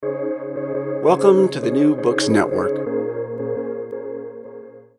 Welcome 0.00 1.48
to 1.48 1.60
the 1.60 1.70
New 1.72 1.96
Books 1.96 2.28
Network. 2.28 2.76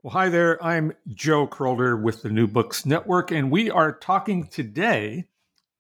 Well, 0.04 0.12
hi 0.12 0.28
there. 0.28 0.62
I'm 0.62 0.92
Joe 1.08 1.48
Krolder 1.48 2.02
with 2.02 2.24
the 2.24 2.30
New 2.30 2.48
Books 2.48 2.86
Network, 2.86 3.32
and 3.32 3.50
we 3.50 3.70
are 3.70 3.98
talking 3.98 4.48
today 4.48 5.26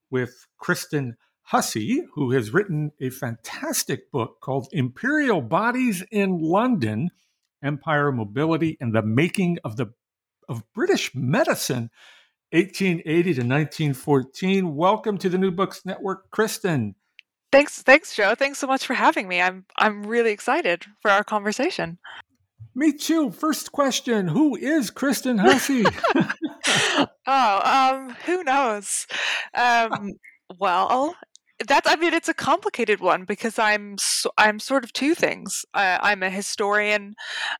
with 0.10 0.46
Kristen 0.58 1.18
Hussey, 1.41 2.04
who 2.13 2.32
has 2.32 2.54
written 2.54 2.91
a 3.02 3.10
fantastic 3.10 4.12
book 4.12 4.40
called 4.40 4.70
Imperial 4.72 5.41
Bodies 5.41 6.04
in 6.12 6.40
London 6.40 7.10
Empire, 7.63 8.12
Mobility, 8.12 8.77
and 8.80 8.94
the 8.94 9.02
Making 9.02 9.58
of 9.63 9.76
the 9.76 9.88
of 10.48 10.63
British 10.74 11.13
Medicine, 11.16 11.90
1880 12.52 13.24
to 13.24 13.41
1914. 13.41 14.76
Welcome 14.76 15.18
to 15.18 15.27
the 15.27 15.38
New 15.38 15.52
Books 15.52 15.86
Network, 15.86 16.30
Kristen. 16.30 16.96
Thanks, 17.52 17.81
thanks, 17.81 18.16
Joe. 18.16 18.35
Thanks 18.35 18.59
so 18.59 18.67
much 18.67 18.85
for 18.85 18.94
having 18.94 19.27
me. 19.27 19.41
I'm 19.41 19.66
I'm 19.77 20.03
really 20.03 20.31
excited 20.31 20.85
for 21.02 21.09
our 21.09 21.23
conversation. 21.23 21.98
Me 22.76 22.94
too. 22.94 23.32
First 23.32 23.71
question: 23.71 24.27
Who 24.27 24.55
is 24.55 24.91
Kristen 24.91 25.40
Hussey? 25.40 25.84
oh, 27.27 27.98
um, 27.98 28.15
who 28.26 28.43
knows? 28.43 29.07
Um, 29.55 30.13
well, 30.59 31.15
that's 31.68 31.90
i 31.90 31.96
mean 31.98 32.13
it's 32.13 32.29
a 32.29 32.34
complicated 32.34 33.01
one 33.01 33.26
because 33.26 33.59
i'm 33.59 33.98
so, 33.98 34.31
i'm 34.37 34.59
sort 34.59 34.84
of 34.84 34.93
two 34.93 35.13
things 35.13 35.65
uh, 35.74 35.98
i'm 36.02 36.24
a 36.24 36.29
historian 36.29 37.13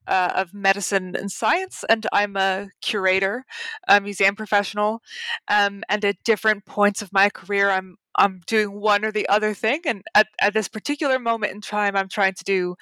uh, 0.08 0.32
of 0.36 0.54
medicine 0.54 1.16
and 1.18 1.32
science 1.32 1.84
and 1.90 2.08
i'm 2.14 2.38
a 2.38 2.68
curator 2.82 3.44
a 3.88 4.00
museum 4.00 4.36
professional 4.36 5.02
um, 5.50 5.84
and 5.90 6.06
at 6.06 6.16
different 6.24 6.66
points 6.66 7.02
of 7.02 7.12
my 7.12 7.30
career 7.30 7.70
i'm 7.70 7.98
i'm 8.20 8.42
doing 8.46 8.80
one 8.80 9.04
or 9.04 9.12
the 9.12 9.28
other 9.28 9.54
thing 9.54 9.82
and 9.86 10.04
at, 10.14 10.28
at 10.40 10.54
this 10.54 10.68
particular 10.68 11.18
moment 11.18 11.54
in 11.54 11.62
time 11.62 11.96
i'm 11.96 12.10
trying 12.10 12.34
to 12.34 12.44
do 12.44 12.76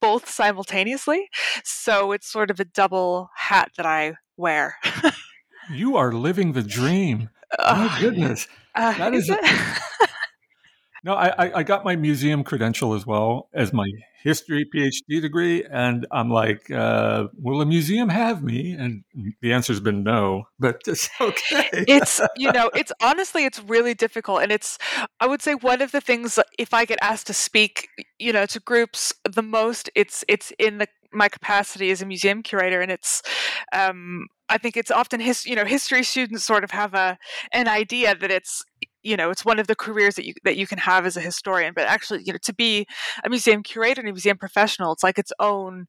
both 0.00 0.28
simultaneously. 0.28 1.28
So 1.64 2.12
it's 2.12 2.30
sort 2.30 2.50
of 2.50 2.60
a 2.60 2.64
double 2.64 3.30
hat 3.34 3.72
that 3.76 3.86
i 3.86 4.14
wear. 4.36 4.76
You 5.72 5.96
are 5.96 6.12
living 6.12 6.52
the 6.52 6.62
dream. 6.62 7.30
My 7.58 7.96
goodness. 8.00 8.48
Uh, 8.74 8.96
that 8.98 9.14
is, 9.14 9.28
is 9.28 9.36
No, 11.04 11.14
I, 11.14 11.60
I 11.60 11.62
got 11.62 11.84
my 11.84 11.96
museum 11.96 12.44
credential 12.44 12.92
as 12.92 13.06
well 13.06 13.48
as 13.54 13.72
my 13.72 13.86
history 14.22 14.68
PhD 14.74 15.20
degree, 15.20 15.64
and 15.64 16.06
I'm 16.10 16.30
like, 16.30 16.70
uh, 16.70 17.28
will 17.38 17.60
a 17.60 17.66
museum 17.66 18.08
have 18.08 18.42
me? 18.42 18.72
And 18.72 19.04
the 19.40 19.52
answer's 19.52 19.80
been 19.80 20.02
no, 20.02 20.44
but 20.58 20.82
it's 20.86 21.08
okay. 21.20 21.68
it's 21.72 22.20
you 22.36 22.52
know, 22.52 22.70
it's 22.74 22.92
honestly, 23.00 23.44
it's 23.44 23.62
really 23.62 23.94
difficult, 23.94 24.42
and 24.42 24.52
it's 24.52 24.78
I 25.20 25.26
would 25.26 25.42
say 25.42 25.54
one 25.54 25.82
of 25.82 25.92
the 25.92 26.00
things 26.00 26.38
if 26.58 26.74
I 26.74 26.84
get 26.84 26.98
asked 27.02 27.26
to 27.28 27.34
speak, 27.34 27.88
you 28.18 28.32
know, 28.32 28.46
to 28.46 28.60
groups 28.60 29.12
the 29.24 29.42
most, 29.42 29.90
it's 29.94 30.24
it's 30.28 30.52
in 30.58 30.78
the 30.78 30.86
my 31.12 31.28
capacity 31.28 31.90
as 31.90 32.02
a 32.02 32.06
museum 32.06 32.42
curator, 32.42 32.80
and 32.80 32.90
it's 32.90 33.22
um, 33.72 34.26
I 34.48 34.58
think 34.58 34.76
it's 34.76 34.90
often 34.90 35.20
his 35.20 35.46
you 35.46 35.56
know 35.56 35.64
history 35.64 36.02
students 36.02 36.44
sort 36.44 36.64
of 36.64 36.70
have 36.72 36.94
a 36.94 37.18
an 37.52 37.68
idea 37.68 38.14
that 38.14 38.30
it's 38.30 38.64
you 39.02 39.16
know 39.16 39.30
it's 39.30 39.44
one 39.44 39.58
of 39.58 39.66
the 39.66 39.74
careers 39.74 40.14
that 40.14 40.26
you 40.26 40.34
that 40.44 40.56
you 40.56 40.66
can 40.66 40.78
have 40.78 41.06
as 41.06 41.16
a 41.16 41.20
historian 41.20 41.72
but 41.74 41.86
actually 41.86 42.22
you 42.24 42.32
know 42.32 42.38
to 42.42 42.54
be 42.54 42.86
a 43.24 43.28
museum 43.28 43.62
curator 43.62 44.00
and 44.00 44.08
a 44.08 44.12
museum 44.12 44.36
professional 44.36 44.92
it's 44.92 45.02
like 45.02 45.18
its 45.18 45.32
own 45.40 45.86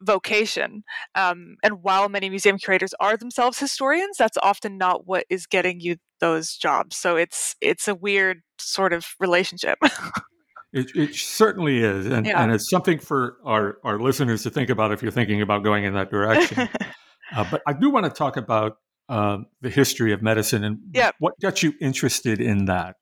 vocation 0.00 0.82
um, 1.14 1.56
and 1.62 1.82
while 1.82 2.08
many 2.08 2.28
museum 2.28 2.58
curators 2.58 2.94
are 3.00 3.16
themselves 3.16 3.58
historians 3.58 4.16
that's 4.16 4.38
often 4.42 4.78
not 4.78 5.06
what 5.06 5.24
is 5.30 5.46
getting 5.46 5.80
you 5.80 5.96
those 6.20 6.56
jobs 6.56 6.96
so 6.96 7.16
it's 7.16 7.54
it's 7.60 7.88
a 7.88 7.94
weird 7.94 8.42
sort 8.58 8.92
of 8.92 9.06
relationship 9.20 9.78
It, 10.74 10.90
it, 10.96 11.14
certainly 11.14 11.80
is, 11.80 12.06
and, 12.06 12.24
yeah. 12.24 12.42
and, 12.42 12.50
it's 12.50 12.70
something 12.70 12.98
for 12.98 13.36
our, 13.44 13.76
our 13.84 14.00
listeners 14.00 14.42
to 14.44 14.50
think 14.50 14.70
about 14.70 14.90
if 14.90 15.02
you're 15.02 15.12
thinking 15.12 15.42
about 15.42 15.62
going 15.62 15.84
in 15.84 15.92
that 15.92 16.10
direction. 16.10 16.66
uh, 17.36 17.44
but 17.50 17.60
I 17.66 17.74
do 17.74 17.90
want 17.90 18.06
to 18.06 18.10
talk 18.10 18.38
about 18.38 18.78
uh, 19.08 19.38
the 19.60 19.70
history 19.70 20.12
of 20.12 20.22
medicine 20.22 20.64
and 20.64 20.78
yep. 20.92 21.14
what 21.18 21.34
got 21.40 21.62
you 21.62 21.74
interested 21.80 22.40
in 22.40 22.66
that? 22.66 22.96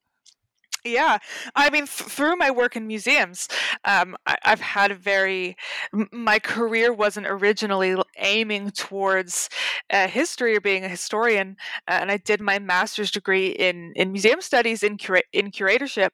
Yeah, 0.83 1.19
I 1.55 1.69
mean, 1.69 1.85
th- 1.85 2.09
through 2.09 2.37
my 2.37 2.49
work 2.49 2.75
in 2.75 2.87
museums, 2.87 3.47
um, 3.85 4.17
I- 4.25 4.37
have 4.41 4.61
had 4.61 4.89
a 4.89 4.95
very. 4.95 5.55
M- 5.93 6.09
my 6.11 6.39
career 6.39 6.91
wasn't 6.91 7.27
originally 7.27 7.95
aiming 8.17 8.71
towards 8.71 9.47
uh, 9.91 10.07
history 10.07 10.55
or 10.57 10.61
being 10.61 10.83
a 10.83 10.89
historian, 10.89 11.55
uh, 11.87 11.99
and 12.01 12.11
I 12.11 12.17
did 12.17 12.41
my 12.41 12.57
master's 12.57 13.11
degree 13.11 13.49
in 13.49 13.93
in 13.95 14.11
museum 14.11 14.41
studies 14.41 14.81
in 14.81 14.97
cura- 14.97 15.21
in 15.31 15.51
curatorship, 15.51 16.09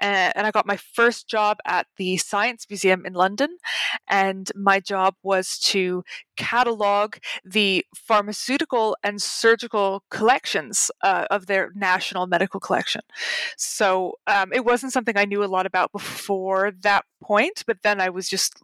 uh, 0.00 0.30
and 0.36 0.46
I 0.46 0.52
got 0.52 0.66
my 0.66 0.76
first 0.76 1.26
job 1.26 1.58
at 1.66 1.88
the 1.96 2.16
Science 2.16 2.66
Museum 2.70 3.04
in 3.04 3.14
London, 3.14 3.58
and 4.08 4.50
my 4.54 4.78
job 4.78 5.16
was 5.24 5.58
to 5.70 6.04
catalog 6.36 7.16
the 7.44 7.84
pharmaceutical 7.94 8.96
and 9.02 9.20
surgical 9.20 10.02
collections 10.10 10.90
uh, 11.02 11.26
of 11.30 11.46
their 11.46 11.70
national 11.74 12.26
medical 12.26 12.60
collection. 12.60 13.02
So 13.56 14.14
um, 14.26 14.52
it 14.52 14.64
wasn't 14.64 14.92
something 14.92 15.16
I 15.16 15.24
knew 15.24 15.44
a 15.44 15.46
lot 15.46 15.66
about 15.66 15.92
before 15.92 16.72
that 16.82 17.04
point, 17.22 17.64
but 17.66 17.78
then 17.82 18.00
I 18.00 18.10
was 18.10 18.28
just 18.28 18.54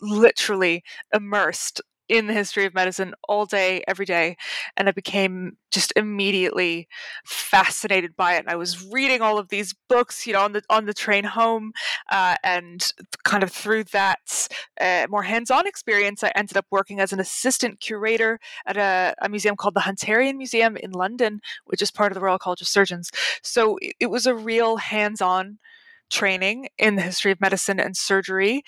literally 0.00 0.82
immersed 1.12 1.80
in 2.08 2.26
the 2.26 2.32
history 2.32 2.64
of 2.64 2.74
medicine 2.74 3.14
all 3.28 3.46
day, 3.46 3.82
every 3.88 4.06
day, 4.06 4.36
and 4.76 4.88
I 4.88 4.92
became 4.92 5.56
just 5.70 5.92
immediately 5.96 6.88
fascinated 7.24 8.14
by 8.16 8.34
it. 8.34 8.40
And 8.40 8.50
I 8.50 8.56
was 8.56 8.86
reading 8.90 9.22
all 9.22 9.38
of 9.38 9.48
these 9.48 9.74
books, 9.88 10.26
you 10.26 10.32
know, 10.32 10.40
on 10.40 10.52
the 10.52 10.62
on 10.68 10.86
the 10.86 10.94
train 10.94 11.24
home, 11.24 11.72
uh, 12.10 12.36
and 12.44 12.92
kind 13.24 13.42
of 13.42 13.50
through 13.50 13.84
that 13.84 14.48
uh, 14.80 15.06
more 15.08 15.22
hands-on 15.22 15.66
experience, 15.66 16.22
I 16.22 16.32
ended 16.34 16.56
up 16.56 16.66
working 16.70 17.00
as 17.00 17.12
an 17.12 17.20
assistant 17.20 17.80
curator 17.80 18.38
at 18.66 18.76
a, 18.76 19.14
a, 19.22 19.28
museum 19.28 19.56
called 19.56 19.74
the 19.74 19.80
Hunterian 19.80 20.36
Museum 20.36 20.76
in 20.76 20.92
London, 20.92 21.40
which 21.64 21.82
is 21.82 21.90
part 21.90 22.12
of 22.12 22.14
the 22.14 22.20
Royal 22.20 22.38
College 22.38 22.60
of 22.60 22.68
Surgeons. 22.68 23.10
So 23.42 23.78
it, 23.80 23.94
it 24.00 24.06
was 24.10 24.26
a 24.26 24.34
real 24.34 24.76
hands-on 24.76 25.58
training 26.10 26.68
in 26.78 26.96
the 26.96 27.02
history 27.02 27.32
of 27.32 27.40
medicine 27.40 27.80
and 27.80 27.96
surgery 27.96 28.62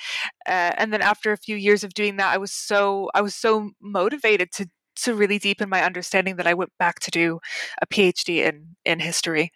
uh, 0.46 0.72
and 0.76 0.92
then 0.92 1.02
after 1.02 1.32
a 1.32 1.36
few 1.36 1.56
years 1.56 1.84
of 1.84 1.94
doing 1.94 2.16
that 2.16 2.32
i 2.32 2.38
was 2.38 2.52
so 2.52 3.10
i 3.14 3.20
was 3.20 3.34
so 3.34 3.70
motivated 3.80 4.50
to 4.52 4.68
to 4.96 5.14
really 5.14 5.38
deepen 5.38 5.68
my 5.68 5.82
understanding 5.82 6.36
that 6.36 6.46
i 6.46 6.54
went 6.54 6.72
back 6.78 7.00
to 7.00 7.10
do 7.10 7.38
a 7.82 7.86
phd 7.86 8.28
in 8.28 8.76
in 8.84 9.00
history. 9.00 9.52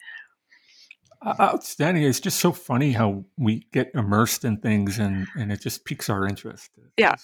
Outstanding. 1.39 2.05
It's 2.05 2.19
just 2.19 2.41
so 2.41 2.51
funny 2.51 2.93
how 2.93 3.25
we 3.37 3.67
get 3.73 3.91
immersed 3.95 4.45
in 4.45 4.57
things 4.57 4.99
and 4.99 5.27
and 5.37 5.53
it 5.53 5.61
just 5.61 5.85
piques 5.85 6.09
our 6.09 6.27
interest. 6.27 6.71
Yeah. 6.97 7.17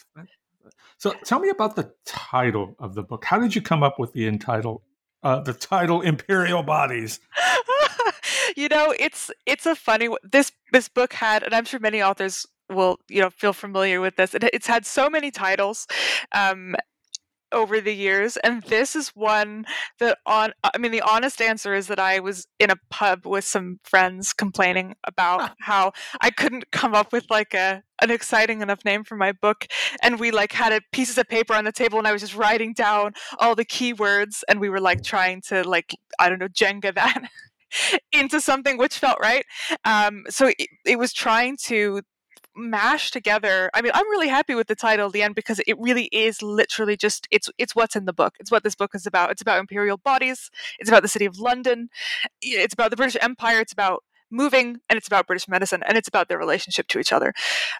so 0.99 1.15
tell 1.25 1.41
me 1.41 1.49
about 1.49 1.77
the 1.77 1.93
title 2.05 2.77
of 2.79 2.95
the 2.95 3.03
book. 3.03 3.25
How 3.25 3.39
did 3.39 3.55
you 3.55 3.63
come 3.63 3.83
up 3.83 3.99
with 3.99 4.13
the 4.13 4.27
entitle 4.27 4.83
uh, 5.23 5.41
the 5.41 5.55
title 5.55 6.03
imperial 6.03 6.63
bodies 6.63 7.21
you 8.57 8.69
know, 8.69 8.95
it's 8.99 9.31
it's 9.47 9.67
a 9.67 9.75
funny 9.75 10.09
this 10.23 10.53
this 10.73 10.89
book 10.89 11.13
had, 11.13 11.43
and 11.43 11.55
I'm 11.55 11.65
sure 11.65 11.81
many 11.81 12.03
authors 12.03 12.47
will 12.71 12.99
you 13.09 13.21
know 13.21 13.31
feel 13.31 13.53
familiar 13.53 14.01
with 14.01 14.17
this. 14.17 14.35
It, 14.35 14.45
it's 14.45 14.67
had 14.67 14.87
so 14.87 15.09
many 15.11 15.31
titles. 15.31 15.87
Um, 16.33 16.75
over 17.53 17.81
the 17.81 17.95
years 17.95 18.37
and 18.39 18.63
this 18.65 18.97
is 18.97 19.11
one 19.11 19.65
that 20.01 20.19
on 20.27 20.53
i 20.65 20.77
mean 20.79 20.91
the 20.91 21.01
honest 21.01 21.41
answer 21.41 21.75
is 21.75 21.87
that 21.87 21.99
i 21.99 22.19
was 22.19 22.47
in 22.59 22.71
a 22.71 22.77
pub 22.91 23.25
with 23.25 23.45
some 23.45 23.79
friends 23.85 24.33
complaining 24.33 24.97
about 25.05 25.53
how 25.61 25.93
i 26.21 26.29
couldn't 26.29 26.71
come 26.73 26.93
up 26.93 27.13
with 27.13 27.25
like 27.31 27.55
a 27.55 27.83
an 28.03 28.11
exciting 28.11 28.63
enough 28.63 28.85
name 28.85 29.05
for 29.05 29.17
my 29.17 29.31
book 29.31 29.67
and 30.03 30.19
we 30.19 30.33
like 30.33 30.53
had 30.53 30.73
a 30.73 30.81
pieces 30.93 31.17
of 31.19 31.29
paper 31.29 31.55
on 31.55 31.65
the 31.65 31.71
table 31.71 31.99
and 31.99 32.09
i 32.09 32.13
was 32.13 32.21
just 32.21 32.35
writing 32.35 32.75
down 32.75 33.13
all 33.39 33.55
the 33.55 33.65
keywords 33.65 34.43
and 34.49 34.61
we 34.61 34.69
were 34.69 34.81
like 34.81 35.05
trying 35.05 35.41
to 35.41 35.63
like 35.63 35.95
i 36.19 36.29
don't 36.29 36.41
know 36.41 36.49
jenga 36.49 36.93
that 36.95 37.23
into 38.13 38.41
something 38.41 38.79
which 38.79 38.99
felt 38.99 39.19
right. 39.21 39.45
Um, 39.85 40.25
so 40.29 40.53
it, 40.59 40.69
it 40.85 40.99
was 40.99 41.13
trying 41.13 41.57
to 41.65 42.03
mash 42.59 43.11
together 43.11 43.69
i 43.75 43.83
mean 43.83 43.93
i'm 43.95 44.09
really 44.09 44.29
happy 44.29 44.55
with 44.55 44.67
the 44.67 44.75
title 44.75 45.11
the 45.11 45.23
end 45.23 45.35
because 45.35 45.61
it 45.67 45.77
really 45.79 46.07
is 46.07 46.41
literally 46.41 46.97
just 46.97 47.29
it's 47.31 47.51
it's 47.59 47.77
what's 47.77 47.95
in 47.95 48.07
the 48.07 48.15
book 48.15 48.33
it's 48.41 48.51
what 48.51 48.65
this 48.65 48.75
book 48.75 48.93
is 48.95 49.07
about 49.07 49.31
it's 49.31 49.43
about 49.43 49.61
imperial 49.61 49.99
bodies 49.99 50.51
it's 50.79 50.89
about 50.89 51.03
the 51.03 51.09
city 51.09 51.27
of 51.27 51.39
london 51.39 51.91
it's 52.41 52.73
about 52.73 52.89
the 52.89 52.97
british 52.97 53.19
empire 53.21 53.61
it's 53.61 53.75
about 53.75 54.03
moving 54.31 54.79
and 54.89 54.97
it's 54.97 55.07
about 55.07 55.27
British 55.27 55.49
medicine 55.49 55.83
and 55.87 55.97
it's 55.97 56.09
about 56.09 56.29
their 56.29 56.39
relationship 56.39 56.89
to 56.89 56.99
each 56.99 57.13
other. 57.13 57.33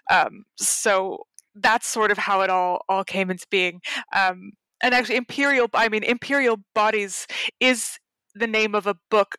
Um, 0.09 0.45
so 0.57 1.25
that's 1.55 1.87
sort 1.87 2.11
of 2.11 2.17
how 2.17 2.41
it 2.41 2.49
all 2.49 2.81
all 2.87 3.03
came 3.03 3.31
into 3.31 3.47
being. 3.49 3.81
Um, 4.15 4.51
and 4.81 4.93
actually, 4.93 5.15
Imperial, 5.15 5.67
I 5.73 5.89
mean, 5.89 6.03
Imperial 6.03 6.57
Bodies 6.75 7.25
is 7.59 7.97
the 8.39 8.47
name 8.47 8.75
of 8.75 8.87
a 8.87 8.95
book, 9.09 9.35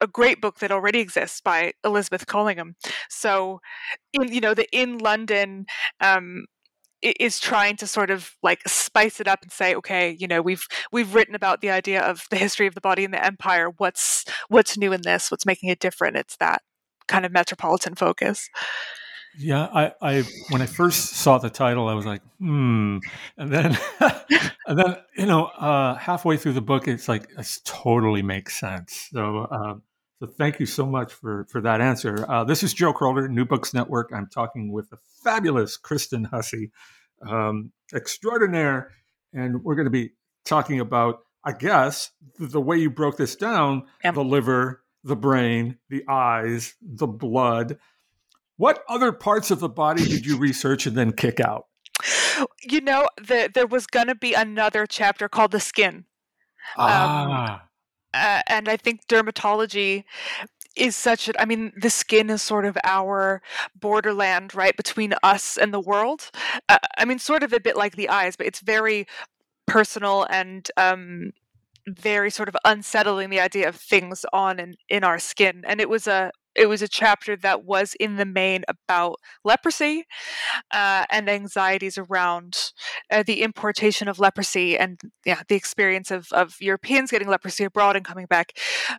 a 0.00 0.06
great 0.06 0.40
book 0.40 0.58
that 0.58 0.72
already 0.72 1.00
exists 1.00 1.40
by 1.40 1.72
Elizabeth 1.84 2.26
Collingham. 2.26 2.76
So, 3.08 3.60
in 4.12 4.32
you 4.32 4.40
know, 4.40 4.54
the 4.54 4.66
in 4.72 4.98
London 4.98 5.66
um, 6.00 6.46
is 7.02 7.38
trying 7.38 7.76
to 7.76 7.86
sort 7.86 8.10
of 8.10 8.32
like 8.42 8.60
spice 8.66 9.20
it 9.20 9.28
up 9.28 9.42
and 9.42 9.52
say 9.52 9.74
okay 9.74 10.16
you 10.18 10.26
know 10.26 10.40
we've 10.40 10.66
we've 10.90 11.14
written 11.14 11.34
about 11.34 11.60
the 11.60 11.70
idea 11.70 12.00
of 12.00 12.24
the 12.30 12.36
history 12.36 12.66
of 12.66 12.74
the 12.74 12.80
body 12.80 13.04
in 13.04 13.10
the 13.10 13.24
empire. 13.24 13.68
What's 13.76 14.24
what's 14.48 14.76
new 14.76 14.92
in 14.92 15.02
this? 15.02 15.30
What's 15.30 15.46
making 15.46 15.68
it 15.70 15.78
different? 15.78 16.16
It's 16.16 16.36
that 16.38 16.62
kind 17.08 17.24
of 17.24 17.32
metropolitan 17.32 17.94
focus 17.94 18.48
yeah 19.38 19.68
i 19.72 19.92
i 20.00 20.22
when 20.50 20.62
i 20.62 20.66
first 20.66 21.10
saw 21.10 21.38
the 21.38 21.50
title 21.50 21.88
i 21.88 21.94
was 21.94 22.06
like 22.06 22.22
hmm 22.38 22.98
and 23.36 23.52
then 23.52 23.78
and 24.66 24.78
then 24.78 24.96
you 25.16 25.26
know 25.26 25.46
uh 25.46 25.94
halfway 25.94 26.36
through 26.36 26.52
the 26.52 26.60
book 26.60 26.88
it's 26.88 27.08
like 27.08 27.28
this 27.36 27.60
totally 27.64 28.22
makes 28.22 28.58
sense 28.58 29.08
so 29.12 29.46
um 29.50 29.82
so 30.18 30.26
thank 30.26 30.58
you 30.58 30.66
so 30.66 30.86
much 30.86 31.12
for 31.12 31.44
for 31.50 31.60
that 31.60 31.80
answer. 31.80 32.24
Uh, 32.28 32.42
this 32.42 32.62
is 32.62 32.72
Joe 32.72 32.94
Krolder, 32.94 33.28
New 33.28 33.44
Books 33.44 33.74
Network. 33.74 34.10
I'm 34.14 34.28
talking 34.28 34.72
with 34.72 34.88
the 34.88 34.96
fabulous 35.22 35.76
Kristen 35.76 36.24
Hussey, 36.24 36.70
um, 37.28 37.72
extraordinaire, 37.92 38.92
and 39.34 39.62
we're 39.62 39.74
going 39.74 39.84
to 39.84 39.90
be 39.90 40.12
talking 40.46 40.80
about, 40.80 41.20
I 41.44 41.52
guess, 41.52 42.12
the, 42.38 42.46
the 42.46 42.60
way 42.60 42.78
you 42.78 42.88
broke 42.88 43.18
this 43.18 43.36
down: 43.36 43.82
yep. 44.02 44.14
the 44.14 44.24
liver, 44.24 44.82
the 45.04 45.16
brain, 45.16 45.76
the 45.90 46.02
eyes, 46.08 46.74
the 46.80 47.06
blood. 47.06 47.78
What 48.56 48.82
other 48.88 49.12
parts 49.12 49.50
of 49.50 49.60
the 49.60 49.68
body 49.68 50.04
did 50.04 50.24
you 50.24 50.38
research 50.38 50.86
and 50.86 50.96
then 50.96 51.12
kick 51.12 51.40
out? 51.40 51.66
You 52.62 52.80
know, 52.80 53.08
the, 53.18 53.50
there 53.52 53.66
was 53.66 53.86
going 53.86 54.08
to 54.08 54.14
be 54.14 54.34
another 54.34 54.86
chapter 54.86 55.28
called 55.28 55.50
the 55.50 55.60
skin. 55.60 56.04
Um, 56.76 56.88
ah. 56.88 57.54
Um, 57.54 57.60
uh, 58.14 58.42
and 58.46 58.68
I 58.68 58.76
think 58.76 59.06
dermatology 59.08 60.04
is 60.74 60.96
such 60.96 61.28
a, 61.28 61.40
I 61.40 61.44
mean, 61.44 61.72
the 61.76 61.90
skin 61.90 62.30
is 62.30 62.42
sort 62.42 62.64
of 62.64 62.76
our 62.84 63.42
borderland, 63.74 64.54
right, 64.54 64.76
between 64.76 65.14
us 65.22 65.56
and 65.56 65.72
the 65.72 65.80
world. 65.80 66.30
Uh, 66.68 66.78
I 66.96 67.04
mean, 67.04 67.18
sort 67.18 67.42
of 67.42 67.52
a 67.52 67.60
bit 67.60 67.76
like 67.76 67.96
the 67.96 68.08
eyes, 68.08 68.36
but 68.36 68.46
it's 68.46 68.60
very 68.60 69.06
personal 69.66 70.26
and 70.30 70.70
um, 70.76 71.32
very 71.88 72.30
sort 72.30 72.48
of 72.48 72.56
unsettling 72.64 73.30
the 73.30 73.40
idea 73.40 73.68
of 73.68 73.76
things 73.76 74.24
on 74.32 74.58
and 74.58 74.76
in 74.88 75.04
our 75.04 75.18
skin. 75.18 75.62
And 75.66 75.80
it 75.80 75.88
was 75.88 76.06
a 76.06 76.30
it 76.56 76.68
was 76.68 76.82
a 76.82 76.88
chapter 76.88 77.36
that 77.36 77.64
was 77.64 77.94
in 78.00 78.16
the 78.16 78.24
main 78.24 78.64
about 78.66 79.16
leprosy 79.44 80.04
uh, 80.72 81.04
and 81.10 81.28
anxieties 81.28 81.98
around 81.98 82.56
uh, 83.10 83.22
the 83.22 83.42
importation 83.42 84.08
of 84.08 84.18
leprosy 84.18 84.76
and 84.76 85.00
yeah 85.24 85.42
the 85.48 85.54
experience 85.54 86.10
of, 86.10 86.28
of 86.32 86.54
Europeans 86.60 87.10
getting 87.10 87.28
leprosy 87.28 87.64
abroad 87.64 87.96
and 87.96 88.04
coming 88.04 88.26
back. 88.26 88.52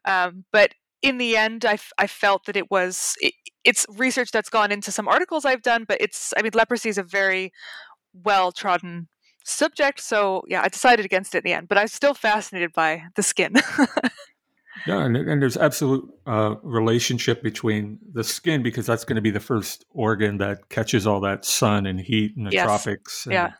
Um, 0.05 0.45
but 0.53 0.73
in 1.01 1.17
the 1.17 1.37
end, 1.37 1.63
I, 1.65 1.73
f- 1.73 1.93
I 1.97 2.07
felt 2.07 2.45
that 2.45 2.57
it 2.57 2.71
was 2.71 3.15
it, 3.19 3.33
it's 3.63 3.85
research 3.95 4.31
that's 4.31 4.49
gone 4.49 4.71
into 4.71 4.91
some 4.91 5.07
articles 5.07 5.45
I've 5.45 5.61
done, 5.61 5.85
but 5.87 5.99
it's 5.99 6.33
I 6.37 6.41
mean 6.41 6.51
leprosy 6.53 6.89
is 6.89 6.97
a 6.97 7.03
very 7.03 7.51
well 8.13 8.51
trodden 8.51 9.09
subject, 9.47 9.99
so 9.99 10.43
yeah, 10.47 10.61
I 10.61 10.67
decided 10.67 11.05
against 11.05 11.35
it 11.35 11.39
in 11.39 11.43
the 11.45 11.53
end. 11.53 11.67
But 11.67 11.77
I'm 11.77 11.87
still 11.87 12.13
fascinated 12.13 12.73
by 12.73 13.03
the 13.15 13.23
skin. 13.23 13.55
Yeah, 14.85 15.03
and, 15.03 15.17
and 15.17 15.41
there's 15.41 15.57
absolute 15.57 16.09
uh, 16.25 16.55
relationship 16.61 17.41
between 17.41 17.99
the 18.13 18.23
skin 18.23 18.63
because 18.63 18.85
that's 18.85 19.03
going 19.03 19.15
to 19.15 19.21
be 19.21 19.31
the 19.31 19.39
first 19.39 19.85
organ 19.89 20.37
that 20.37 20.69
catches 20.69 21.07
all 21.07 21.19
that 21.21 21.45
sun 21.45 21.85
and 21.85 21.99
heat 21.99 22.33
in 22.37 22.43
the 22.43 22.51
yes. 22.51 22.65
tropics. 22.65 23.25
And, 23.25 23.33
yeah, 23.33 23.51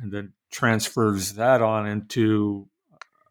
and 0.00 0.12
then 0.12 0.32
transfers 0.52 1.34
that 1.34 1.60
on 1.60 1.86
into 1.86 2.68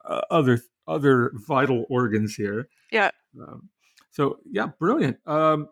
uh, 0.06 0.22
other 0.30 0.62
other 0.88 1.32
vital 1.34 1.86
organs 1.90 2.36
here. 2.36 2.68
Yeah. 2.92 3.12
Um, 3.42 3.70
so 4.12 4.40
yeah, 4.52 4.68
brilliant. 4.80 5.18
Um, 5.26 5.70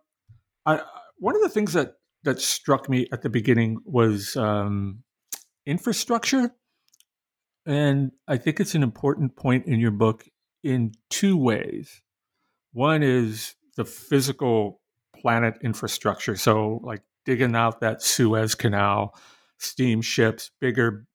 I, 0.65 0.81
one 1.17 1.35
of 1.35 1.41
the 1.41 1.49
things 1.49 1.73
that 1.73 1.95
that 2.23 2.39
struck 2.39 2.89
me 2.89 3.07
at 3.11 3.21
the 3.21 3.29
beginning 3.29 3.79
was 3.85 4.35
um, 4.35 5.03
infrastructure, 5.71 6.53
and 7.65 8.11
I 8.27 8.37
think 8.37 8.59
it's 8.59 8.75
an 8.75 8.83
important 8.83 9.35
point 9.35 9.65
in 9.65 9.79
your 9.79 9.91
book 9.91 10.27
in 10.63 10.91
two 11.09 11.37
ways. 11.37 12.01
One 12.73 13.01
is 13.01 13.55
the 13.77 13.85
physical 13.85 14.81
planet 15.19 15.57
infrastructure. 15.63 16.35
So, 16.35 16.81
like 16.83 17.01
digging 17.25 17.55
out 17.55 17.79
that 17.81 18.01
Suez 18.01 18.55
Canal, 18.55 19.15
steamships, 19.57 20.51
bigger, 20.59 21.05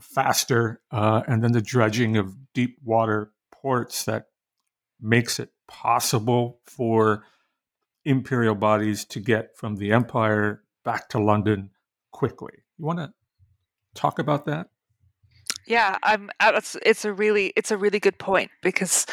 faster, 0.00 0.80
uh, 0.90 1.22
and 1.26 1.42
then 1.42 1.52
the 1.52 1.60
dredging 1.60 2.16
of 2.16 2.34
deep 2.54 2.78
water 2.82 3.32
ports 3.52 4.04
that 4.04 4.26
makes 5.00 5.38
it 5.38 5.50
possible 5.68 6.60
for 6.64 7.24
imperial 8.04 8.54
bodies 8.54 9.04
to 9.04 9.20
get 9.20 9.56
from 9.56 9.76
the 9.76 9.92
empire 9.92 10.64
back 10.84 11.08
to 11.10 11.18
London 11.18 11.70
quickly. 12.10 12.52
You 12.78 12.84
want 12.86 12.98
to 12.98 13.12
talk 13.94 14.18
about 14.18 14.46
that? 14.46 14.68
Yeah, 15.66 15.96
I'm. 16.02 16.30
Uh, 16.40 16.52
it's, 16.56 16.76
it's 16.84 17.04
a 17.04 17.12
really 17.12 17.52
it's 17.56 17.70
a 17.70 17.76
really 17.76 18.00
good 18.00 18.18
point 18.18 18.50
because 18.62 19.06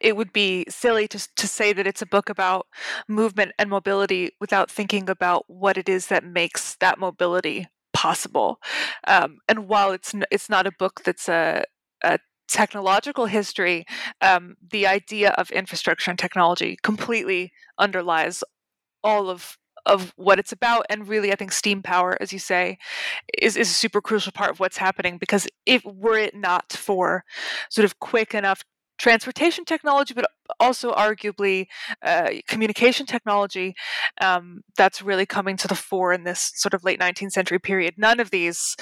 it 0.00 0.16
would 0.16 0.32
be 0.32 0.64
silly 0.68 1.08
to 1.08 1.28
to 1.36 1.48
say 1.48 1.72
that 1.72 1.86
it's 1.86 2.02
a 2.02 2.06
book 2.06 2.28
about 2.28 2.66
movement 3.08 3.52
and 3.58 3.68
mobility 3.68 4.30
without 4.40 4.70
thinking 4.70 5.10
about 5.10 5.44
what 5.48 5.76
it 5.76 5.88
is 5.88 6.06
that 6.06 6.24
makes 6.24 6.76
that 6.76 6.98
mobility 6.98 7.66
possible. 7.92 8.60
Um, 9.06 9.38
and 9.48 9.68
while 9.68 9.90
it's 9.90 10.14
it's 10.30 10.48
not 10.48 10.66
a 10.66 10.72
book 10.78 11.02
that's 11.04 11.28
a, 11.28 11.64
a 12.04 12.18
technological 12.48 13.26
history, 13.26 13.84
um, 14.20 14.56
the 14.70 14.86
idea 14.86 15.30
of 15.30 15.50
infrastructure 15.50 16.10
and 16.10 16.18
technology 16.18 16.76
completely 16.82 17.52
underlies 17.78 18.44
all 19.02 19.28
of 19.28 19.58
of 19.86 20.12
what 20.16 20.38
it's 20.38 20.52
about 20.52 20.84
and 20.90 21.08
really 21.08 21.32
i 21.32 21.36
think 21.36 21.52
steam 21.52 21.82
power 21.82 22.16
as 22.20 22.32
you 22.32 22.38
say 22.38 22.78
is, 23.38 23.56
is 23.56 23.70
a 23.70 23.74
super 23.74 24.00
crucial 24.00 24.32
part 24.32 24.50
of 24.50 24.60
what's 24.60 24.76
happening 24.76 25.16
because 25.18 25.48
if 25.64 25.82
were 25.84 26.18
it 26.18 26.34
not 26.34 26.72
for 26.72 27.24
sort 27.70 27.84
of 27.84 27.98
quick 28.00 28.34
enough 28.34 28.62
transportation 28.98 29.64
technology, 29.64 30.14
but 30.14 30.26
also 30.60 30.92
arguably 30.92 31.66
uh, 32.02 32.30
communication 32.46 33.06
technology 33.06 33.74
um, 34.20 34.62
that's 34.76 35.02
really 35.02 35.26
coming 35.26 35.56
to 35.56 35.68
the 35.68 35.74
fore 35.74 36.12
in 36.12 36.24
this 36.24 36.52
sort 36.54 36.74
of 36.74 36.84
late 36.84 37.00
19th 37.00 37.32
century 37.32 37.58
period. 37.58 37.94
None 37.96 38.20
of 38.20 38.30
these 38.30 38.76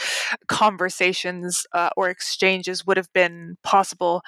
conversations 0.46 1.66
uh, 1.72 1.90
or 1.96 2.08
exchanges 2.08 2.86
would 2.86 2.96
have 2.96 3.12
been 3.12 3.56
possible. 3.62 4.22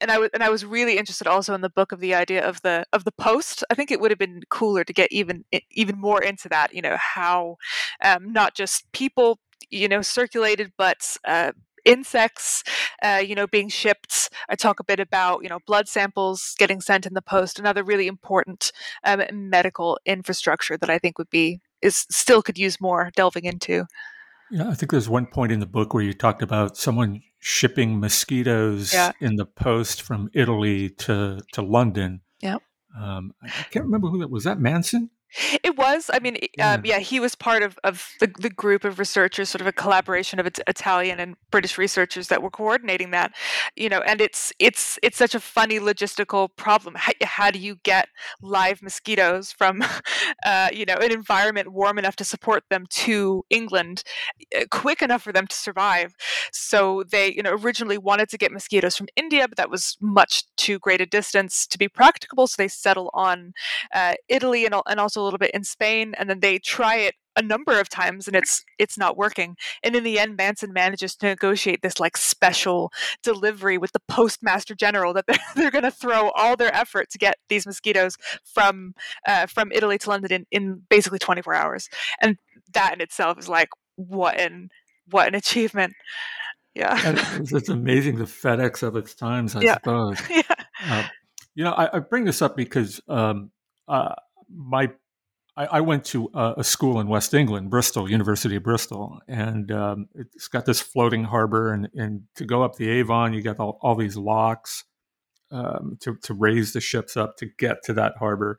And 0.00 0.10
I, 0.10 0.14
w- 0.14 0.30
and 0.32 0.42
I 0.42 0.48
was 0.48 0.64
really 0.64 0.98
interested 0.98 1.26
also 1.26 1.54
in 1.54 1.60
the 1.60 1.70
book 1.70 1.92
of 1.92 2.00
the 2.00 2.14
idea 2.14 2.46
of 2.46 2.62
the 2.62 2.84
of 2.92 3.04
the 3.04 3.12
post. 3.12 3.64
I 3.70 3.74
think 3.74 3.90
it 3.90 4.00
would 4.00 4.10
have 4.10 4.18
been 4.18 4.42
cooler 4.50 4.84
to 4.84 4.92
get 4.92 5.12
even 5.12 5.44
even 5.70 5.98
more 5.98 6.22
into 6.22 6.48
that. 6.48 6.74
You 6.74 6.82
know 6.82 6.96
how 6.98 7.56
um, 8.02 8.32
not 8.32 8.54
just 8.54 8.90
people 8.92 9.38
you 9.70 9.88
know 9.88 10.02
circulated 10.02 10.72
but 10.78 11.16
uh, 11.24 11.52
insects, 11.86 12.62
uh, 13.02 13.22
you 13.24 13.34
know, 13.34 13.46
being 13.46 13.68
shipped. 13.68 14.28
I 14.48 14.56
talk 14.56 14.80
a 14.80 14.84
bit 14.84 15.00
about, 15.00 15.42
you 15.42 15.48
know, 15.48 15.60
blood 15.66 15.88
samples 15.88 16.54
getting 16.58 16.80
sent 16.80 17.06
in 17.06 17.14
the 17.14 17.22
post, 17.22 17.58
another 17.58 17.82
really 17.82 18.06
important 18.06 18.72
um, 19.04 19.22
medical 19.32 19.98
infrastructure 20.04 20.76
that 20.76 20.90
I 20.90 20.98
think 20.98 21.16
would 21.16 21.30
be 21.30 21.60
is 21.80 22.06
still 22.10 22.42
could 22.42 22.58
use 22.58 22.80
more 22.80 23.10
delving 23.14 23.44
into. 23.44 23.86
Yeah, 24.50 24.68
I 24.68 24.74
think 24.74 24.92
there's 24.92 25.08
one 25.08 25.26
point 25.26 25.52
in 25.52 25.60
the 25.60 25.66
book 25.66 25.94
where 25.94 26.04
you 26.04 26.12
talked 26.12 26.42
about 26.42 26.76
someone 26.76 27.22
shipping 27.38 27.98
mosquitoes 27.98 28.92
yeah. 28.92 29.12
in 29.20 29.36
the 29.36 29.46
post 29.46 30.02
from 30.02 30.30
Italy 30.34 30.90
to 30.90 31.40
to 31.52 31.62
London. 31.62 32.20
Yeah. 32.40 32.58
Um, 32.98 33.34
I 33.42 33.48
can't 33.70 33.84
remember 33.84 34.08
who 34.08 34.20
that 34.20 34.30
was. 34.30 34.44
That 34.44 34.60
Manson? 34.60 35.10
It 35.62 35.76
was. 35.76 36.10
I 36.12 36.18
mean, 36.18 36.38
yeah, 36.56 36.74
um, 36.74 36.82
yeah 36.84 36.98
he 36.98 37.20
was 37.20 37.34
part 37.34 37.62
of, 37.62 37.78
of 37.84 38.10
the, 38.20 38.32
the 38.38 38.50
group 38.50 38.84
of 38.84 38.98
researchers, 38.98 39.48
sort 39.48 39.60
of 39.60 39.66
a 39.66 39.72
collaboration 39.72 40.38
of 40.38 40.46
Italian 40.46 41.20
and 41.20 41.36
British 41.50 41.78
researchers 41.78 42.28
that 42.28 42.42
were 42.42 42.50
coordinating 42.50 43.10
that. 43.10 43.32
You 43.76 43.88
know, 43.88 44.00
and 44.00 44.20
it's 44.20 44.52
it's 44.58 44.98
it's 45.02 45.16
such 45.16 45.34
a 45.34 45.40
funny 45.40 45.78
logistical 45.78 46.48
problem. 46.56 46.94
How, 46.96 47.12
how 47.22 47.50
do 47.50 47.58
you 47.58 47.76
get 47.82 48.08
live 48.40 48.82
mosquitoes 48.82 49.52
from, 49.52 49.84
uh, 50.46 50.68
you 50.72 50.84
know, 50.84 50.96
an 50.96 51.12
environment 51.12 51.72
warm 51.72 51.98
enough 51.98 52.16
to 52.16 52.24
support 52.24 52.64
them 52.70 52.86
to 52.90 53.44
England, 53.50 54.02
quick 54.70 55.02
enough 55.02 55.22
for 55.22 55.32
them 55.32 55.46
to 55.46 55.56
survive? 55.56 56.14
So 56.52 57.04
they, 57.10 57.32
you 57.32 57.42
know, 57.42 57.52
originally 57.52 57.98
wanted 57.98 58.28
to 58.30 58.38
get 58.38 58.52
mosquitoes 58.52 58.96
from 58.96 59.08
India, 59.16 59.48
but 59.48 59.56
that 59.56 59.70
was 59.70 59.96
much 60.00 60.44
too 60.56 60.78
great 60.78 61.00
a 61.00 61.06
distance 61.06 61.66
to 61.66 61.78
be 61.78 61.88
practicable. 61.88 62.46
So 62.46 62.56
they 62.58 62.68
settle 62.68 63.10
on 63.14 63.52
uh, 63.94 64.14
Italy 64.28 64.64
and 64.64 64.74
and 64.86 65.00
also 65.00 65.22
a 65.22 65.24
little 65.24 65.38
bit 65.38 65.52
in 65.52 65.64
Spain, 65.64 66.14
and 66.18 66.28
then 66.28 66.40
they 66.40 66.58
try 66.58 66.96
it 66.96 67.14
a 67.36 67.42
number 67.42 67.78
of 67.78 67.88
times 67.88 68.26
and 68.26 68.34
it's 68.34 68.64
it's 68.78 68.96
not 68.96 69.16
working 69.16 69.56
and 69.82 69.94
in 69.94 70.02
the 70.02 70.18
end 70.18 70.36
manson 70.36 70.72
manages 70.72 71.14
to 71.14 71.26
negotiate 71.26 71.82
this 71.82 72.00
like 72.00 72.16
special 72.16 72.90
delivery 73.22 73.76
with 73.76 73.92
the 73.92 74.00
postmaster 74.08 74.74
general 74.74 75.12
that 75.12 75.26
they're, 75.28 75.38
they're 75.54 75.70
going 75.70 75.84
to 75.84 75.90
throw 75.90 76.30
all 76.30 76.56
their 76.56 76.74
effort 76.74 77.10
to 77.10 77.18
get 77.18 77.36
these 77.48 77.66
mosquitoes 77.66 78.16
from 78.42 78.94
uh, 79.28 79.46
from 79.46 79.70
italy 79.72 79.98
to 79.98 80.08
london 80.08 80.32
in, 80.32 80.46
in 80.50 80.82
basically 80.88 81.18
24 81.18 81.54
hours 81.54 81.88
and 82.20 82.38
that 82.72 82.94
in 82.94 83.00
itself 83.00 83.38
is 83.38 83.48
like 83.48 83.68
what 83.96 84.40
an 84.40 84.70
what 85.10 85.28
an 85.28 85.34
achievement 85.34 85.92
yeah 86.74 86.98
it's, 87.36 87.68
amazing 87.68 88.16
the 88.16 88.24
fedex 88.24 88.82
of 88.82 88.96
its 88.96 89.14
times 89.14 89.56
i 89.56 89.60
yeah. 89.60 89.74
suppose 89.74 90.20
yeah. 90.30 90.42
Uh, 90.84 91.04
you 91.54 91.64
know 91.64 91.72
I, 91.72 91.96
I, 91.96 91.98
bring 92.00 92.24
this 92.24 92.42
up 92.42 92.56
because 92.56 93.00
um, 93.08 93.50
uh, 93.88 94.14
my 94.54 94.90
I, 95.56 95.66
I 95.66 95.80
went 95.80 96.04
to 96.06 96.30
a, 96.34 96.54
a, 96.58 96.64
school 96.64 97.00
in 97.00 97.08
West 97.08 97.32
England, 97.32 97.70
Bristol, 97.70 98.10
University 98.10 98.56
of 98.56 98.62
Bristol, 98.62 99.20
and 99.26 99.72
um, 99.72 100.08
it's 100.14 100.48
got 100.48 100.66
this 100.66 100.80
floating 100.80 101.24
harbor. 101.24 101.72
And, 101.72 101.88
and 101.94 102.22
to 102.36 102.44
go 102.44 102.62
up 102.62 102.76
the 102.76 102.90
Avon, 102.90 103.32
you 103.32 103.42
got 103.42 103.58
all, 103.58 103.78
all 103.80 103.94
these 103.94 104.16
locks 104.16 104.84
um, 105.50 105.96
to, 106.00 106.16
to 106.24 106.34
raise 106.34 106.72
the 106.72 106.80
ships 106.80 107.16
up 107.16 107.36
to 107.38 107.46
get 107.58 107.82
to 107.84 107.94
that 107.94 108.14
harbor. 108.18 108.58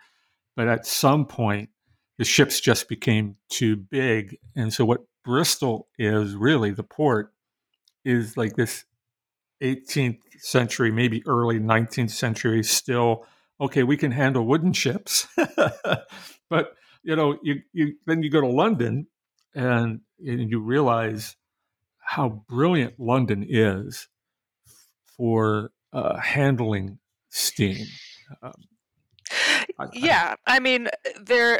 But 0.55 0.67
at 0.67 0.85
some 0.87 1.25
point, 1.25 1.69
the 2.17 2.25
ships 2.25 2.59
just 2.59 2.89
became 2.89 3.35
too 3.49 3.75
big. 3.75 4.37
And 4.55 4.73
so, 4.73 4.83
what 4.83 5.01
Bristol 5.27 5.89
is 5.99 6.35
really, 6.35 6.71
the 6.71 6.83
port, 6.83 7.33
is 8.05 8.37
like 8.37 8.55
this 8.55 8.85
18th 9.61 10.19
century, 10.39 10.89
maybe 10.89 11.21
early 11.27 11.59
19th 11.59 12.11
century, 12.11 12.63
still 12.63 13.25
okay, 13.59 13.83
we 13.83 13.97
can 13.97 14.11
handle 14.11 14.45
wooden 14.45 14.71
ships. 14.71 15.27
but 16.49 16.75
you 17.03 17.15
know, 17.15 17.37
you, 17.43 17.61
you 17.73 17.95
then 18.05 18.23
you 18.23 18.29
go 18.29 18.39
to 18.39 18.47
London 18.47 19.07
and, 19.53 19.99
and 20.25 20.49
you 20.49 20.61
realize 20.61 21.35
how 21.99 22.43
brilliant 22.47 22.97
London 22.97 23.45
is 23.47 24.07
for 25.17 25.71
uh, 25.91 26.17
handling 26.19 26.99
steam. 27.29 27.85
Um, 28.41 28.53
I, 29.77 29.87
yeah, 29.91 30.35
I, 30.45 30.55
I 30.55 30.59
mean, 30.59 30.87
there 31.19 31.59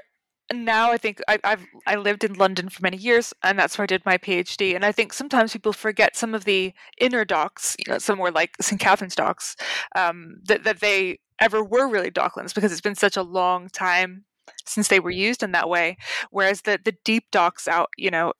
now 0.53 0.91
I 0.91 0.97
think 0.97 1.19
I, 1.27 1.39
have 1.43 1.65
I 1.85 1.95
lived 1.95 2.23
in 2.23 2.33
London 2.33 2.69
for 2.69 2.81
many 2.81 2.97
years, 2.97 3.33
and 3.43 3.57
that's 3.59 3.77
where 3.77 3.83
I 3.83 3.87
did 3.87 4.05
my 4.05 4.17
PhD. 4.17 4.75
And 4.75 4.85
I 4.85 4.91
think 4.91 5.13
sometimes 5.13 5.53
people 5.53 5.73
forget 5.73 6.15
some 6.15 6.33
of 6.33 6.45
the 6.45 6.73
inner 6.99 7.25
docks, 7.25 7.75
you 7.79 7.91
know, 7.91 7.99
somewhere 7.99 8.31
like 8.31 8.55
St. 8.61 8.79
Katharine's 8.79 9.15
docks, 9.15 9.55
um, 9.95 10.35
that 10.45 10.63
that 10.63 10.79
they 10.79 11.19
ever 11.39 11.63
were 11.63 11.87
really 11.87 12.11
docklands 12.11 12.53
because 12.53 12.71
it's 12.71 12.81
been 12.81 12.95
such 12.95 13.17
a 13.17 13.21
long 13.21 13.69
time 13.69 14.25
since 14.65 14.87
they 14.87 14.99
were 14.99 15.11
used 15.11 15.43
in 15.43 15.51
that 15.51 15.69
way. 15.69 15.97
Whereas 16.31 16.61
the 16.61 16.79
the 16.83 16.95
deep 17.03 17.25
docks 17.31 17.67
out, 17.67 17.89
you 17.97 18.11
know, 18.11 18.33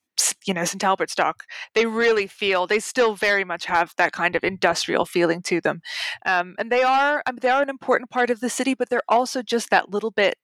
you 0.46 0.54
know 0.54 0.66
St 0.66 0.84
Albert's 0.84 1.16
dock, 1.16 1.44
they 1.74 1.86
really 1.86 2.28
feel 2.28 2.68
they 2.68 2.80
still 2.80 3.16
very 3.16 3.44
much 3.44 3.66
have 3.66 3.94
that 3.98 4.12
kind 4.12 4.36
of 4.36 4.44
industrial 4.44 5.06
feeling 5.06 5.42
to 5.44 5.62
them, 5.62 5.82
um, 6.26 6.56
and 6.58 6.72
they 6.72 6.84
are 6.84 7.22
I 7.26 7.32
mean, 7.32 7.40
they 7.42 7.50
are 7.50 7.62
an 7.62 7.70
important 7.70 8.10
part 8.10 8.30
of 8.30 8.40
the 8.40 8.50
city, 8.50 8.74
but 8.74 8.90
they're 8.90 9.02
also 9.10 9.42
just 9.42 9.70
that 9.70 9.90
little 9.90 10.12
bit. 10.12 10.38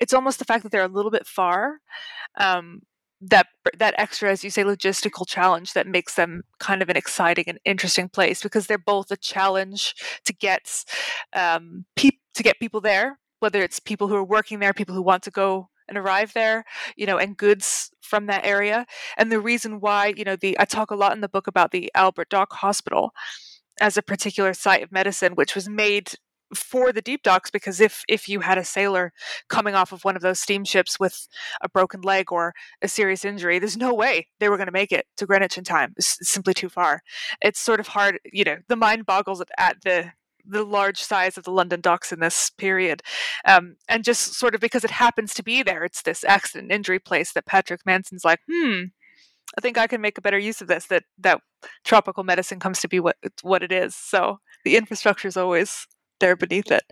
It's 0.00 0.14
almost 0.14 0.38
the 0.38 0.44
fact 0.44 0.62
that 0.62 0.72
they're 0.72 0.84
a 0.84 0.88
little 0.88 1.10
bit 1.10 1.26
far. 1.26 1.78
Um, 2.38 2.82
that 3.20 3.46
that 3.78 3.94
extra, 3.96 4.30
as 4.30 4.44
you 4.44 4.50
say, 4.50 4.64
logistical 4.64 5.26
challenge 5.26 5.72
that 5.72 5.86
makes 5.86 6.14
them 6.14 6.42
kind 6.58 6.82
of 6.82 6.88
an 6.88 6.96
exciting 6.96 7.44
and 7.46 7.58
interesting 7.64 8.08
place 8.08 8.42
because 8.42 8.66
they're 8.66 8.78
both 8.78 9.10
a 9.10 9.16
challenge 9.16 9.94
to 10.24 10.32
get 10.32 10.84
um, 11.32 11.86
pe- 11.96 12.10
to 12.34 12.42
get 12.42 12.60
people 12.60 12.80
there, 12.80 13.18
whether 13.40 13.62
it's 13.62 13.80
people 13.80 14.08
who 14.08 14.16
are 14.16 14.24
working 14.24 14.58
there, 14.58 14.74
people 14.74 14.94
who 14.94 15.02
want 15.02 15.22
to 15.22 15.30
go 15.30 15.70
and 15.88 15.96
arrive 15.98 16.32
there, 16.34 16.64
you 16.96 17.06
know, 17.06 17.18
and 17.18 17.36
goods 17.36 17.90
from 18.00 18.26
that 18.26 18.44
area. 18.44 18.86
And 19.16 19.30
the 19.30 19.40
reason 19.40 19.80
why, 19.80 20.12
you 20.16 20.24
know, 20.24 20.36
the 20.36 20.56
I 20.58 20.64
talk 20.64 20.90
a 20.90 20.96
lot 20.96 21.12
in 21.14 21.20
the 21.20 21.28
book 21.28 21.46
about 21.46 21.70
the 21.70 21.90
Albert 21.94 22.28
Dock 22.30 22.52
Hospital 22.54 23.12
as 23.80 23.96
a 23.96 24.02
particular 24.02 24.54
site 24.54 24.82
of 24.82 24.92
medicine, 24.92 25.34
which 25.34 25.54
was 25.54 25.68
made 25.68 26.12
for 26.54 26.92
the 26.92 27.02
deep 27.02 27.22
docks 27.22 27.50
because 27.50 27.80
if 27.80 28.02
if 28.08 28.28
you 28.28 28.40
had 28.40 28.58
a 28.58 28.64
sailor 28.64 29.12
coming 29.48 29.74
off 29.74 29.92
of 29.92 30.04
one 30.04 30.16
of 30.16 30.22
those 30.22 30.40
steamships 30.40 30.98
with 30.98 31.28
a 31.60 31.68
broken 31.68 32.00
leg 32.00 32.32
or 32.32 32.54
a 32.82 32.88
serious 32.88 33.24
injury 33.24 33.58
there's 33.58 33.76
no 33.76 33.92
way 33.92 34.28
they 34.40 34.48
were 34.48 34.56
going 34.56 34.66
to 34.66 34.72
make 34.72 34.92
it 34.92 35.06
to 35.16 35.26
greenwich 35.26 35.58
in 35.58 35.64
time 35.64 35.92
it's 35.96 36.18
simply 36.28 36.54
too 36.54 36.68
far 36.68 37.02
it's 37.42 37.60
sort 37.60 37.80
of 37.80 37.88
hard 37.88 38.18
you 38.32 38.44
know 38.44 38.56
the 38.68 38.76
mind 38.76 39.06
boggles 39.06 39.42
at 39.58 39.76
the 39.84 40.12
the 40.46 40.62
large 40.62 41.02
size 41.02 41.38
of 41.38 41.44
the 41.44 41.50
London 41.50 41.80
docks 41.80 42.12
in 42.12 42.20
this 42.20 42.50
period. 42.50 43.02
Um, 43.46 43.76
and 43.88 44.04
just 44.04 44.34
sort 44.34 44.54
of 44.54 44.60
because 44.60 44.84
it 44.84 44.90
happens 44.90 45.32
to 45.34 45.42
be 45.42 45.62
there, 45.62 45.84
it's 45.84 46.02
this 46.02 46.22
accident 46.24 46.70
injury 46.70 46.98
place 46.98 47.32
that 47.32 47.46
Patrick 47.46 47.80
Manson's 47.86 48.24
like, 48.24 48.40
hmm, 48.50 48.82
I 49.56 49.60
think 49.60 49.78
I 49.78 49.86
can 49.86 50.00
make 50.00 50.18
a 50.18 50.22
better 50.22 50.38
use 50.38 50.60
of 50.60 50.68
this. 50.68 50.86
That 50.86 51.04
that 51.18 51.40
tropical 51.84 52.24
medicine 52.24 52.60
comes 52.60 52.80
to 52.80 52.88
be 52.88 53.00
what 53.00 53.16
what 53.42 53.62
it 53.62 53.72
is. 53.72 53.94
So 53.94 54.38
the 54.64 54.76
infrastructure 54.76 55.28
is 55.28 55.36
always 55.36 55.86
there 56.24 56.36
beneath 56.36 56.70
it. 56.70 56.84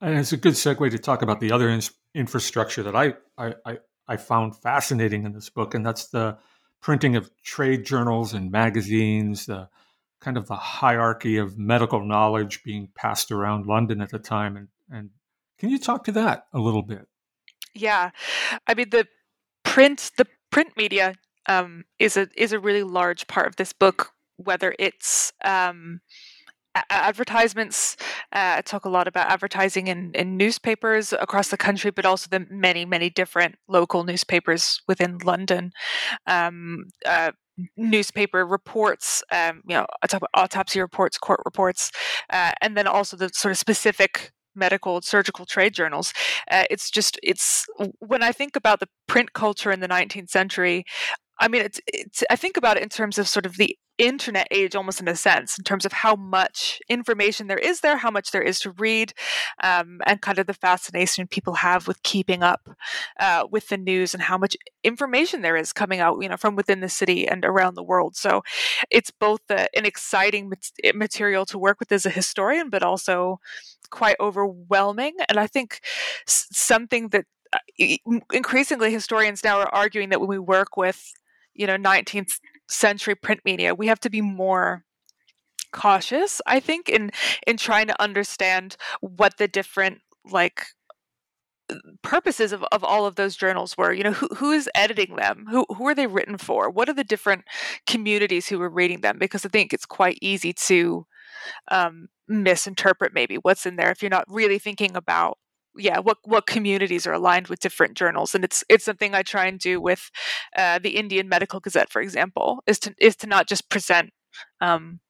And 0.00 0.18
it's 0.18 0.32
a 0.32 0.36
good 0.36 0.54
segue 0.54 0.90
to 0.90 0.98
talk 0.98 1.22
about 1.22 1.38
the 1.38 1.52
other 1.52 1.68
in- 1.68 1.82
infrastructure 2.14 2.82
that 2.82 2.96
I, 2.96 3.14
I, 3.36 3.54
I 3.64 3.78
I 4.08 4.16
found 4.16 4.56
fascinating 4.56 5.24
in 5.24 5.32
this 5.32 5.50
book, 5.50 5.74
and 5.74 5.84
that's 5.84 6.08
the 6.08 6.38
printing 6.80 7.14
of 7.14 7.30
trade 7.42 7.84
journals 7.84 8.32
and 8.32 8.50
magazines, 8.50 9.46
the 9.46 9.68
kind 10.20 10.36
of 10.36 10.46
the 10.46 10.56
hierarchy 10.56 11.36
of 11.36 11.58
medical 11.58 12.04
knowledge 12.04 12.62
being 12.64 12.88
passed 12.96 13.30
around 13.30 13.66
London 13.66 14.00
at 14.00 14.10
the 14.10 14.18
time. 14.18 14.56
And, 14.56 14.68
and 14.90 15.10
can 15.58 15.68
you 15.68 15.78
talk 15.78 16.04
to 16.04 16.12
that 16.12 16.46
a 16.52 16.58
little 16.58 16.82
bit? 16.82 17.06
Yeah, 17.74 18.10
I 18.66 18.74
mean 18.74 18.90
the 18.90 19.06
print 19.62 20.10
the 20.16 20.26
print 20.50 20.76
media 20.76 21.14
um, 21.46 21.84
is 21.98 22.16
a 22.16 22.28
is 22.34 22.52
a 22.52 22.58
really 22.58 22.82
large 22.82 23.26
part 23.26 23.46
of 23.46 23.56
this 23.56 23.72
book. 23.72 24.12
Whether 24.36 24.74
it's 24.78 25.32
um, 25.44 26.00
advertisements. 26.90 27.96
Uh, 28.32 28.56
I 28.58 28.62
talk 28.62 28.84
a 28.84 28.88
lot 28.88 29.08
about 29.08 29.30
advertising 29.30 29.88
in, 29.88 30.12
in 30.14 30.36
newspapers 30.36 31.12
across 31.12 31.48
the 31.48 31.56
country, 31.56 31.90
but 31.90 32.06
also 32.06 32.28
the 32.30 32.46
many, 32.50 32.84
many 32.84 33.10
different 33.10 33.56
local 33.68 34.04
newspapers 34.04 34.80
within 34.88 35.18
London. 35.18 35.72
Um, 36.26 36.84
uh, 37.06 37.32
newspaper 37.76 38.46
reports, 38.46 39.22
um, 39.32 39.62
you 39.66 39.74
know, 39.74 39.86
autopsy 40.34 40.80
reports, 40.80 41.18
court 41.18 41.40
reports, 41.44 41.90
uh, 42.30 42.52
and 42.62 42.76
then 42.76 42.86
also 42.86 43.16
the 43.16 43.30
sort 43.34 43.50
of 43.52 43.58
specific 43.58 44.32
medical 44.54 45.00
surgical 45.00 45.46
trade 45.46 45.72
journals 45.72 46.12
uh, 46.50 46.64
it's 46.68 46.90
just 46.90 47.16
it's 47.22 47.64
when 48.00 48.24
i 48.24 48.32
think 48.32 48.56
about 48.56 48.80
the 48.80 48.88
print 49.06 49.32
culture 49.32 49.70
in 49.70 49.78
the 49.78 49.86
19th 49.86 50.30
century 50.30 50.84
I 51.40 51.48
mean, 51.48 51.62
it's, 51.62 51.80
it's, 51.86 52.24
I 52.30 52.36
think 52.36 52.56
about 52.56 52.76
it 52.76 52.82
in 52.82 52.88
terms 52.88 53.18
of 53.18 53.28
sort 53.28 53.46
of 53.46 53.56
the 53.56 53.76
internet 53.98 54.46
age 54.50 54.74
almost 54.74 55.00
in 55.00 55.08
a 55.08 55.16
sense 55.16 55.58
in 55.58 55.64
terms 55.64 55.84
of 55.84 55.92
how 55.92 56.14
much 56.14 56.80
information 56.88 57.48
there 57.48 57.58
is 57.58 57.80
there 57.80 57.96
how 57.96 58.10
much 58.10 58.30
there 58.30 58.42
is 58.42 58.60
to 58.60 58.70
read 58.72 59.12
um, 59.62 60.00
and 60.06 60.22
kind 60.22 60.38
of 60.38 60.46
the 60.46 60.54
fascination 60.54 61.26
people 61.26 61.54
have 61.54 61.86
with 61.88 62.02
keeping 62.02 62.42
up 62.42 62.68
uh, 63.18 63.46
with 63.50 63.68
the 63.68 63.76
news 63.76 64.14
and 64.14 64.22
how 64.22 64.38
much 64.38 64.56
information 64.84 65.42
there 65.42 65.56
is 65.56 65.72
coming 65.72 66.00
out 66.00 66.18
you 66.20 66.28
know 66.28 66.36
from 66.36 66.56
within 66.56 66.80
the 66.80 66.88
city 66.88 67.26
and 67.26 67.44
around 67.44 67.74
the 67.74 67.82
world. 67.82 68.16
So 68.16 68.42
it's 68.90 69.10
both 69.10 69.40
a, 69.50 69.66
an 69.76 69.84
exciting 69.84 70.48
mat- 70.50 70.94
material 70.94 71.44
to 71.46 71.58
work 71.58 71.80
with 71.80 71.92
as 71.92 72.06
a 72.06 72.10
historian 72.10 72.70
but 72.70 72.82
also 72.82 73.40
quite 73.90 74.16
overwhelming. 74.20 75.14
And 75.28 75.38
i 75.38 75.46
think 75.46 75.80
s- 76.26 76.46
something 76.52 77.08
that 77.08 77.24
uh, 77.52 77.96
increasingly 78.32 78.92
historians 78.92 79.42
now 79.42 79.58
are 79.58 79.74
arguing 79.74 80.10
that 80.10 80.20
when 80.20 80.28
we 80.28 80.38
work 80.38 80.76
with 80.76 81.12
you 81.54 81.66
know 81.66 81.76
19th 81.76 82.38
century 82.68 83.14
print 83.14 83.40
media, 83.44 83.74
we 83.74 83.86
have 83.86 84.00
to 84.00 84.10
be 84.10 84.20
more 84.20 84.84
cautious, 85.72 86.40
I 86.46 86.60
think, 86.60 86.88
in 86.88 87.10
in 87.46 87.56
trying 87.56 87.86
to 87.88 88.02
understand 88.02 88.76
what 89.00 89.38
the 89.38 89.48
different 89.48 90.00
like 90.30 90.66
purposes 92.02 92.52
of, 92.52 92.64
of 92.72 92.82
all 92.82 93.06
of 93.06 93.16
those 93.16 93.36
journals 93.36 93.76
were. 93.76 93.92
You 93.92 94.04
know 94.04 94.12
who, 94.12 94.28
who 94.36 94.52
is 94.52 94.70
editing 94.74 95.16
them? 95.16 95.46
Who, 95.50 95.66
who 95.76 95.86
are 95.86 95.94
they 95.94 96.06
written 96.06 96.38
for? 96.38 96.70
What 96.70 96.88
are 96.88 96.94
the 96.94 97.04
different 97.04 97.44
communities 97.86 98.48
who 98.48 98.60
are 98.62 98.70
reading 98.70 99.00
them? 99.02 99.18
Because 99.18 99.44
i 99.44 99.48
think 99.48 99.72
it's 99.72 99.86
quite 99.86 100.18
easy 100.22 100.52
to 100.52 101.06
um, 101.70 102.08
misinterpret 102.26 103.12
maybe 103.14 103.36
what's 103.36 103.66
in 103.66 103.76
there 103.76 103.90
if 103.90 104.02
you're 104.02 104.10
not 104.10 104.24
really 104.28 104.58
thinking 104.58 104.96
about 104.96 105.38
yeah 105.78 105.98
what 105.98 106.18
what 106.24 106.46
communities 106.46 107.06
are 107.06 107.12
aligned 107.12 107.48
with 107.48 107.60
different 107.60 107.94
journals 107.94 108.34
and 108.34 108.44
it's 108.44 108.64
it's 108.68 108.84
something 108.84 109.14
i 109.14 109.22
try 109.22 109.46
and 109.46 109.58
do 109.58 109.80
with 109.80 110.10
uh, 110.56 110.78
the 110.78 110.96
indian 110.96 111.28
medical 111.28 111.60
gazette 111.60 111.90
for 111.90 112.02
example 112.02 112.62
is 112.66 112.78
to 112.78 112.94
is 112.98 113.16
to 113.16 113.26
not 113.26 113.48
just 113.48 113.68
present 113.68 114.10
um, 114.60 115.00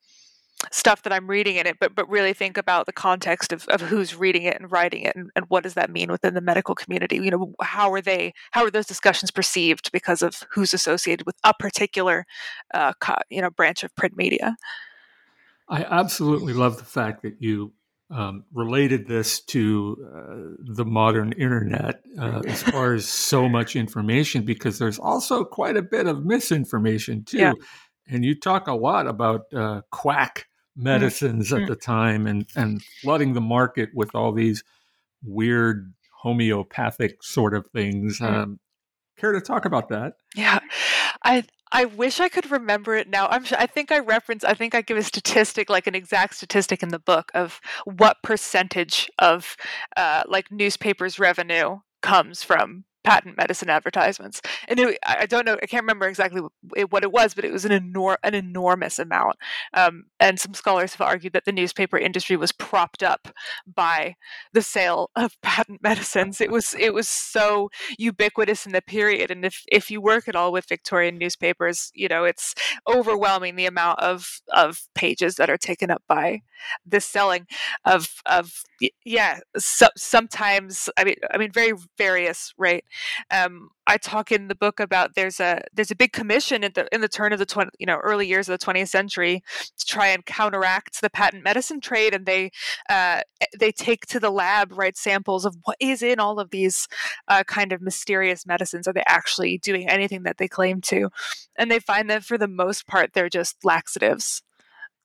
stuff 0.73 1.03
that 1.03 1.13
i'm 1.13 1.29
reading 1.29 1.57
in 1.57 1.67
it 1.67 1.77
but 1.81 1.95
but 1.95 2.09
really 2.09 2.33
think 2.33 2.57
about 2.57 2.87
the 2.87 2.93
context 2.93 3.53
of, 3.53 3.67
of 3.69 3.81
who's 3.81 4.15
reading 4.15 4.43
it 4.43 4.61
and 4.61 4.73
writing 4.73 5.03
it 5.03 5.15
and, 5.15 5.31
and 5.37 5.45
what 5.49 5.63
does 5.63 5.75
that 5.75 5.91
mean 5.91 6.11
within 6.11 6.35
the 6.35 6.41
medical 6.41 6.75
community? 6.75 7.17
You 7.17 7.31
know 7.31 7.55
how 7.61 7.93
are 7.93 8.01
they 8.01 8.33
how 8.53 8.65
are 8.65 8.71
those 8.71 8.87
discussions 8.87 9.31
perceived 9.31 9.91
because 9.93 10.23
of 10.23 10.45
who's 10.51 10.73
associated 10.73 11.27
with 11.27 11.37
a 11.45 11.53
particular 11.59 12.25
uh, 12.73 12.93
you 13.29 13.43
know 13.43 13.51
branch 13.51 13.83
of 13.83 13.95
print 13.97 14.17
media? 14.17 14.57
I 15.69 15.85
absolutely 15.85 16.55
love 16.55 16.79
the 16.79 16.85
fact 16.85 17.23
that 17.23 17.37
you 17.41 17.73
um, 18.11 18.45
related 18.53 19.07
this 19.07 19.41
to 19.41 19.97
uh, 20.15 20.75
the 20.75 20.85
modern 20.85 21.33
internet 21.33 22.03
uh, 22.19 22.41
as 22.47 22.62
far 22.73 22.95
as 22.95 23.07
so 23.07 23.49
much 23.49 23.77
information 23.77 24.45
because 24.45 24.79
there's 24.79 24.99
also 24.99 25.45
quite 25.45 25.77
a 25.77 25.83
bit 25.83 26.07
of 26.07 26.25
misinformation 26.25 27.25
too. 27.25 27.38
Yeah. 27.38 27.53
And 28.07 28.25
you 28.25 28.38
talk 28.38 28.67
a 28.67 28.75
lot 28.75 29.07
about 29.07 29.53
uh, 29.55 29.83
quack 29.91 30.47
mm. 30.79 30.85
medicines 30.85 31.50
mm-hmm. 31.50 31.65
at 31.65 31.69
the 31.69 31.77
time 31.77 32.27
and, 32.27 32.47
and 32.57 32.83
flooding 33.03 33.35
the 33.35 33.43
market 33.43 33.91
with 33.95 34.15
all 34.15 34.33
these 34.33 34.65
weird 35.23 35.93
homeopathic 36.23 37.23
sort 37.23 37.55
of 37.55 37.67
things. 37.69 38.19
Mm-hmm. 38.19 38.35
Um, 38.35 38.61
care 39.19 39.33
to 39.33 39.41
talk 39.41 39.67
about 39.67 39.88
that? 39.91 40.15
Yeah, 40.35 40.61
I 41.23 41.45
I 41.73 41.85
wish 41.85 42.21
I 42.21 42.29
could 42.29 42.51
remember 42.51 42.95
it 42.95 43.09
now. 43.09 43.29
I'm 43.29 43.45
I 43.59 43.67
think 43.67 43.93
I 43.93 43.99
reference 43.99 44.45
I 44.45 44.55
think 44.55 44.75
I 44.75 44.81
give 44.83 44.97
a 44.97 45.03
statistic 45.03 45.69
like 45.69 45.87
an 45.87 45.95
exact 45.95 46.35
statistic 46.35 46.83
in 46.83 46.89
the 46.91 46.99
book 46.99 47.31
of 47.35 47.61
what 47.85 48.23
percentage 48.23 49.11
of 49.19 49.57
uh, 49.97 50.23
like 50.27 50.51
newspapers 50.51 51.19
revenue 51.19 51.79
comes 52.03 52.43
from 52.43 52.85
patent 53.09 53.38
medicine 53.38 53.71
advertisements. 53.71 54.43
And 54.69 54.79
it, 54.79 54.99
I 55.03 55.25
don't 55.25 55.47
know, 55.47 55.57
I 55.62 55.67
can't 55.67 55.83
remember 55.83 56.07
exactly 56.07 56.43
what 56.91 57.03
it 57.03 57.11
was, 57.11 57.33
but 57.33 57.43
it 57.43 57.50
was 57.50 57.65
an, 57.65 57.73
enor- 57.73 58.19
an 58.23 58.35
enormous 58.35 58.99
amount. 58.99 59.37
Um, 59.73 60.05
and 60.21 60.38
some 60.38 60.53
scholars 60.53 60.93
have 60.93 61.00
argued 61.00 61.33
that 61.33 61.47
the 61.47 61.53
newspaper 61.53 61.97
industry 61.97 62.37
was 62.37 62.53
propped 62.53 63.03
up 63.03 63.29
by 63.67 64.17
the 64.53 64.61
sale 64.61 65.11
of 65.17 65.33
patent 65.43 65.83
medicines. 65.83 66.38
It 66.43 66.50
was 66.50 66.75
it 66.79 66.93
was 66.93 67.09
so 67.09 67.71
ubiquitous 67.99 68.67
in 68.67 68.73
the 68.73 68.83
period. 68.83 69.31
And 69.31 69.43
if 69.43 69.65
if 69.73 69.91
you 69.91 70.03
work 70.03 70.29
at 70.29 70.37
all 70.37 70.53
with 70.53 70.69
Victorian 70.69 71.17
newspapers, 71.17 71.91
you 71.95 72.09
know 72.09 72.25
it's 72.25 72.55
overwhelming 72.87 73.57
the 73.57 73.67
amount 73.67 74.00
of 74.00 74.43
of 74.53 74.83
pages 74.95 75.37
that 75.37 75.49
are 75.49 75.57
taken 75.57 75.91
up 75.91 76.03
by 76.07 76.43
the 76.85 77.00
selling 77.00 77.47
of 77.87 78.09
of 78.27 78.53
yeah. 79.05 79.41
So, 79.57 79.88
sometimes 79.97 80.91
I 80.99 81.05
mean 81.05 81.17
I 81.33 81.38
mean 81.38 81.53
very 81.53 81.73
various 81.97 82.53
right 82.59 82.85
um, 83.31 83.71
I 83.87 83.97
talk 83.97 84.31
in 84.31 84.49
the 84.49 84.55
book 84.55 84.81
about 84.81 85.14
there's 85.14 85.40
a 85.40 85.62
there's 85.73 85.90
a 85.90 85.97
big 85.97 86.12
commission 86.12 86.62
in 86.62 86.73
the 86.75 86.87
in 86.93 87.00
the 87.00 87.09
turn 87.09 87.33
of 87.33 87.38
the 87.38 87.47
20, 87.47 87.71
you 87.78 87.87
know 87.87 87.99
early 88.02 88.26
years 88.26 88.49
of 88.49 88.59
the 88.59 88.64
20th 88.64 88.88
century 88.88 89.43
to 89.78 89.87
try 89.87 90.09
and 90.09 90.25
counteract 90.26 91.00
the 91.00 91.11
patent 91.11 91.43
medicine 91.45 91.81
trade, 91.81 92.14
and 92.14 92.26
they 92.26 92.50
uh, 92.88 93.23
they 93.59 93.73
take 93.73 94.07
to 94.07 94.21
the 94.21 94.31
lab 94.31 94.73
right 94.73 94.97
samples 94.97 95.45
of 95.45 95.57
what 95.64 95.76
is 95.81 96.02
in 96.02 96.21
all 96.21 96.38
of 96.38 96.50
these 96.50 96.88
uh, 97.28 97.43
kind 97.45 97.73
of 97.73 97.81
mysterious 97.81 98.47
medicines. 98.47 98.87
Are 98.87 98.93
they 98.93 99.05
actually 99.07 99.59
doing 99.59 99.88
anything 99.88 100.25
that 100.25 100.38
they 100.38 100.49
claim 100.49 100.81
to? 100.83 101.09
And 101.57 101.71
they 101.71 101.81
find 101.81 102.11
that 102.11 102.25
for 102.25 102.38
the 102.38 102.49
most 102.49 102.87
part 102.87 103.12
they're 103.14 103.28
just 103.28 103.57
laxatives 103.64 104.43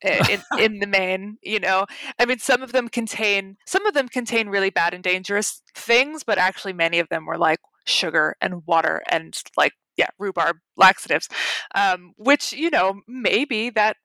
in, 0.03 0.41
in 0.59 0.79
the 0.79 0.88
main 0.88 1.38
you 1.41 1.59
know 1.59 1.85
i 2.19 2.25
mean 2.25 2.39
some 2.39 2.62
of 2.62 2.71
them 2.71 2.88
contain 2.88 3.57
some 3.65 3.85
of 3.85 3.93
them 3.93 4.07
contain 4.07 4.50
really 4.50 4.69
bad 4.69 4.93
and 4.93 5.03
dangerous 5.03 5.62
things 5.75 6.23
but 6.23 6.38
actually 6.38 6.73
many 6.73 7.00
of 7.00 7.09
them 7.09 7.25
were 7.25 7.38
like 7.38 7.59
sugar 7.85 8.35
and 8.41 8.65
water 8.65 9.01
and 9.09 9.37
like 9.57 9.73
yeah 9.97 10.07
rhubarb 10.17 10.57
laxatives 10.77 11.27
um, 11.75 12.13
which 12.17 12.53
you 12.53 12.69
know 12.69 13.01
maybe 13.07 13.69
that 13.69 13.97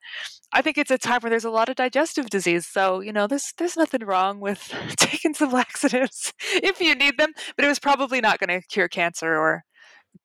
i 0.52 0.60
think 0.60 0.76
it's 0.76 0.90
a 0.90 0.98
time 0.98 1.20
where 1.20 1.30
there's 1.30 1.44
a 1.44 1.50
lot 1.50 1.68
of 1.68 1.76
digestive 1.76 2.28
disease 2.28 2.66
so 2.66 3.00
you 3.00 3.12
know 3.12 3.26
there's 3.26 3.52
there's 3.58 3.76
nothing 3.76 4.04
wrong 4.04 4.40
with 4.40 4.72
taking 4.96 5.34
some 5.34 5.50
laxatives 5.50 6.32
if 6.54 6.80
you 6.80 6.94
need 6.94 7.16
them 7.18 7.32
but 7.56 7.64
it 7.64 7.68
was 7.68 7.78
probably 7.78 8.20
not 8.20 8.38
going 8.38 8.60
to 8.60 8.66
cure 8.68 8.88
cancer 8.88 9.34
or 9.34 9.64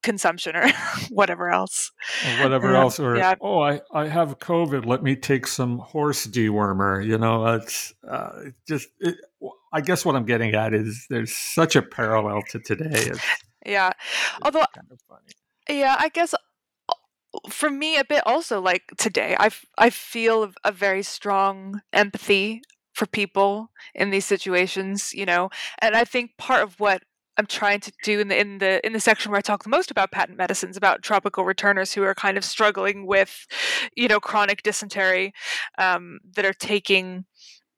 consumption 0.02 0.56
or 0.56 0.70
whatever 1.10 1.50
else. 1.50 1.92
Or 2.26 2.44
whatever 2.44 2.76
else. 2.76 3.00
Or, 3.00 3.16
yeah. 3.16 3.36
oh, 3.42 3.60
I, 3.60 3.82
I 3.94 4.08
have 4.08 4.40
COVID. 4.40 4.86
Let 4.86 5.04
me 5.04 5.16
take 5.16 5.48
some 5.48 5.80
horse 5.80 6.26
dewormer. 6.28 7.06
You 7.06 7.18
know, 7.18 7.46
it's 7.46 7.94
uh, 8.08 8.32
just, 8.68 8.90
it, 9.00 9.16
I 9.72 9.82
guess 9.82 10.06
what 10.06 10.16
I'm 10.16 10.26
getting 10.26 10.54
at 10.54 10.74
is 10.74 11.06
there's 11.10 11.36
such 11.36 11.76
a 11.76 11.82
parallel 11.82 12.42
to 12.50 12.60
today. 12.60 12.90
It's, 12.92 13.22
yeah. 13.66 13.90
It's 13.90 14.40
Although, 14.44 14.66
kind 14.74 14.88
of 14.92 15.00
yeah, 15.70 15.96
I 15.98 16.10
guess 16.10 16.34
uh, 16.34 16.94
for 17.50 17.70
me 17.70 17.98
a 17.98 18.04
bit 18.04 18.24
also 18.26 18.62
like 18.62 18.84
today, 18.98 19.36
I, 19.40 19.50
I 19.78 19.90
feel 19.90 20.52
a 20.64 20.72
very 20.72 21.04
strong 21.04 21.82
empathy 21.92 22.62
for 22.94 23.06
people 23.08 23.72
in 23.96 24.12
these 24.12 24.26
situations, 24.26 25.14
you 25.14 25.26
know, 25.26 25.50
and 25.80 25.96
I 25.96 26.04
think 26.04 26.38
part 26.38 26.64
of 26.64 26.80
what 26.80 27.04
I'm 27.38 27.48
trying 27.48 27.80
to 27.82 27.92
do 28.04 28.20
in 28.20 28.28
the 28.28 28.40
in 28.40 28.58
the 28.60 28.86
in 28.86 28.94
the 28.94 29.00
section 29.00 29.32
where 29.32 29.40
I 29.40 29.42
talk 29.42 29.64
the 29.64 29.70
most 29.70 29.92
about 29.92 30.12
patent 30.12 30.38
medicines, 30.38 30.78
about 30.78 31.02
tropical 31.02 31.46
returners 31.46 31.94
who 31.94 32.04
are 32.04 32.14
kind 32.16 32.38
of 32.38 32.46
struggling 32.46 33.08
with, 33.08 33.48
you 33.96 34.08
know, 34.08 34.20
chronic 34.20 34.64
dysentery, 34.64 35.34
um, 35.78 36.20
that 36.36 36.46
are 36.46 36.54
taking, 36.54 37.26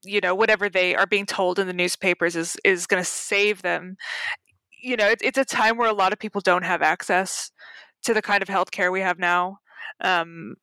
you 0.03 0.19
know, 0.19 0.35
whatever 0.35 0.69
they 0.69 0.95
are 0.95 1.07
being 1.07 1.25
told 1.25 1.59
in 1.59 1.67
the 1.67 1.73
newspapers 1.73 2.35
is 2.35 2.57
is 2.63 2.85
going 2.87 3.01
to 3.01 3.09
save 3.09 3.61
them. 3.61 3.95
You 4.83 4.97
know, 4.97 5.07
it, 5.07 5.19
it's 5.21 5.37
a 5.37 5.45
time 5.45 5.77
where 5.77 5.89
a 5.89 5.93
lot 5.93 6.13
of 6.13 6.19
people 6.19 6.41
don't 6.41 6.63
have 6.63 6.81
access 6.81 7.51
to 8.03 8.13
the 8.13 8.21
kind 8.21 8.43
of 8.43 8.49
healthcare 8.49 8.91
we 8.91 9.01
have 9.01 9.19
now, 9.19 9.59
um, 10.01 10.55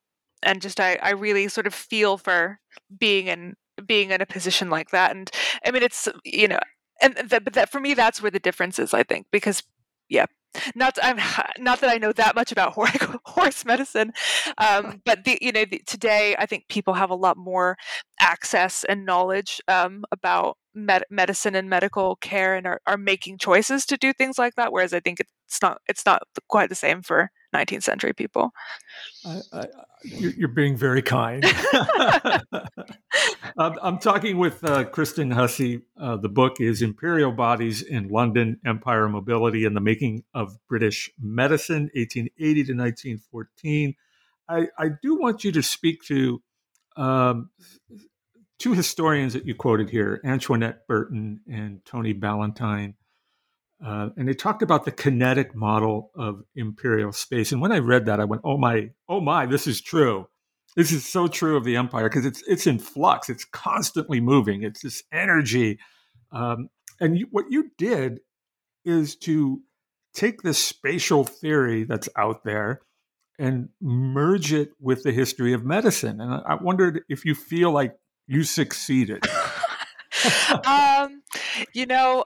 and 0.43 0.61
just 0.63 0.81
I 0.81 0.99
I 1.03 1.11
really 1.11 1.49
sort 1.49 1.67
of 1.67 1.75
feel 1.75 2.19
for 2.19 2.61
being 2.99 3.27
in 3.29 3.55
being 3.87 4.11
in 4.11 4.21
a 4.21 4.27
position 4.27 4.69
like 4.69 4.91
that 4.91 5.17
and 5.17 5.31
i 5.65 5.71
mean 5.71 5.83
it's 5.83 6.07
you 6.25 6.47
know 6.47 6.59
and 7.01 7.17
that, 7.17 7.45
but 7.45 7.53
that 7.55 7.71
for 7.71 7.81
me 7.81 7.95
that's 7.95 8.21
where 8.21 8.31
the 8.31 8.39
difference 8.39 8.79
is 8.79 8.93
i 8.95 9.03
think 9.03 9.27
because 9.31 9.63
yeah 10.09 10.27
not 10.75 10.99
i'm 11.03 11.19
not 11.59 11.81
that 11.81 11.91
i 11.91 11.99
know 11.99 12.13
that 12.13 12.35
much 12.35 12.53
about 12.53 12.75
horse 13.25 13.65
medicine 13.65 14.13
um, 14.59 15.01
but 15.05 15.25
the, 15.25 15.39
you 15.41 15.53
know 15.53 15.65
the, 15.65 15.81
today 15.87 16.37
i 16.39 16.47
think 16.47 16.69
people 16.69 16.95
have 16.95 17.11
a 17.11 17.15
lot 17.15 17.37
more 17.37 17.77
access 18.21 18.85
and 18.85 19.07
knowledge 19.07 19.61
um, 19.69 20.05
about 20.13 20.57
med- 20.75 21.05
medicine 21.11 21.55
and 21.55 21.69
medical 21.69 22.17
care 22.17 22.55
and 22.55 22.67
are, 22.67 22.81
are 22.87 22.99
making 22.99 23.39
choices 23.39 23.87
to 23.87 23.97
do 23.97 24.13
things 24.13 24.39
like 24.39 24.55
that 24.57 24.73
whereas 24.73 24.93
i 24.93 25.01
think 25.01 25.21
it's 25.21 25.63
not 25.63 25.79
it's 25.89 26.05
not 26.05 26.23
quite 26.49 26.69
the 26.69 26.75
same 26.75 27.03
for 27.03 27.31
19th 27.55 27.83
century 27.83 28.13
people. 28.13 28.53
I, 29.25 29.41
I, 29.53 29.67
you're 30.05 30.49
being 30.49 30.77
very 30.77 31.03
kind. 31.03 31.45
I'm 33.59 33.99
talking 33.99 34.39
with 34.39 34.65
uh, 34.65 34.85
Kristen 34.85 35.31
Hussey. 35.31 35.83
Uh, 36.01 36.17
the 36.17 36.29
book 36.29 36.61
is 36.61 36.83
Imperial 36.83 37.33
Bodies 37.33 37.83
in 37.83 38.09
London 38.09 38.61
Empire 38.65 39.09
Mobility 39.09 39.65
and 39.65 39.77
the 39.77 39.81
Making 39.81 40.25
of 40.35 40.57
British 40.69 41.11
Medicine, 41.21 41.91
1880 41.95 42.55
to 42.65 42.73
1914. 42.73 43.95
I, 44.49 44.69
I 44.79 44.89
do 45.03 45.17
want 45.17 45.45
you 45.45 45.53
to 45.53 45.63
speak 45.63 46.03
to 46.05 46.43
um, 46.97 47.51
two 48.59 48.75
historians 48.75 49.33
that 49.35 49.47
you 49.47 49.55
quoted 49.55 49.91
here 49.91 50.21
Antoinette 50.25 50.87
Burton 50.87 51.41
and 51.51 51.85
Tony 51.85 52.13
Ballantyne. 52.13 52.95
Uh, 53.85 54.11
and 54.17 54.29
they 54.29 54.35
talked 54.35 54.63
about 54.63 54.85
the 54.85 54.93
kinetic 54.93 55.55
model 55.55 56.11
of 56.15 56.43
imperial 56.55 57.13
space. 57.13 57.51
And 57.51 57.61
when 57.61 57.73
I 57.73 57.79
read 57.79 58.07
that, 58.07 58.21
I 58.21 58.25
went, 58.25 58.43
"Oh 58.45 58.57
my, 58.57 58.91
oh 59.09 59.21
my, 59.21 59.47
this 59.47 59.67
is 59.67 59.81
true. 59.81 60.29
This 60.77 60.93
is 60.93 61.05
so 61.05 61.27
true 61.27 61.57
of 61.57 61.65
the 61.65 61.77
empire 61.77 62.09
because 62.09 62.25
it's 62.25 62.43
it's 62.47 62.67
in 62.67 62.79
flux. 62.79 63.29
It's 63.29 63.45
constantly 63.45 64.21
moving. 64.21 64.63
It's 64.63 64.83
this 64.83 65.03
energy." 65.13 65.79
Um, 66.31 66.69
and 67.01 67.19
you, 67.19 67.27
what 67.31 67.47
you 67.51 67.71
did 67.77 68.21
is 68.85 69.17
to 69.17 69.61
take 70.15 70.43
this 70.43 70.59
spatial 70.59 71.25
theory 71.25 71.85
that's 71.85 72.09
out 72.17 72.45
there 72.45 72.83
and 73.39 73.71
merge 73.81 74.53
it 74.53 74.71
with 74.79 75.03
the 75.03 75.13
history 75.13 75.53
of 75.53 75.65
medicine. 75.65 76.21
And 76.21 76.35
I, 76.35 76.43
I 76.47 76.55
wondered 76.63 77.03
if 77.09 77.25
you 77.25 77.35
feel 77.35 77.73
like 77.73 77.97
you 78.27 78.45
succeeded. 78.45 79.25
um, 80.67 81.23
you 81.73 81.87
know, 81.87 82.25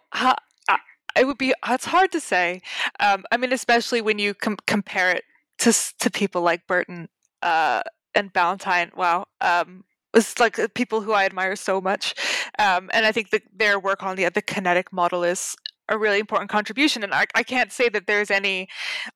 it 1.17 1.27
would 1.27 1.39
be 1.39 1.55
it's 1.69 1.87
hard 1.87 2.13
to 2.13 2.21
say 2.21 2.61
um, 3.01 3.25
i 3.33 3.37
mean 3.37 3.53
especially 3.53 4.01
when 4.01 4.19
you 4.19 4.35
com- 4.35 4.57
compare 4.67 5.11
it 5.11 5.25
to 5.59 5.73
to 5.99 6.11
people 6.11 6.43
like 6.43 6.67
burton 6.67 7.09
uh, 7.43 7.83
and 8.15 8.33
ballantyne 8.33 8.91
wow 8.97 9.27
um, 9.41 9.85
it's 10.15 10.39
like 10.39 10.59
uh, 10.59 10.69
people 10.75 11.01
who 11.01 11.13
i 11.13 11.25
admire 11.25 11.57
so 11.57 11.81
much 11.81 12.15
um, 12.59 12.91
and 12.93 13.07
i 13.07 13.13
think 13.13 13.31
that 13.31 13.43
their 13.55 13.79
work 13.79 14.03
on 14.03 14.17
the 14.17 14.29
the 14.31 14.43
kinetic 14.43 14.93
model 14.93 15.25
is 15.25 15.57
a 15.89 15.97
really 15.97 16.19
important 16.19 16.51
contribution 16.51 17.05
and 17.05 17.15
I, 17.15 17.27
I 17.35 17.43
can't 17.43 17.71
say 17.71 17.89
that 17.91 18.07
there's 18.07 18.31
any 18.31 18.69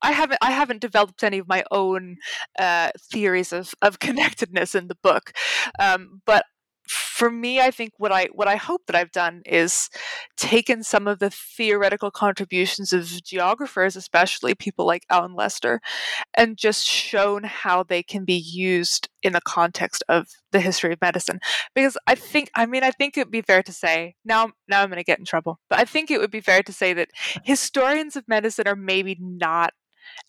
i 0.03 0.13
haven't 0.13 0.39
i 0.41 0.53
haven't 0.53 0.81
developed 0.81 1.25
any 1.25 1.39
of 1.39 1.49
my 1.49 1.65
own 1.71 2.17
uh, 2.59 2.91
theories 3.11 3.53
of, 3.53 3.75
of 3.83 3.99
connectedness 4.07 4.75
in 4.75 4.89
the 4.89 4.97
book 5.03 5.33
um, 5.79 6.21
but 6.27 6.45
for 7.21 7.31
me 7.31 7.61
i 7.61 7.71
think 7.71 7.93
what 7.99 8.11
i 8.11 8.29
what 8.33 8.49
i 8.49 8.57
hope 8.57 8.81
that 8.87 8.97
i've 8.97 9.13
done 9.13 9.43
is 9.45 9.91
taken 10.39 10.83
some 10.83 11.07
of 11.07 11.19
the 11.19 11.29
theoretical 11.29 12.11
contributions 12.11 12.95
of 12.95 13.23
geographers 13.23 13.95
especially 13.95 14.55
people 14.55 14.87
like 14.87 15.05
alan 15.11 15.35
lester 15.35 15.83
and 16.33 16.57
just 16.57 16.87
shown 16.87 17.45
how 17.45 17.83
they 17.83 18.03
can 18.03 18.25
be 18.25 18.39
used 18.39 19.11
in 19.23 19.35
the 19.35 19.41
context 19.43 20.03
of 20.09 20.29
the 20.53 20.61
history 20.61 20.93
of 20.93 21.01
medicine. 21.03 21.41
Because 21.75 21.99
i 22.07 22.15
think 22.15 22.51
i 22.55 22.65
mean 22.65 22.83
i 22.83 22.91
think 22.91 23.17
it 23.17 23.27
would 23.27 23.31
be 23.31 23.43
fair 23.43 23.63
to 23.63 23.73
say 23.73 24.15
now 24.25 24.53
now 24.67 24.83
i'm 24.83 24.89
going 24.89 24.97
to 24.97 25.05
get 25.05 25.19
in 25.19 25.27
trouble 25.27 25.61
but 25.69 25.79
i 25.79 25.85
think 25.85 26.11
it 26.11 26.21
would 26.21 26.31
be 26.31 26.41
fair 26.41 26.63
to 26.63 26.73
say 26.73 26.95
that 26.95 27.11
historians 27.45 28.17
of 28.17 28.27
medicine 28.29 28.67
are 28.67 28.77
maybe 28.77 29.19
not 29.21 29.75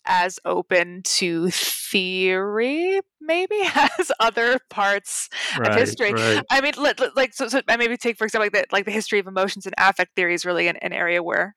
as 0.06 0.38
open 0.44 1.02
to 1.04 1.50
theory 1.50 3.00
maybe 3.20 3.60
as 3.74 4.10
other 4.20 4.58
parts 4.70 5.28
right, 5.58 5.70
of 5.70 5.76
history 5.76 6.12
right. 6.12 6.44
i 6.50 6.60
mean 6.60 6.72
like 7.14 7.32
so, 7.34 7.48
so 7.48 7.60
i 7.68 7.76
maybe 7.76 7.96
take 7.96 8.16
for 8.16 8.24
example 8.24 8.44
like 8.46 8.52
the, 8.52 8.64
like 8.72 8.84
the 8.84 8.90
history 8.90 9.18
of 9.18 9.26
emotions 9.26 9.66
and 9.66 9.74
affect 9.78 10.14
theory 10.16 10.34
is 10.34 10.44
really 10.44 10.68
an, 10.68 10.76
an 10.78 10.92
area 10.92 11.22
where 11.22 11.54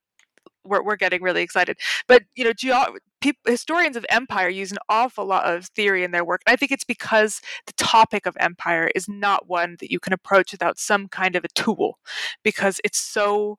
we're, 0.63 0.83
we're 0.83 0.95
getting 0.95 1.21
really 1.21 1.41
excited 1.41 1.77
but 2.07 2.23
you 2.35 2.43
know 2.43 2.53
geo- 2.53 2.95
people, 3.21 3.51
historians 3.51 3.95
of 3.95 4.05
empire 4.09 4.49
use 4.49 4.71
an 4.71 4.77
awful 4.89 5.25
lot 5.25 5.45
of 5.45 5.65
theory 5.67 6.03
in 6.03 6.11
their 6.11 6.25
work 6.25 6.41
and 6.45 6.53
i 6.53 6.55
think 6.55 6.71
it's 6.71 6.83
because 6.83 7.41
the 7.65 7.73
topic 7.73 8.25
of 8.25 8.35
empire 8.39 8.91
is 8.95 9.07
not 9.07 9.47
one 9.47 9.77
that 9.79 9.91
you 9.91 9.99
can 9.99 10.13
approach 10.13 10.51
without 10.51 10.77
some 10.77 11.07
kind 11.07 11.35
of 11.35 11.43
a 11.43 11.49
tool 11.49 11.97
because 12.43 12.79
it's 12.83 12.99
so 12.99 13.57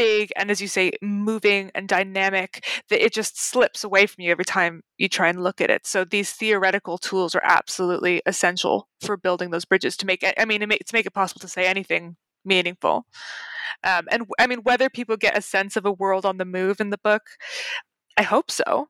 big 0.00 0.32
and 0.34 0.50
as 0.50 0.62
you 0.62 0.66
say 0.66 0.92
moving 1.02 1.70
and 1.74 1.86
dynamic 1.86 2.64
that 2.88 3.04
it 3.04 3.12
just 3.12 3.38
slips 3.38 3.84
away 3.84 4.06
from 4.06 4.22
you 4.22 4.30
every 4.30 4.46
time 4.46 4.82
you 4.96 5.10
try 5.10 5.28
and 5.28 5.44
look 5.44 5.60
at 5.60 5.68
it. 5.68 5.86
So 5.86 6.04
these 6.04 6.32
theoretical 6.32 6.96
tools 6.96 7.34
are 7.34 7.42
absolutely 7.44 8.22
essential 8.24 8.88
for 9.02 9.18
building 9.18 9.50
those 9.50 9.66
bridges 9.66 9.98
to 9.98 10.06
make 10.06 10.24
i 10.38 10.44
mean 10.46 10.60
to 10.60 10.66
make 10.66 11.06
it 11.06 11.12
possible 11.12 11.40
to 11.40 11.48
say 11.48 11.66
anything 11.66 12.16
meaningful. 12.46 13.04
Um, 13.84 14.06
and 14.10 14.24
i 14.38 14.46
mean 14.46 14.60
whether 14.62 14.88
people 14.88 15.18
get 15.18 15.36
a 15.36 15.42
sense 15.42 15.76
of 15.76 15.84
a 15.84 15.92
world 15.92 16.24
on 16.24 16.38
the 16.38 16.46
move 16.46 16.80
in 16.80 16.88
the 16.88 16.98
book 16.98 17.22
i 18.16 18.22
hope 18.22 18.50
so. 18.50 18.88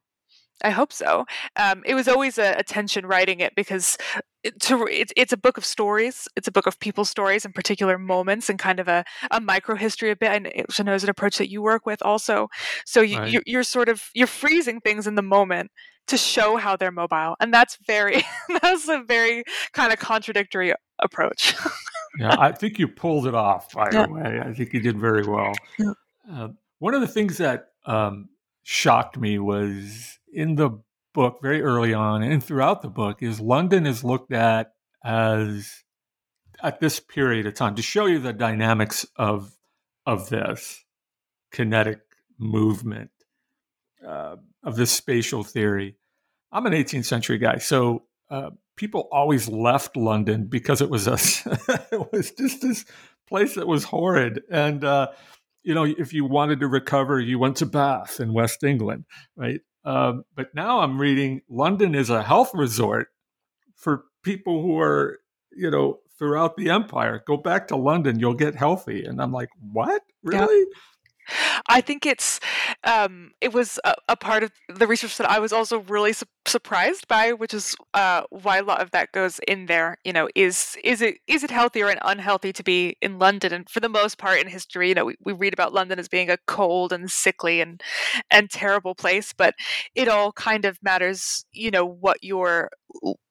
I 0.62 0.70
hope 0.70 0.92
so. 0.92 1.24
Um, 1.56 1.82
it 1.86 1.94
was 1.94 2.06
always 2.06 2.36
a, 2.36 2.52
a, 2.58 2.62
tension 2.62 3.06
writing 3.06 3.40
it 3.40 3.54
because 3.56 3.96
to, 4.60 4.86
it, 4.86 5.12
it's 5.16 5.32
a 5.32 5.36
book 5.36 5.58
of 5.58 5.64
stories. 5.64 6.28
It's 6.36 6.48
a 6.48 6.52
book 6.52 6.66
of 6.66 6.78
people's 6.80 7.10
stories 7.10 7.44
and 7.44 7.54
particular 7.54 7.98
moments 7.98 8.48
and 8.48 8.58
kind 8.58 8.80
of 8.80 8.88
a, 8.88 9.04
a 9.30 9.40
micro 9.40 9.76
history 9.76 10.10
a 10.10 10.16
bit. 10.16 10.30
And 10.30 10.48
I 10.48 10.82
know 10.82 10.94
is 10.94 11.04
an 11.04 11.10
approach 11.10 11.38
that 11.38 11.50
you 11.50 11.62
work 11.62 11.86
with 11.86 12.02
also. 12.02 12.48
So 12.84 13.00
you, 13.00 13.18
right. 13.18 13.32
you're, 13.32 13.42
you're 13.46 13.62
sort 13.62 13.88
of 13.88 14.04
you're 14.14 14.26
freezing 14.26 14.80
things 14.80 15.06
in 15.06 15.14
the 15.14 15.22
moment 15.22 15.70
to 16.06 16.16
show 16.16 16.56
how 16.56 16.76
they're 16.76 16.90
mobile, 16.90 17.36
and 17.40 17.54
that's 17.54 17.78
very 17.86 18.22
that's 18.62 18.88
a 18.88 19.02
very 19.06 19.44
kind 19.72 19.92
of 19.92 19.98
contradictory 19.98 20.72
approach. 20.98 21.54
yeah, 22.18 22.36
I 22.38 22.52
think 22.52 22.78
you 22.78 22.88
pulled 22.88 23.26
it 23.26 23.34
off. 23.34 23.72
By 23.72 23.90
yeah. 23.92 24.06
the 24.06 24.12
way, 24.12 24.40
I 24.44 24.52
think 24.52 24.72
you 24.72 24.80
did 24.80 24.98
very 24.98 25.26
well. 25.26 25.52
Yeah. 25.78 25.92
Uh, 26.30 26.48
one 26.78 26.94
of 26.94 27.00
the 27.00 27.08
things 27.08 27.38
that 27.38 27.68
um, 27.86 28.28
shocked 28.62 29.18
me 29.18 29.38
was 29.38 30.18
in 30.32 30.54
the 30.56 30.70
book 31.12 31.38
very 31.42 31.62
early 31.62 31.92
on 31.92 32.22
and 32.22 32.42
throughout 32.42 32.82
the 32.82 32.88
book 32.88 33.22
is 33.22 33.40
London 33.40 33.86
is 33.86 34.04
looked 34.04 34.32
at 34.32 34.72
as 35.04 35.82
at 36.62 36.80
this 36.80 37.00
period 37.00 37.46
of 37.46 37.54
time 37.54 37.74
to 37.74 37.82
show 37.82 38.06
you 38.06 38.18
the 38.18 38.32
dynamics 38.32 39.06
of 39.16 39.56
of 40.06 40.28
this 40.28 40.84
kinetic 41.52 42.00
movement 42.38 43.10
uh, 44.06 44.36
of 44.62 44.76
this 44.76 44.90
spatial 44.90 45.42
theory. 45.42 45.96
I'm 46.52 46.66
an 46.66 46.72
18th 46.72 47.04
century 47.04 47.38
guy, 47.38 47.58
so 47.58 48.04
uh, 48.30 48.50
people 48.76 49.08
always 49.12 49.48
left 49.48 49.96
London 49.96 50.46
because 50.46 50.80
it 50.80 50.90
was 50.90 51.06
a 51.06 51.14
it 51.92 52.12
was 52.12 52.30
just 52.32 52.62
this 52.62 52.84
place 53.28 53.54
that 53.54 53.66
was 53.66 53.84
horrid 53.84 54.42
and. 54.50 54.84
Uh, 54.84 55.08
you 55.62 55.74
know, 55.74 55.84
if 55.84 56.14
you 56.14 56.24
wanted 56.24 56.60
to 56.60 56.66
recover, 56.66 57.20
you 57.20 57.38
went 57.38 57.58
to 57.58 57.66
Bath 57.66 58.18
in 58.18 58.32
West 58.32 58.64
England, 58.64 59.04
right? 59.36 59.60
Um, 59.84 60.24
but 60.34 60.54
now 60.54 60.80
I'm 60.80 61.00
reading 61.00 61.40
London 61.48 61.94
is 61.94 62.10
a 62.10 62.22
health 62.22 62.50
resort 62.54 63.08
for 63.76 64.04
people 64.22 64.62
who 64.62 64.78
are, 64.78 65.18
you 65.52 65.70
know, 65.70 66.00
throughout 66.18 66.56
the 66.56 66.68
empire. 66.68 67.22
Go 67.26 67.36
back 67.36 67.68
to 67.68 67.76
London, 67.76 68.18
you'll 68.18 68.34
get 68.34 68.54
healthy. 68.54 69.04
And 69.04 69.20
I'm 69.20 69.32
like, 69.32 69.48
what? 69.60 70.02
Really? 70.22 70.66
I 71.68 71.80
think 71.80 72.06
it's 72.06 72.40
um, 72.84 73.32
it 73.40 73.52
was 73.52 73.78
a, 73.84 73.94
a, 74.08 74.16
part 74.16 74.42
of 74.42 74.52
the 74.68 74.86
research 74.86 75.16
that 75.18 75.30
I 75.30 75.38
was 75.38 75.52
also 75.52 75.80
really 75.80 76.12
su- 76.12 76.26
surprised 76.46 77.08
by, 77.08 77.32
which 77.32 77.54
is 77.54 77.76
uh, 77.94 78.22
why 78.30 78.58
a 78.58 78.62
lot 78.62 78.80
of 78.80 78.90
that 78.92 79.12
goes 79.12 79.40
in 79.46 79.66
there. 79.66 79.98
You 80.04 80.12
know, 80.12 80.28
is 80.34 80.76
is 80.82 81.02
it 81.02 81.18
is 81.26 81.44
it 81.44 81.50
healthy 81.50 81.82
or 81.82 81.94
unhealthy 82.02 82.52
to 82.52 82.62
be 82.62 82.96
in 83.00 83.18
London? 83.18 83.52
And 83.52 83.68
for 83.68 83.80
the 83.80 83.88
most 83.88 84.18
part 84.18 84.40
in 84.40 84.48
history, 84.48 84.88
you 84.88 84.94
know, 84.94 85.04
we, 85.06 85.16
we 85.24 85.32
read 85.32 85.52
about 85.52 85.72
London 85.74 85.98
as 85.98 86.08
being 86.08 86.30
a 86.30 86.38
cold 86.46 86.92
and 86.92 87.10
sickly 87.10 87.60
and 87.60 87.82
and 88.30 88.50
terrible 88.50 88.94
place, 88.94 89.32
but 89.36 89.54
it 89.94 90.08
all 90.08 90.32
kind 90.32 90.64
of 90.64 90.78
matters. 90.82 91.44
You 91.52 91.70
know 91.70 91.84
what 91.84 92.18
your 92.22 92.70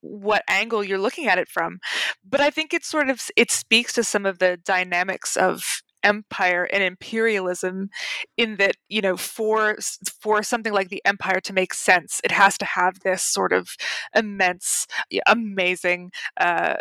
what 0.02 0.44
angle 0.48 0.84
you're 0.84 0.98
looking 0.98 1.28
at 1.28 1.38
it 1.38 1.48
from 1.48 1.80
but 2.28 2.40
i 2.40 2.50
think 2.50 2.74
it 2.74 2.84
sort 2.86 3.10
of 3.10 3.22
it 3.36 3.52
speaks 3.52 3.94
to 3.94 4.04
some 4.04 4.26
of 4.26 4.40
the 4.40 4.58
dynamics 4.66 5.36
of 5.36 5.82
empire 6.04 6.64
and 6.72 6.84
imperialism 6.84 7.90
in 8.38 8.58
that 8.58 8.76
you 8.88 9.02
know 9.02 9.18
for 9.18 9.78
for 10.22 10.42
something 10.44 10.74
like 10.74 10.90
the 10.90 11.02
empire 11.06 11.40
to 11.40 11.54
make 11.54 11.74
sense 11.74 12.22
it 12.24 12.32
has 12.32 12.58
to 12.58 12.66
have 12.66 13.00
this 13.02 13.24
sort 13.24 13.52
of 13.52 13.70
immense 14.16 14.88
amazing 15.28 16.12
uh, 16.40 16.76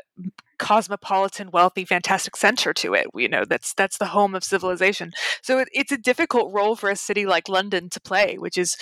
cosmopolitan 0.59 1.51
wealthy 1.53 1.85
fantastic 1.85 2.37
center 2.37 2.73
to 2.73 2.95
it 2.95 3.07
you 3.15 3.29
know 3.29 3.45
that's 3.45 3.75
that's 3.75 3.99
the 3.99 4.07
home 4.07 4.35
of 4.35 4.45
civilization. 4.45 5.13
So 5.43 5.59
it, 5.59 5.69
it's 5.73 5.93
a 5.93 5.99
difficult 5.99 6.53
role 6.53 6.77
for 6.77 6.91
a 6.91 6.97
city 6.97 7.27
like 7.27 7.49
london 7.49 7.89
to 7.91 8.01
play 8.01 8.37
which 8.39 8.59
is 8.59 8.77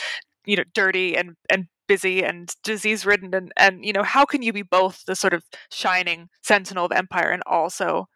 you 0.45 0.57
know 0.57 0.65
dirty 0.75 1.17
and 1.17 1.37
and 1.51 1.67
busy 1.87 2.25
and 2.25 2.55
disease 2.65 3.07
ridden 3.07 3.35
and 3.35 3.53
and 3.57 3.85
you 3.85 3.93
know 3.93 4.03
how 4.03 4.25
can 4.25 4.43
you 4.43 4.53
be 4.53 4.63
both 4.63 5.05
the 5.07 5.15
sort 5.15 5.35
of 5.35 5.45
shining 5.71 6.29
sentinel 6.43 6.87
of 6.87 6.93
empire 6.93 7.31
and 7.31 7.43
also 7.47 8.09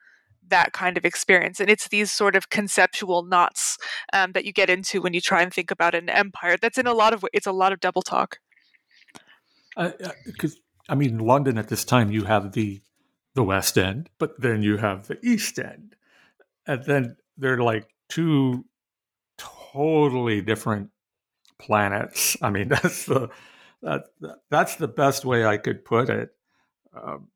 that 0.50 0.72
kind 0.72 0.96
of 0.96 1.04
experience. 1.04 1.60
And 1.60 1.70
it's 1.70 1.88
these 1.88 2.12
sort 2.12 2.36
of 2.36 2.50
conceptual 2.50 3.22
knots 3.22 3.78
um, 4.12 4.32
that 4.32 4.44
you 4.44 4.52
get 4.52 4.70
into 4.70 5.00
when 5.00 5.14
you 5.14 5.20
try 5.20 5.42
and 5.42 5.52
think 5.52 5.70
about 5.70 5.94
an 5.94 6.08
empire. 6.08 6.56
That's 6.60 6.78
in 6.78 6.86
a 6.86 6.94
lot 6.94 7.12
of 7.12 7.22
ways, 7.22 7.30
it's 7.32 7.46
a 7.46 7.52
lot 7.52 7.72
of 7.72 7.80
double 7.80 8.02
talk. 8.02 8.38
Because 9.76 10.54
uh, 10.54 10.92
I 10.92 10.94
mean, 10.94 11.18
London 11.18 11.58
at 11.58 11.68
this 11.68 11.84
time, 11.84 12.10
you 12.10 12.24
have 12.24 12.52
the 12.52 12.80
the 13.34 13.44
West 13.44 13.78
End, 13.78 14.10
but 14.18 14.40
then 14.40 14.62
you 14.62 14.76
have 14.76 15.06
the 15.06 15.18
East 15.24 15.58
End, 15.58 15.94
and 16.66 16.84
then 16.84 17.16
they're 17.38 17.62
like 17.62 17.88
two 18.08 18.64
totally 19.38 20.42
different 20.42 20.90
planets. 21.58 22.36
I 22.42 22.50
mean, 22.50 22.68
that's 22.68 23.06
the 23.06 23.30
that 23.82 24.04
that's 24.50 24.76
the 24.76 24.88
best 24.88 25.24
way 25.24 25.44
I 25.44 25.56
could 25.56 25.84
put 25.84 26.10
it. 26.10 26.30
Um, 26.92 27.28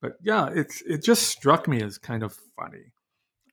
but 0.00 0.12
yeah, 0.22 0.50
it's 0.54 0.82
it 0.82 1.02
just 1.02 1.24
struck 1.28 1.68
me 1.68 1.82
as 1.82 1.98
kind 1.98 2.22
of 2.22 2.36
funny. 2.56 2.92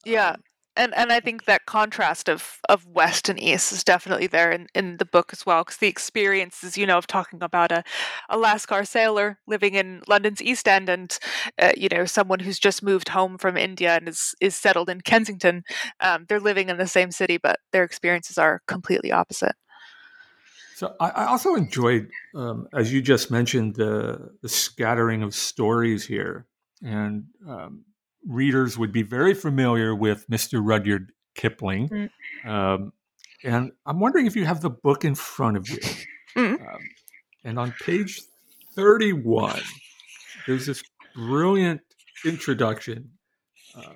Yeah. 0.06 0.32
Um, 0.32 0.42
and 0.78 0.94
and 0.96 1.12
I 1.12 1.22
think 1.22 1.46
that 1.46 1.66
contrast 1.66 2.28
of 2.28 2.60
of 2.68 2.86
West 2.86 3.30
and 3.30 3.40
East 3.42 3.72
is 3.72 3.84
definitely 3.84 4.28
there 4.28 4.52
in, 4.52 4.68
in 4.76 4.98
the 4.98 5.06
book 5.06 5.30
as 5.32 5.46
well, 5.46 5.64
because 5.64 5.78
the 5.78 5.88
experiences, 5.88 6.78
you 6.78 6.86
know, 6.86 6.98
of 6.98 7.08
talking 7.08 7.42
about 7.42 7.72
a, 7.72 7.84
a 8.30 8.38
Lascar 8.38 8.86
sailor 8.86 9.40
living 9.48 9.76
in 9.76 10.02
London's 10.08 10.42
East 10.42 10.68
End, 10.68 10.90
and 10.90 11.18
uh, 11.62 11.72
you 11.78 11.88
know, 11.90 12.06
someone 12.06 12.40
who's 12.40 12.60
just 12.60 12.84
moved 12.84 13.10
home 13.10 13.38
from 13.38 13.56
India 13.56 13.96
and 13.96 14.10
is 14.10 14.36
is 14.42 14.56
settled 14.56 14.90
in 14.90 15.00
Kensington, 15.02 15.64
um, 16.02 16.26
they're 16.28 16.42
living 16.42 16.70
in 16.70 16.78
the 16.78 16.88
same 16.88 17.12
city, 17.12 17.38
but 17.38 17.60
their 17.72 17.84
experiences 17.84 18.38
are 18.38 18.62
completely 18.68 19.12
opposite. 19.14 19.56
So 20.76 20.94
I, 21.00 21.10
I 21.10 21.26
also 21.28 21.56
enjoyed, 21.56 22.10
um, 22.36 22.68
as 22.74 22.92
you 22.92 23.02
just 23.02 23.32
mentioned, 23.32 23.76
the 23.76 24.32
the 24.42 24.50
scattering 24.50 25.24
of 25.24 25.34
stories 25.34 26.06
here, 26.06 26.48
and 26.84 27.28
um, 27.48 27.86
readers 28.28 28.78
would 28.78 28.92
be 28.92 29.02
very 29.02 29.34
familiar 29.34 29.96
with 29.96 30.30
Mr. 30.30 30.60
Rudyard 30.62 31.14
Kipling. 31.34 31.88
Mm. 31.88 32.10
Um, 32.46 32.94
and 33.46 33.72
I'm 33.86 34.02
wondering 34.02 34.26
if 34.26 34.36
you 34.36 34.44
have 34.44 34.60
the 34.60 34.70
book 34.70 35.06
in 35.06 35.16
front 35.16 35.58
of 35.58 35.70
you. 35.70 35.80
Mm. 36.36 36.60
Um, 36.60 36.80
and 37.46 37.58
on 37.58 37.74
page 37.86 38.20
31, 38.76 39.62
there's 40.46 40.66
this 40.66 40.84
brilliant 41.16 41.80
introduction 42.26 43.12
um, 43.74 43.96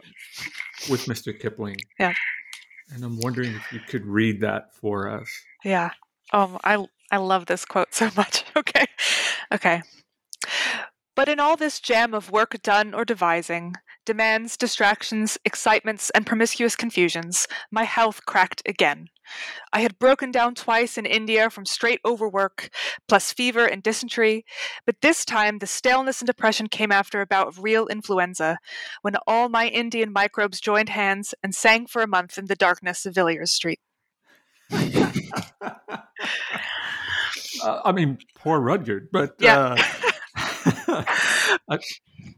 with 0.89 1.03
Mr. 1.07 1.37
Kipling. 1.37 1.75
Yeah. 1.99 2.13
And 2.93 3.03
I'm 3.03 3.19
wondering 3.19 3.51
if 3.55 3.73
you 3.73 3.81
could 3.81 4.05
read 4.05 4.39
that 4.39 4.73
for 4.73 5.09
us. 5.09 5.27
Yeah. 5.65 5.89
Oh, 6.31 6.59
I 6.63 6.85
I 7.11 7.17
love 7.17 7.45
this 7.45 7.65
quote 7.65 7.89
so 7.93 8.09
much. 8.15 8.43
Okay. 8.55 8.85
Okay. 9.53 9.81
But 11.15 11.27
in 11.27 11.39
all 11.39 11.57
this 11.57 11.81
jam 11.81 12.13
of 12.13 12.31
work 12.31 12.61
done 12.63 12.93
or 12.93 13.03
devising, 13.03 13.75
demands, 14.05 14.55
distractions, 14.55 15.37
excitements, 15.43 16.09
and 16.11 16.25
promiscuous 16.25 16.77
confusions, 16.77 17.45
my 17.69 17.83
health 17.83 18.25
cracked 18.25 18.61
again. 18.65 19.09
I 19.73 19.81
had 19.81 19.99
broken 19.99 20.31
down 20.31 20.55
twice 20.55 20.97
in 20.97 21.05
India 21.05 21.49
from 21.49 21.65
straight 21.65 21.99
overwork, 22.05 22.69
plus 23.07 23.33
fever 23.33 23.65
and 23.65 23.83
dysentery, 23.83 24.45
but 24.85 25.01
this 25.01 25.25
time 25.25 25.59
the 25.59 25.67
staleness 25.67 26.21
and 26.21 26.27
depression 26.27 26.67
came 26.67 26.91
after 26.91 27.19
a 27.19 27.27
bout 27.27 27.49
of 27.49 27.63
real 27.63 27.87
influenza, 27.87 28.57
when 29.01 29.17
all 29.27 29.49
my 29.49 29.67
Indian 29.67 30.13
microbes 30.13 30.61
joined 30.61 30.89
hands 30.89 31.35
and 31.43 31.53
sang 31.53 31.85
for 31.85 32.01
a 32.01 32.07
month 32.07 32.37
in 32.37 32.45
the 32.45 32.55
darkness 32.55 33.05
of 33.05 33.13
Villiers 33.13 33.51
Street. 33.51 33.81
Uh, 37.61 37.81
I 37.83 37.91
mean, 37.91 38.17
poor 38.35 38.59
Rudyard, 38.59 39.09
but 39.11 39.35
yeah. 39.39 39.75
uh, 40.87 41.03
at, 41.71 41.81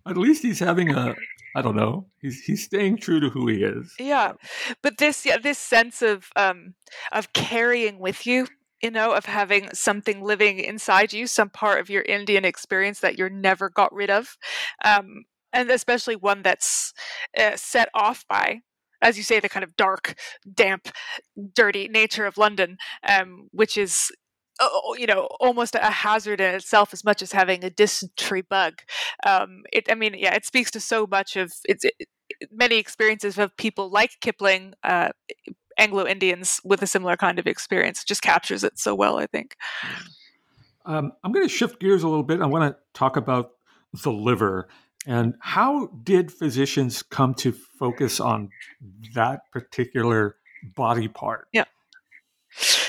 at, 0.07 0.17
least 0.17 0.41
he's 0.41 0.59
having 0.59 0.91
a. 0.91 1.15
I 1.55 1.61
don't 1.61 1.75
know. 1.75 2.07
He's 2.21 2.41
he's 2.43 2.63
staying 2.63 2.97
true 2.97 3.19
to 3.19 3.29
who 3.29 3.47
he 3.47 3.63
is. 3.63 3.93
Yeah, 3.99 4.33
but 4.81 4.97
this 4.97 5.25
yeah 5.25 5.37
this 5.37 5.59
sense 5.59 6.01
of 6.01 6.29
um 6.35 6.75
of 7.11 7.33
carrying 7.33 7.99
with 7.99 8.25
you 8.25 8.47
you 8.81 8.89
know, 8.89 9.11
of 9.13 9.25
having 9.25 9.69
something 9.73 10.23
living 10.23 10.59
inside 10.59 11.13
you, 11.13 11.27
some 11.27 11.49
part 11.49 11.79
of 11.79 11.89
your 11.89 12.01
Indian 12.01 12.43
experience 12.43 12.99
that 13.01 13.15
you're 13.15 13.29
never 13.29 13.69
got 13.69 13.93
rid 13.93 14.09
of. 14.09 14.37
Um, 14.83 15.25
and 15.53 15.69
especially 15.69 16.15
one 16.15 16.41
that's 16.41 16.93
uh, 17.37 17.55
set 17.55 17.89
off 17.93 18.25
by 18.27 18.61
as 19.01 19.17
you 19.17 19.23
say, 19.23 19.39
the 19.39 19.49
kind 19.49 19.63
of 19.63 19.75
dark, 19.75 20.15
damp, 20.53 20.89
dirty 21.53 21.87
nature 21.87 22.25
of 22.25 22.37
London, 22.37 22.77
um, 23.07 23.49
which 23.51 23.77
is 23.77 24.11
you 24.97 25.07
know 25.07 25.27
almost 25.39 25.75
a 25.75 25.89
hazard 25.89 26.39
in 26.39 26.55
itself 26.55 26.93
as 26.93 27.03
much 27.03 27.21
as 27.21 27.31
having 27.31 27.63
a 27.63 27.69
dysentery 27.69 28.41
bug. 28.41 28.73
Um, 29.25 29.63
it, 29.71 29.85
i 29.89 29.95
mean 29.95 30.13
yeah 30.15 30.33
it 30.35 30.45
speaks 30.45 30.71
to 30.71 30.79
so 30.79 31.07
much 31.09 31.35
of 31.35 31.51
it's 31.65 31.83
it, 31.83 32.07
many 32.51 32.77
experiences 32.77 33.37
of 33.37 33.55
people 33.57 33.89
like 33.89 34.11
kipling 34.21 34.73
uh, 34.83 35.09
anglo-indians 35.77 36.61
with 36.63 36.81
a 36.81 36.87
similar 36.87 37.17
kind 37.17 37.39
of 37.39 37.47
experience. 37.47 38.01
It 38.01 38.07
just 38.07 38.21
captures 38.21 38.63
it 38.63 38.77
so 38.77 38.93
well 38.93 39.17
i 39.17 39.25
think. 39.25 39.55
Um, 40.85 41.13
i'm 41.23 41.31
going 41.31 41.47
to 41.47 41.53
shift 41.53 41.79
gears 41.79 42.03
a 42.03 42.07
little 42.07 42.23
bit. 42.23 42.41
I 42.41 42.45
want 42.45 42.73
to 42.73 42.79
talk 42.93 43.17
about 43.17 43.51
the 44.03 44.11
liver 44.11 44.67
and 45.05 45.35
how 45.41 45.87
did 46.03 46.31
physicians 46.31 47.03
come 47.03 47.33
to 47.35 47.51
focus 47.51 48.19
on 48.19 48.49
that 49.15 49.41
particular 49.51 50.35
body 50.75 51.07
part? 51.07 51.47
Yeah. 51.51 51.65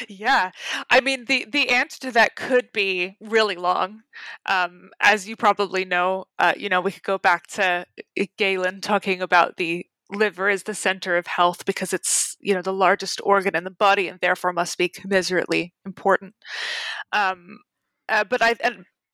Yeah, 0.09 0.51
I 0.91 1.01
mean 1.01 1.27
the 1.27 1.47
the 1.49 1.69
answer 1.71 2.01
to 2.01 2.11
that 2.13 2.35
could 2.35 2.73
be 2.73 3.17
really 3.21 3.55
long. 3.55 4.03
Um, 4.45 4.91
as 5.01 5.29
you 5.29 5.37
probably 5.37 5.85
know, 5.85 6.25
uh, 6.37 6.55
you 6.57 6.69
know 6.69 6.81
we 6.81 6.91
could 6.91 7.05
go 7.05 7.17
back 7.17 7.47
to 7.49 7.87
uh, 8.19 8.25
Galen 8.37 8.81
talking 8.81 9.23
about 9.23 9.59
the 9.59 9.87
liver 10.11 10.49
is 10.49 10.65
the 10.65 10.75
center 10.75 11.17
of 11.17 11.29
health 11.29 11.65
because 11.65 11.93
it's 11.93 12.37
you 12.41 12.55
know 12.55 12.63
the 12.63 12.73
largest 12.73 13.21
organ 13.25 13.55
in 13.55 13.63
the 13.63 13.71
body 13.71 14.09
and 14.09 14.19
therefore 14.21 14.53
must 14.53 14.79
be 14.79 14.89
commiserately 14.89 15.75
important. 15.87 16.35
Um, 17.13 17.61
uh, 18.09 18.25
but 18.25 18.43
I 18.43 18.57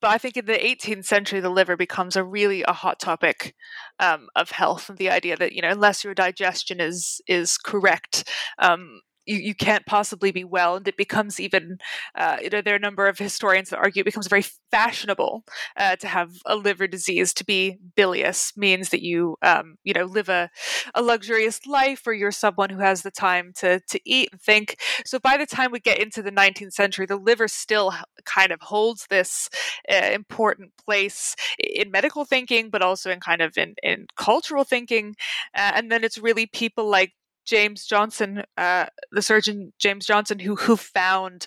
but 0.01 0.09
I 0.09 0.19
think 0.19 0.37
in 0.37 0.47
the 0.47 0.53
18th 0.53 1.05
century, 1.05 1.41
the 1.41 1.51
liver 1.51 1.77
becomes 1.77 2.17
a 2.17 2.25
really 2.25 2.63
a 2.67 2.73
hot 2.73 3.01
topic 3.01 3.55
um, 3.99 4.29
of 4.37 4.51
health, 4.51 4.89
and 4.89 4.99
the 4.99 5.11
idea 5.11 5.37
that 5.37 5.53
you 5.53 5.63
know 5.63 5.71
unless 5.71 6.05
your 6.05 6.15
digestion 6.15 6.81
is 6.81 7.21
is 7.27 7.59
correct, 7.59 8.29
um, 8.59 9.01
you, 9.29 9.39
you 9.39 9.55
can't 9.55 9.87
possibly 9.87 10.31
be 10.31 10.45
well 10.45 10.77
and 10.77 10.89
it 10.89 10.97
becomes 10.97 11.39
even 11.39 11.79
uh, 12.15 12.39
you 12.43 12.51
know 12.51 12.63
there 12.63 12.75
are 12.75 12.79
a 12.79 12.81
number 12.81 13.07
of 13.07 13.19
historians 13.19 13.71
that 13.71 13.79
argue 13.79 14.01
it 14.01 14.05
becomes 14.05 14.27
very 14.27 14.45
fashionable 14.71 15.45
uh, 15.77 15.97
to 15.97 16.07
have 16.07 16.33
a 16.47 16.57
liver 16.57 16.87
disease. 16.87 17.33
To 17.35 17.45
be 17.45 17.79
bilious 17.97 18.57
means 18.57 18.89
that 18.91 19.03
you 19.03 19.37
um, 19.43 19.77
you 19.85 19.93
know 19.93 20.05
live 20.05 20.29
a, 20.29 20.51
a 20.95 21.03
luxurious 21.03 21.67
life 21.67 22.07
or 22.07 22.13
you're 22.13 22.33
someone 22.33 22.71
who 22.71 22.81
has 22.81 23.03
the 23.03 23.11
time 23.11 23.53
to 23.57 23.81
to 23.81 24.01
eat 24.05 24.31
and 24.33 24.41
think. 24.41 24.79
So 25.05 25.19
by 25.19 25.37
the 25.37 25.47
time 25.47 25.71
we 25.71 25.81
get 25.81 25.99
into 25.99 26.23
the 26.23 26.33
19th 26.33 26.73
century 26.73 27.07
the 27.07 27.17
liver 27.17 27.49
still 27.49 27.95
kind 28.25 28.53
of 28.53 28.61
holds 28.63 29.07
this 29.09 29.51
uh, 29.93 30.11
important 30.13 30.73
place 30.85 31.37
in 31.59 31.91
medical 31.91 32.25
thinking 32.25 32.71
but 32.71 32.83
also 32.83 33.11
in 33.11 33.21
kind 33.21 33.43
of 33.43 33.57
in, 33.59 33.75
in 33.83 34.07
cultural 34.17 34.65
thinking. 34.65 35.17
Uh, 35.55 35.73
and 35.75 35.91
then 35.91 36.05
it's 36.05 36.19
really 36.19 36.47
people 36.47 36.89
like 36.89 37.13
James 37.49 37.87
Johnson, 37.87 38.45
uh, 38.59 38.87
the 39.11 39.23
surgeon 39.23 39.73
James 39.79 40.05
Johnson, 40.07 40.39
who 40.39 40.55
who 40.57 40.77
found 40.77 41.47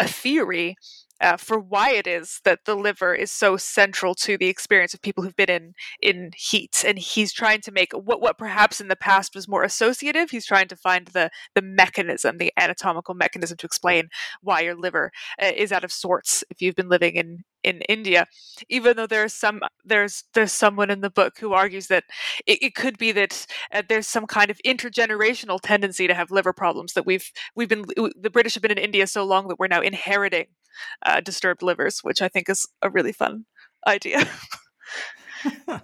a 0.00 0.08
theory 0.08 0.76
uh, 1.22 1.36
for 1.36 1.58
why 1.58 1.92
it 1.92 2.06
is 2.06 2.40
that 2.44 2.64
the 2.64 2.74
liver 2.74 3.14
is 3.14 3.30
so 3.30 3.56
central 3.56 4.14
to 4.14 4.36
the 4.36 4.48
experience 4.48 4.92
of 4.92 5.00
people 5.00 5.22
who've 5.22 5.36
been 5.36 5.50
in 5.50 5.72
in 6.00 6.30
heat 6.36 6.84
and 6.86 6.98
he's 6.98 7.32
trying 7.32 7.60
to 7.60 7.72
make 7.72 7.92
what 7.92 8.20
what 8.20 8.36
perhaps 8.36 8.80
in 8.80 8.88
the 8.88 8.96
past 8.96 9.34
was 9.34 9.48
more 9.48 9.62
associative 9.62 10.30
he's 10.30 10.46
trying 10.46 10.68
to 10.68 10.76
find 10.76 11.08
the 11.08 11.30
the 11.54 11.62
mechanism 11.62 12.38
the 12.38 12.52
anatomical 12.56 13.14
mechanism 13.14 13.56
to 13.56 13.66
explain 13.66 14.08
why 14.42 14.60
your 14.60 14.74
liver 14.74 15.10
uh, 15.40 15.52
is 15.56 15.72
out 15.72 15.84
of 15.84 15.92
sorts 15.92 16.44
if 16.50 16.60
you've 16.60 16.76
been 16.76 16.88
living 16.88 17.14
in 17.14 17.44
in 17.62 17.80
India, 17.82 18.26
even 18.68 18.96
though 18.96 19.06
there's 19.06 19.32
some 19.32 19.60
there's 19.84 20.24
there's 20.34 20.52
someone 20.52 20.90
in 20.90 21.00
the 21.00 21.10
book 21.10 21.38
who 21.38 21.52
argues 21.52 21.86
that 21.86 22.04
it, 22.46 22.58
it 22.62 22.74
could 22.74 22.98
be 22.98 23.12
that 23.12 23.46
uh, 23.72 23.82
there's 23.88 24.06
some 24.06 24.26
kind 24.26 24.50
of 24.50 24.58
intergenerational 24.66 25.60
tendency 25.62 26.06
to 26.06 26.14
have 26.14 26.30
liver 26.30 26.52
problems 26.52 26.94
that 26.94 27.06
we've 27.06 27.30
we've 27.54 27.68
been 27.68 27.84
the 28.20 28.30
British 28.30 28.54
have 28.54 28.62
been 28.62 28.72
in 28.72 28.78
India 28.78 29.06
so 29.06 29.24
long 29.24 29.48
that 29.48 29.58
we're 29.58 29.68
now 29.68 29.80
inheriting 29.80 30.46
uh, 31.04 31.20
disturbed 31.20 31.62
livers, 31.62 32.00
which 32.02 32.22
I 32.22 32.28
think 32.28 32.48
is 32.48 32.66
a 32.82 32.90
really 32.90 33.12
fun 33.12 33.46
idea. 33.86 34.28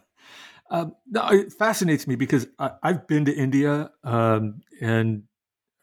um, 0.70 0.94
no, 1.07 1.29
it 1.29 1.53
fascinates 1.53 2.07
me 2.07 2.16
because 2.16 2.46
I, 2.59 2.72
have 2.83 3.07
been 3.07 3.24
to 3.27 3.35
India 3.35 3.90
um, 4.05 4.61
and 4.81 5.24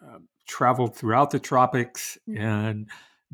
uh, 0.01 0.19
traveled 0.47 0.95
throughout 0.95 1.31
the 1.31 1.39
tropics, 1.39 2.17
and 2.27 2.89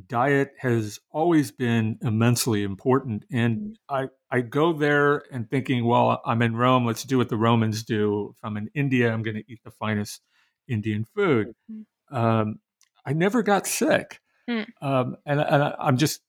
diet 0.07 0.53
has 0.59 0.99
always 1.11 1.51
been 1.51 1.97
immensely 2.01 2.63
important. 2.63 3.25
And 3.31 3.57
mm-hmm. 3.57 3.95
I, 3.95 4.09
I 4.29 4.41
go 4.41 4.73
there 4.73 5.23
and 5.31 5.49
thinking, 5.49 5.85
well, 5.85 6.21
I'm 6.25 6.41
in 6.41 6.55
Rome, 6.55 6.85
let's 6.85 7.03
do 7.03 7.17
what 7.17 7.29
the 7.29 7.37
Romans 7.37 7.83
do. 7.83 8.33
If 8.35 8.43
I'm 8.43 8.57
in 8.57 8.69
India, 8.73 9.11
I'm 9.11 9.23
going 9.23 9.37
to 9.37 9.51
eat 9.51 9.59
the 9.63 9.71
finest 9.71 10.21
Indian 10.67 11.05
food. 11.15 11.53
Mm-hmm. 11.71 12.15
Um, 12.15 12.59
I 13.05 13.13
never 13.13 13.43
got 13.43 13.67
sick. 13.67 14.19
Mm. 14.51 14.65
Um, 14.81 15.15
and, 15.25 15.39
and 15.39 15.73
I'm 15.79 15.97
just 15.97 16.21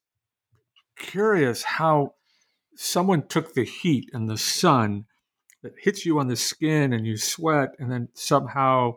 curious 0.96 1.62
how 1.62 2.14
someone 2.76 3.26
took 3.26 3.54
the 3.54 3.64
heat 3.64 4.11
and 4.12 4.28
the 4.28 4.38
sun 4.38 5.06
that 5.62 5.72
hits 5.80 6.04
you 6.04 6.18
on 6.18 6.28
the 6.28 6.37
skin 6.37 6.92
and 6.92 7.06
you 7.06 7.16
sweat, 7.16 7.70
and 7.78 7.90
then 7.90 8.08
somehow 8.14 8.96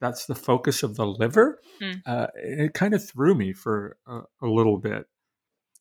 that's 0.00 0.26
the 0.26 0.34
focus 0.34 0.82
of 0.82 0.96
the 0.96 1.06
liver. 1.06 1.60
Mm. 1.80 2.02
Uh, 2.06 2.26
it 2.34 2.74
kind 2.74 2.94
of 2.94 3.06
threw 3.06 3.34
me 3.34 3.52
for 3.52 3.96
a, 4.06 4.20
a, 4.42 4.46
little 4.46 4.78
bit. 4.78 5.06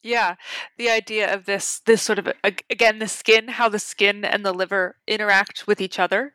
Yeah, 0.03 0.35
the 0.77 0.89
idea 0.89 1.33
of 1.33 1.45
this 1.45 1.81
this 1.85 2.01
sort 2.01 2.19
of 2.19 2.29
again 2.43 2.99
the 2.99 3.07
skin, 3.07 3.49
how 3.49 3.67
the 3.67 3.79
skin 3.79 4.23
and 4.23 4.45
the 4.45 4.53
liver 4.53 4.95
interact 5.07 5.67
with 5.67 5.81
each 5.81 5.99
other. 5.99 6.33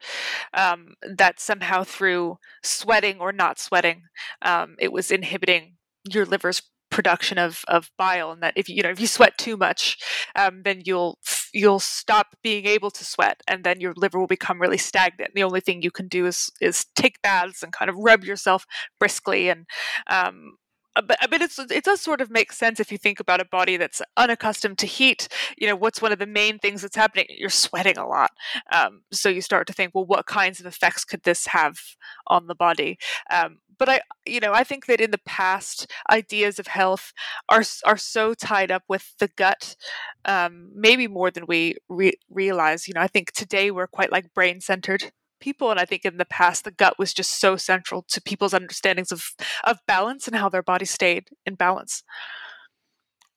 Um, 0.52 0.94
that 1.02 1.40
somehow 1.40 1.84
through 1.84 2.38
sweating 2.62 3.20
or 3.20 3.32
not 3.32 3.58
sweating, 3.58 4.02
um, 4.42 4.76
it 4.78 4.92
was 4.92 5.10
inhibiting 5.10 5.73
your 6.10 6.26
liver's 6.26 6.62
production 6.90 7.38
of 7.38 7.64
of 7.66 7.90
bile 7.98 8.30
and 8.30 8.40
that 8.40 8.52
if 8.56 8.68
you 8.68 8.80
know 8.80 8.90
if 8.90 9.00
you 9.00 9.06
sweat 9.06 9.36
too 9.36 9.56
much 9.56 9.98
um, 10.36 10.62
then 10.64 10.80
you'll 10.84 11.18
you'll 11.54 11.80
stop 11.80 12.36
being 12.42 12.66
able 12.66 12.90
to 12.90 13.04
sweat 13.04 13.40
and 13.46 13.64
then 13.64 13.80
your 13.80 13.94
liver 13.96 14.18
will 14.18 14.26
become 14.26 14.60
really 14.60 14.76
stagnant. 14.76 15.30
The 15.34 15.44
only 15.44 15.60
thing 15.60 15.82
you 15.82 15.90
can 15.90 16.08
do 16.08 16.26
is 16.26 16.50
is 16.60 16.86
take 16.96 17.22
baths 17.22 17.62
and 17.62 17.72
kind 17.72 17.88
of 17.88 17.96
rub 17.96 18.24
yourself 18.24 18.66
briskly 18.98 19.48
and 19.48 19.66
um, 20.08 20.56
but, 20.94 21.18
but 21.30 21.42
it's 21.42 21.58
it 21.58 21.84
does 21.84 22.00
sort 22.00 22.20
of 22.20 22.30
make 22.30 22.52
sense 22.52 22.80
if 22.80 22.92
you 22.92 22.98
think 22.98 23.20
about 23.20 23.40
a 23.40 23.44
body 23.44 23.76
that's 23.76 24.02
unaccustomed 24.16 24.78
to 24.78 24.86
heat. 24.86 25.28
You 25.58 25.66
know, 25.66 25.76
what's 25.76 26.00
one 26.00 26.12
of 26.12 26.18
the 26.18 26.26
main 26.26 26.58
things 26.58 26.82
that's 26.82 26.96
happening? 26.96 27.26
You're 27.28 27.50
sweating 27.50 27.98
a 27.98 28.06
lot, 28.06 28.30
um, 28.72 29.02
so 29.12 29.28
you 29.28 29.40
start 29.40 29.66
to 29.66 29.72
think, 29.72 29.94
well, 29.94 30.04
what 30.04 30.26
kinds 30.26 30.60
of 30.60 30.66
effects 30.66 31.04
could 31.04 31.22
this 31.24 31.46
have 31.46 31.78
on 32.26 32.46
the 32.46 32.54
body? 32.54 32.98
Um, 33.30 33.58
but 33.78 33.88
I, 33.88 34.00
you 34.26 34.40
know, 34.40 34.52
I 34.52 34.64
think 34.64 34.86
that 34.86 35.00
in 35.00 35.10
the 35.10 35.20
past, 35.26 35.90
ideas 36.10 36.58
of 36.58 36.66
health 36.68 37.12
are 37.48 37.64
are 37.84 37.96
so 37.96 38.34
tied 38.34 38.70
up 38.70 38.84
with 38.88 39.14
the 39.18 39.28
gut, 39.28 39.76
um, 40.24 40.70
maybe 40.74 41.08
more 41.08 41.30
than 41.30 41.46
we 41.46 41.76
re- 41.88 42.18
realize. 42.30 42.86
You 42.88 42.94
know, 42.94 43.00
I 43.00 43.08
think 43.08 43.32
today 43.32 43.70
we're 43.70 43.86
quite 43.86 44.12
like 44.12 44.34
brain 44.34 44.60
centered 44.60 45.12
people, 45.44 45.70
and 45.70 45.78
I 45.78 45.84
think 45.84 46.04
in 46.04 46.16
the 46.16 46.24
past 46.24 46.64
the 46.64 46.70
gut 46.70 46.98
was 46.98 47.12
just 47.12 47.38
so 47.38 47.56
central 47.56 48.02
to 48.08 48.22
people's 48.22 48.54
understandings 48.54 49.12
of 49.12 49.22
of 49.62 49.78
balance 49.86 50.26
and 50.26 50.34
how 50.34 50.48
their 50.48 50.62
body 50.62 50.86
stayed 50.86 51.28
in 51.44 51.54
balance. 51.54 52.02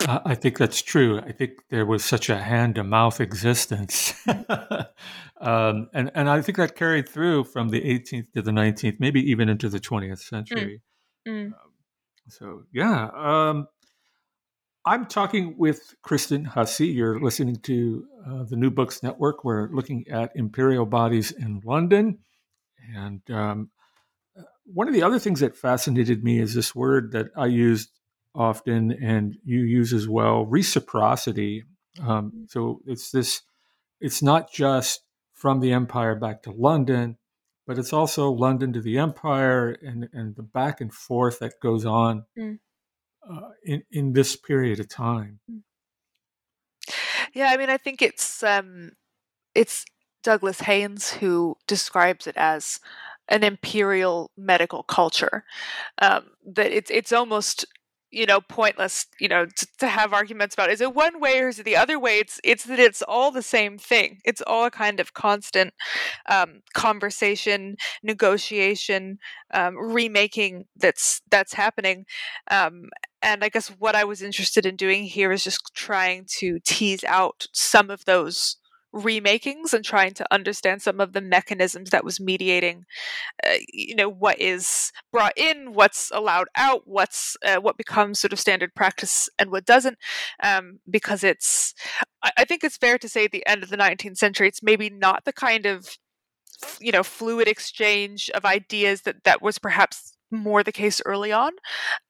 I 0.08 0.36
think 0.36 0.58
that's 0.58 0.82
true. 0.82 1.20
I 1.20 1.32
think 1.32 1.52
there 1.70 1.86
was 1.86 2.06
such 2.06 2.30
a 2.30 2.38
hand 2.38 2.76
to 2.76 2.84
mouth 2.84 3.20
existence. 3.20 4.14
um, 5.42 5.90
and, 5.94 6.12
and 6.14 6.30
I 6.30 6.42
think 6.44 6.58
that 6.60 6.76
carried 6.76 7.10
through 7.10 7.46
from 7.46 7.70
the 7.70 7.82
18th 7.82 8.32
to 8.34 8.44
the 8.44 8.52
19th, 8.52 9.00
maybe 9.00 9.20
even 9.32 9.50
into 9.50 9.70
the 9.70 9.80
20th 9.80 10.12
mm. 10.12 10.20
century. 10.20 10.82
Mm. 11.28 11.34
Mm. 11.34 11.46
Um, 11.48 11.72
so, 12.30 12.64
yeah. 12.72 13.10
Um, 13.16 13.68
I'm 14.88 15.06
talking 15.06 15.56
with 15.58 15.96
Kristen 16.02 16.46
Hussey. 16.46 16.88
You're 16.88 17.20
listening 17.20 17.58
to 17.58 18.08
uh, 18.26 18.44
the 18.44 18.56
New 18.56 18.72
Books 18.72 19.04
Network. 19.04 19.44
We're 19.44 19.68
looking 19.68 20.06
at 20.10 20.32
imperial 20.34 20.86
bodies 20.86 21.32
in 21.32 21.62
London. 21.66 22.20
And 22.96 23.22
um, 23.30 23.70
uh, 24.40 24.44
one 24.64 24.88
of 24.88 24.94
the 24.94 25.04
other 25.04 25.20
things 25.20 25.42
that 25.42 25.58
fascinated 25.58 26.24
me 26.24 26.40
is 26.40 26.54
this 26.54 26.74
word 26.74 27.12
that 27.12 27.28
I 27.36 27.48
used 27.48 27.90
often 28.34 28.94
and 28.94 29.36
you 29.44 29.60
use 29.60 29.92
as 29.92 30.08
well 30.08 30.46
reciprocity. 30.46 31.66
Um, 32.02 32.48
so 32.48 32.80
it's 32.86 33.12
this, 33.12 33.42
it's 34.00 34.24
not 34.24 34.54
just 34.54 35.02
from 35.34 35.60
the 35.60 35.74
empire 35.74 36.16
back 36.16 36.44
to 36.44 36.52
London, 36.52 37.18
but 37.66 37.78
it's 37.78 37.92
also 37.92 38.32
London 38.32 38.72
to 38.72 38.80
the 38.80 39.00
empire 39.00 39.72
and, 39.82 40.08
and 40.14 40.38
the 40.38 40.44
back 40.44 40.80
and 40.80 40.94
forth 40.94 41.40
that 41.40 41.60
goes 41.62 41.86
on 41.86 42.24
mm. 42.40 42.60
Uh, 43.30 43.50
in, 43.64 43.84
in 43.92 44.14
this 44.14 44.36
period 44.36 44.80
of 44.80 44.90
time. 44.90 45.40
Mm. 45.52 45.62
Yeah, 47.34 47.50
I 47.52 47.58
mean, 47.58 47.70
I 47.70 47.78
think 47.78 48.02
it's 48.02 48.42
um, 48.44 48.94
it's 49.54 49.86
Douglas 50.24 50.62
Haynes 50.62 51.12
who 51.12 51.56
describes 51.68 52.28
it 52.28 52.38
as 52.38 52.80
an 53.28 53.44
imperial 53.44 54.32
medical 54.38 54.84
culture. 54.84 55.44
Um, 56.02 56.32
that 56.46 56.72
it's 56.72 56.90
it's 56.90 57.12
almost 57.12 57.66
you 58.12 58.26
know 58.26 58.40
pointless 58.42 59.06
you 59.20 59.28
know 59.28 59.46
to, 59.46 59.68
to, 59.80 59.88
have 59.88 60.14
arguments 60.14 60.54
about 60.56 60.70
is 60.70 60.82
it 60.82 60.96
one 60.96 61.20
way 61.20 61.40
or 61.40 61.50
is 61.50 61.60
it 61.60 61.64
the 61.64 61.76
other 61.76 62.00
way? 62.00 62.20
It's 62.20 62.40
it's 62.44 62.66
that 62.66 62.80
it's 62.80 63.02
all 63.02 63.32
the 63.32 63.42
same 63.42 63.78
thing. 63.78 64.20
It's 64.26 64.42
all 64.42 64.66
a 64.66 64.72
kind 64.72 65.00
of 65.00 65.14
constant 65.14 65.74
um, 66.30 66.62
conversation 66.74 67.78
negotiation 68.04 69.20
um, 69.54 69.78
remaking 69.78 70.66
that's 70.76 71.22
that's 71.30 71.54
happening. 71.54 72.06
Um, 72.50 72.90
and 73.24 73.44
i 73.44 73.50
guess 73.50 73.70
what 73.80 73.96
i 73.96 74.04
was 74.04 74.22
interested 74.22 74.64
in 74.64 74.76
doing 74.76 75.04
here 75.04 75.32
is 75.32 75.44
just 75.44 75.74
trying 75.74 76.24
to 76.28 76.60
tease 76.64 77.04
out 77.04 77.48
some 77.52 77.90
of 77.90 78.06
those 78.06 78.58
remakings 78.96 79.74
and 79.74 79.84
trying 79.84 80.14
to 80.14 80.26
understand 80.32 80.82
some 80.82 81.00
of 81.00 81.14
the 81.14 81.22
mechanisms 81.22 81.90
that 81.90 82.06
was 82.06 82.20
mediating 82.20 82.86
uh, 83.46 83.56
you 83.72 83.96
know 83.96 84.10
what 84.10 84.40
is 84.40 84.92
brought 85.12 85.38
in 85.38 85.74
what's 85.74 86.10
allowed 86.14 86.48
out 86.56 86.82
what's 86.86 87.36
uh, 87.46 87.58
what 87.58 87.78
becomes 87.78 88.20
sort 88.20 88.34
of 88.34 88.40
standard 88.40 88.74
practice 88.74 89.30
and 89.38 89.52
what 89.52 89.66
doesn't 89.66 89.98
um, 90.42 90.80
because 90.90 91.24
it's 91.24 91.74
I, 92.24 92.32
I 92.38 92.46
think 92.46 92.64
it's 92.64 92.78
fair 92.78 92.98
to 92.98 93.10
say 93.10 93.26
at 93.26 93.32
the 93.32 93.46
end 93.46 93.62
of 93.62 93.70
the 93.70 93.78
19th 93.78 94.18
century 94.18 94.48
it's 94.48 94.64
maybe 94.64 94.90
not 94.90 95.26
the 95.26 95.34
kind 95.34 95.66
of 95.66 95.98
you 96.80 96.92
know 96.92 97.04
fluid 97.04 97.48
exchange 97.48 98.30
of 98.34 98.46
ideas 98.46 99.02
that 99.02 99.24
that 99.26 99.42
was 99.42 99.60
perhaps 99.60 100.17
more 100.32 100.64
the 100.64 100.72
case 100.72 101.02
early 101.06 101.32
on. 101.32 101.54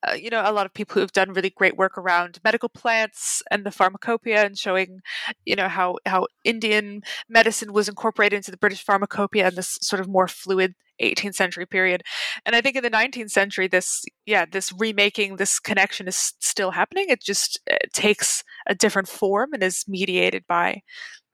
Uh, 0.08 0.14
you 0.14 0.30
know, 0.30 0.42
a 0.46 0.52
lot 0.52 0.66
of 0.66 0.74
people 0.74 0.96
who 0.96 1.00
have 1.02 1.12
done 1.12 1.34
really 1.34 1.50
great 1.50 1.78
work 1.78 1.98
around 1.98 2.40
medical 2.44 2.70
plants 2.70 3.42
and 3.52 3.66
the 3.66 3.72
pharmacopoeia 3.72 4.46
and 4.46 4.58
showing, 4.58 5.00
you 5.46 5.56
know, 5.56 5.68
how 5.68 5.98
how 6.06 6.28
Indian 6.44 7.02
medicine 7.30 7.74
was 7.74 7.90
incorporated 7.90 8.38
into 8.38 8.52
the 8.52 8.58
British 8.58 8.84
pharmacopoeia 8.84 9.48
in 9.50 9.56
this 9.56 9.78
sort 9.82 10.00
of 10.00 10.08
more 10.08 10.28
fluid 10.28 10.74
18th 11.02 11.36
century 11.36 11.66
period. 11.66 12.04
And 12.46 12.56
I 12.56 12.62
think 12.62 12.76
in 12.76 12.84
the 12.84 12.90
19th 12.90 13.32
century, 13.32 13.68
this 13.68 14.04
yeah, 14.26 14.46
this 14.50 14.74
remaking, 14.78 15.36
this 15.36 15.60
connection 15.60 16.08
is 16.08 16.34
still 16.40 16.72
happening. 16.72 17.06
It 17.10 17.22
just 17.22 17.60
it 17.68 17.94
takes 17.94 18.44
a 18.68 18.76
different 18.76 19.08
form 19.08 19.54
and 19.54 19.64
is 19.64 19.86
mediated 19.88 20.46
by 20.48 20.82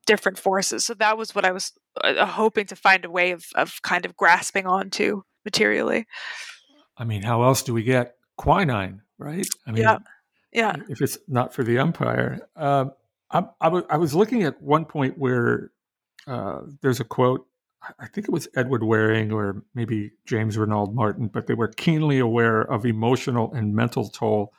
different 0.06 0.38
forces. 0.38 0.84
So 0.84 0.94
that 0.94 1.16
was 1.16 1.34
what 1.34 1.44
I 1.44 1.52
was 1.52 1.72
uh, 2.02 2.26
hoping 2.26 2.66
to 2.66 2.76
find 2.76 3.04
a 3.04 3.10
way 3.10 3.30
of 3.30 3.44
of 3.54 3.80
kind 3.82 4.04
of 4.04 4.16
grasping 4.16 4.66
onto 4.66 5.22
materially. 5.44 6.06
I 6.96 7.04
mean, 7.04 7.22
how 7.22 7.42
else 7.42 7.62
do 7.62 7.74
we 7.74 7.82
get 7.82 8.16
quinine, 8.36 9.02
right? 9.18 9.46
I 9.66 9.72
mean, 9.72 9.82
yeah, 9.82 9.98
yeah. 10.52 10.76
If 10.88 11.00
it's 11.00 11.18
not 11.28 11.54
for 11.54 11.64
the 11.64 11.78
empire, 11.78 12.48
um, 12.56 12.92
I, 13.30 13.44
I, 13.60 13.66
w- 13.66 13.86
I 13.90 13.96
was 13.96 14.14
looking 14.14 14.44
at 14.44 14.62
one 14.62 14.84
point 14.84 15.18
where 15.18 15.72
uh, 16.26 16.60
there's 16.80 17.00
a 17.00 17.04
quote. 17.04 17.46
I 17.98 18.06
think 18.06 18.28
it 18.28 18.32
was 18.32 18.48
Edward 18.56 18.82
Waring 18.82 19.30
or 19.30 19.62
maybe 19.74 20.12
James 20.24 20.56
Ranald 20.56 20.94
Martin, 20.94 21.28
but 21.28 21.46
they 21.46 21.54
were 21.54 21.68
keenly 21.68 22.18
aware 22.18 22.62
of 22.62 22.86
emotional 22.86 23.52
and 23.52 23.74
mental 23.74 24.08
toll 24.08 24.54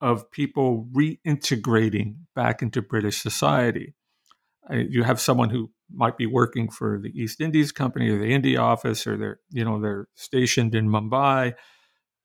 of 0.00 0.30
people 0.30 0.88
reintegrating 0.92 2.16
back 2.34 2.62
into 2.62 2.82
British 2.82 3.22
society. 3.22 3.94
You 4.70 5.04
have 5.04 5.20
someone 5.20 5.50
who 5.50 5.70
might 5.92 6.16
be 6.16 6.26
working 6.26 6.68
for 6.68 6.98
the 7.00 7.10
East 7.10 7.40
Indies 7.40 7.72
Company 7.72 8.10
or 8.10 8.18
the 8.18 8.32
India 8.32 8.58
office, 8.58 9.06
or 9.06 9.16
they're 9.16 9.40
you 9.50 9.64
know 9.64 9.80
they're 9.80 10.08
stationed 10.14 10.74
in 10.74 10.88
Mumbai, 10.88 11.54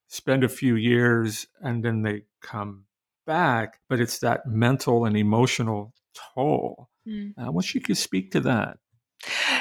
spend 0.07 0.43
a 0.43 0.49
few 0.49 0.75
years, 0.75 1.47
and 1.61 1.83
then 1.83 2.01
they 2.01 2.23
come 2.41 2.85
back. 3.25 3.79
But 3.89 3.99
it's 3.99 4.19
that 4.19 4.45
mental 4.45 5.05
and 5.05 5.15
emotional 5.15 5.93
toll. 6.35 6.89
Mm. 7.07 7.33
I 7.37 7.49
wish 7.49 7.75
you 7.75 7.81
could 7.81 7.97
speak 7.97 8.31
to 8.31 8.39
that. 8.41 8.77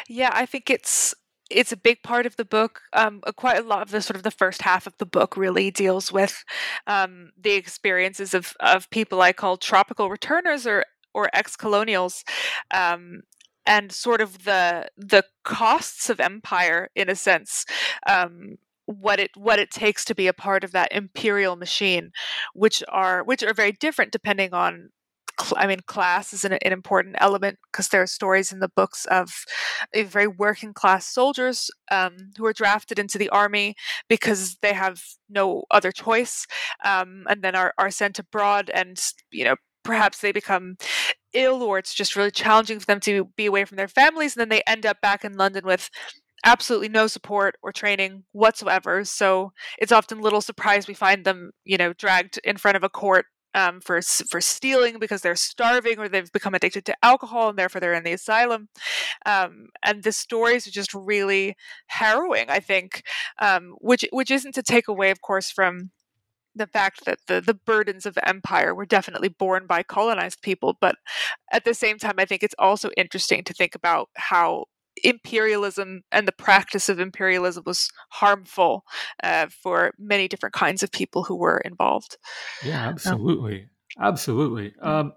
Yeah, 0.08 0.30
I 0.32 0.46
think 0.46 0.70
it's 0.70 1.14
it's 1.50 1.72
a 1.72 1.76
big 1.76 2.02
part 2.02 2.26
of 2.26 2.36
the 2.36 2.44
book. 2.44 2.80
Um, 2.92 3.20
quite 3.36 3.58
a 3.58 3.62
lot 3.62 3.82
of 3.82 3.90
the 3.90 4.00
sort 4.00 4.16
of 4.16 4.22
the 4.22 4.30
first 4.30 4.62
half 4.62 4.86
of 4.86 4.96
the 4.98 5.06
book 5.06 5.36
really 5.36 5.70
deals 5.70 6.12
with 6.12 6.44
um, 6.86 7.30
the 7.38 7.52
experiences 7.54 8.34
of 8.34 8.54
of 8.60 8.88
people 8.90 9.20
I 9.20 9.32
call 9.32 9.56
tropical 9.56 10.08
returners 10.08 10.66
or 10.66 10.84
or 11.12 11.28
ex-colonials 11.32 12.24
um, 12.70 13.22
and 13.66 13.92
sort 13.92 14.20
of 14.20 14.44
the 14.44 14.88
the 14.96 15.25
costs 15.44 16.11
of 16.11 16.20
empire 16.20 16.88
in 16.94 17.09
a 17.09 17.16
sense 17.16 17.64
um, 18.07 18.57
what 18.87 19.20
it 19.20 19.31
what 19.37 19.59
it 19.59 19.70
takes 19.70 20.05
to 20.05 20.14
be 20.14 20.27
a 20.27 20.33
part 20.33 20.64
of 20.64 20.73
that 20.73 20.92
imperial 20.92 21.57
machine 21.57 22.11
which 22.55 22.83
are 22.88 23.23
which 23.23 23.42
are 23.42 23.55
very 23.55 23.73
different 23.73 24.12
depending 24.12 24.53
on 24.53 24.90
I 25.57 25.66
mean, 25.66 25.81
class 25.87 26.33
is 26.33 26.44
an, 26.44 26.53
an 26.53 26.73
important 26.73 27.16
element 27.18 27.59
because 27.70 27.88
there 27.88 28.03
are 28.03 28.07
stories 28.07 28.53
in 28.53 28.61
the 28.61 28.68
books 28.68 29.07
of 29.07 29.44
very 29.94 30.27
working 30.27 30.73
class 30.73 31.07
soldiers 31.07 31.70
um, 31.90 32.16
who 32.37 32.46
are 32.46 32.53
drafted 32.53 32.99
into 32.99 33.18
the 33.18 33.31
army 33.31 33.75
because 34.09 34.57
they 34.62 34.73
have 34.73 35.01
no 35.29 35.64
other 35.70 35.92
choice, 35.92 36.46
um, 36.85 37.25
and 37.29 37.42
then 37.42 37.55
are, 37.55 37.73
are 37.79 37.90
sent 37.90 38.18
abroad 38.18 38.70
and 38.75 39.01
you 39.31 39.44
know 39.44 39.57
perhaps 39.83 40.20
they 40.20 40.33
become 40.33 40.77
ill 41.32 41.62
or 41.62 41.78
it's 41.78 41.94
just 41.94 42.16
really 42.16 42.30
challenging 42.30 42.78
for 42.78 42.86
them 42.86 43.00
to 43.00 43.26
be 43.36 43.46
away 43.46 43.64
from 43.64 43.76
their 43.76 43.88
families 43.88 44.34
and 44.36 44.40
then 44.40 44.48
they 44.48 44.62
end 44.66 44.86
up 44.86 45.00
back 45.00 45.24
in 45.24 45.36
london 45.36 45.64
with 45.64 45.90
absolutely 46.44 46.88
no 46.88 47.06
support 47.06 47.56
or 47.62 47.72
training 47.72 48.24
whatsoever 48.32 49.04
so 49.04 49.52
it's 49.78 49.92
often 49.92 50.20
little 50.20 50.40
surprise 50.40 50.88
we 50.88 50.94
find 50.94 51.24
them 51.24 51.50
you 51.64 51.76
know 51.76 51.92
dragged 51.92 52.38
in 52.44 52.56
front 52.56 52.76
of 52.76 52.82
a 52.82 52.88
court 52.88 53.26
um, 53.54 53.80
for 53.80 54.00
for 54.02 54.40
stealing 54.40 54.98
because 54.98 55.22
they're 55.22 55.36
starving 55.36 55.98
or 55.98 56.08
they've 56.08 56.32
become 56.32 56.54
addicted 56.54 56.84
to 56.86 57.04
alcohol 57.04 57.48
and 57.48 57.58
therefore 57.58 57.80
they're 57.80 57.94
in 57.94 58.04
the 58.04 58.12
asylum. 58.12 58.68
Um, 59.26 59.66
and 59.82 60.02
the 60.02 60.12
stories 60.12 60.66
are 60.66 60.70
just 60.70 60.94
really 60.94 61.56
harrowing, 61.88 62.48
I 62.48 62.60
think, 62.60 63.02
um, 63.40 63.74
which 63.80 64.04
which 64.12 64.30
isn't 64.30 64.54
to 64.54 64.62
take 64.62 64.88
away, 64.88 65.10
of 65.10 65.20
course, 65.20 65.50
from 65.50 65.90
the 66.54 66.66
fact 66.66 67.04
that 67.04 67.18
the, 67.26 67.40
the 67.40 67.54
burdens 67.54 68.06
of 68.06 68.18
empire 68.24 68.74
were 68.74 68.86
definitely 68.86 69.28
borne 69.28 69.66
by 69.66 69.82
colonized 69.82 70.42
people. 70.42 70.76
But 70.80 70.96
at 71.52 71.64
the 71.64 71.74
same 71.74 71.98
time, 71.98 72.14
I 72.18 72.24
think 72.24 72.42
it's 72.42 72.54
also 72.58 72.90
interesting 72.96 73.44
to 73.44 73.52
think 73.52 73.74
about 73.74 74.08
how 74.16 74.66
imperialism 75.02 76.02
and 76.10 76.26
the 76.26 76.32
practice 76.32 76.88
of 76.88 77.00
imperialism 77.00 77.62
was 77.64 77.90
harmful 78.10 78.84
uh, 79.22 79.46
for 79.62 79.92
many 79.98 80.28
different 80.28 80.54
kinds 80.54 80.82
of 80.82 80.90
people 80.92 81.24
who 81.24 81.36
were 81.36 81.58
involved. 81.58 82.16
Yeah, 82.64 82.88
absolutely. 82.88 83.68
Absolutely. 83.98 84.72
Mm. 84.82 84.86
Um, 84.86 85.12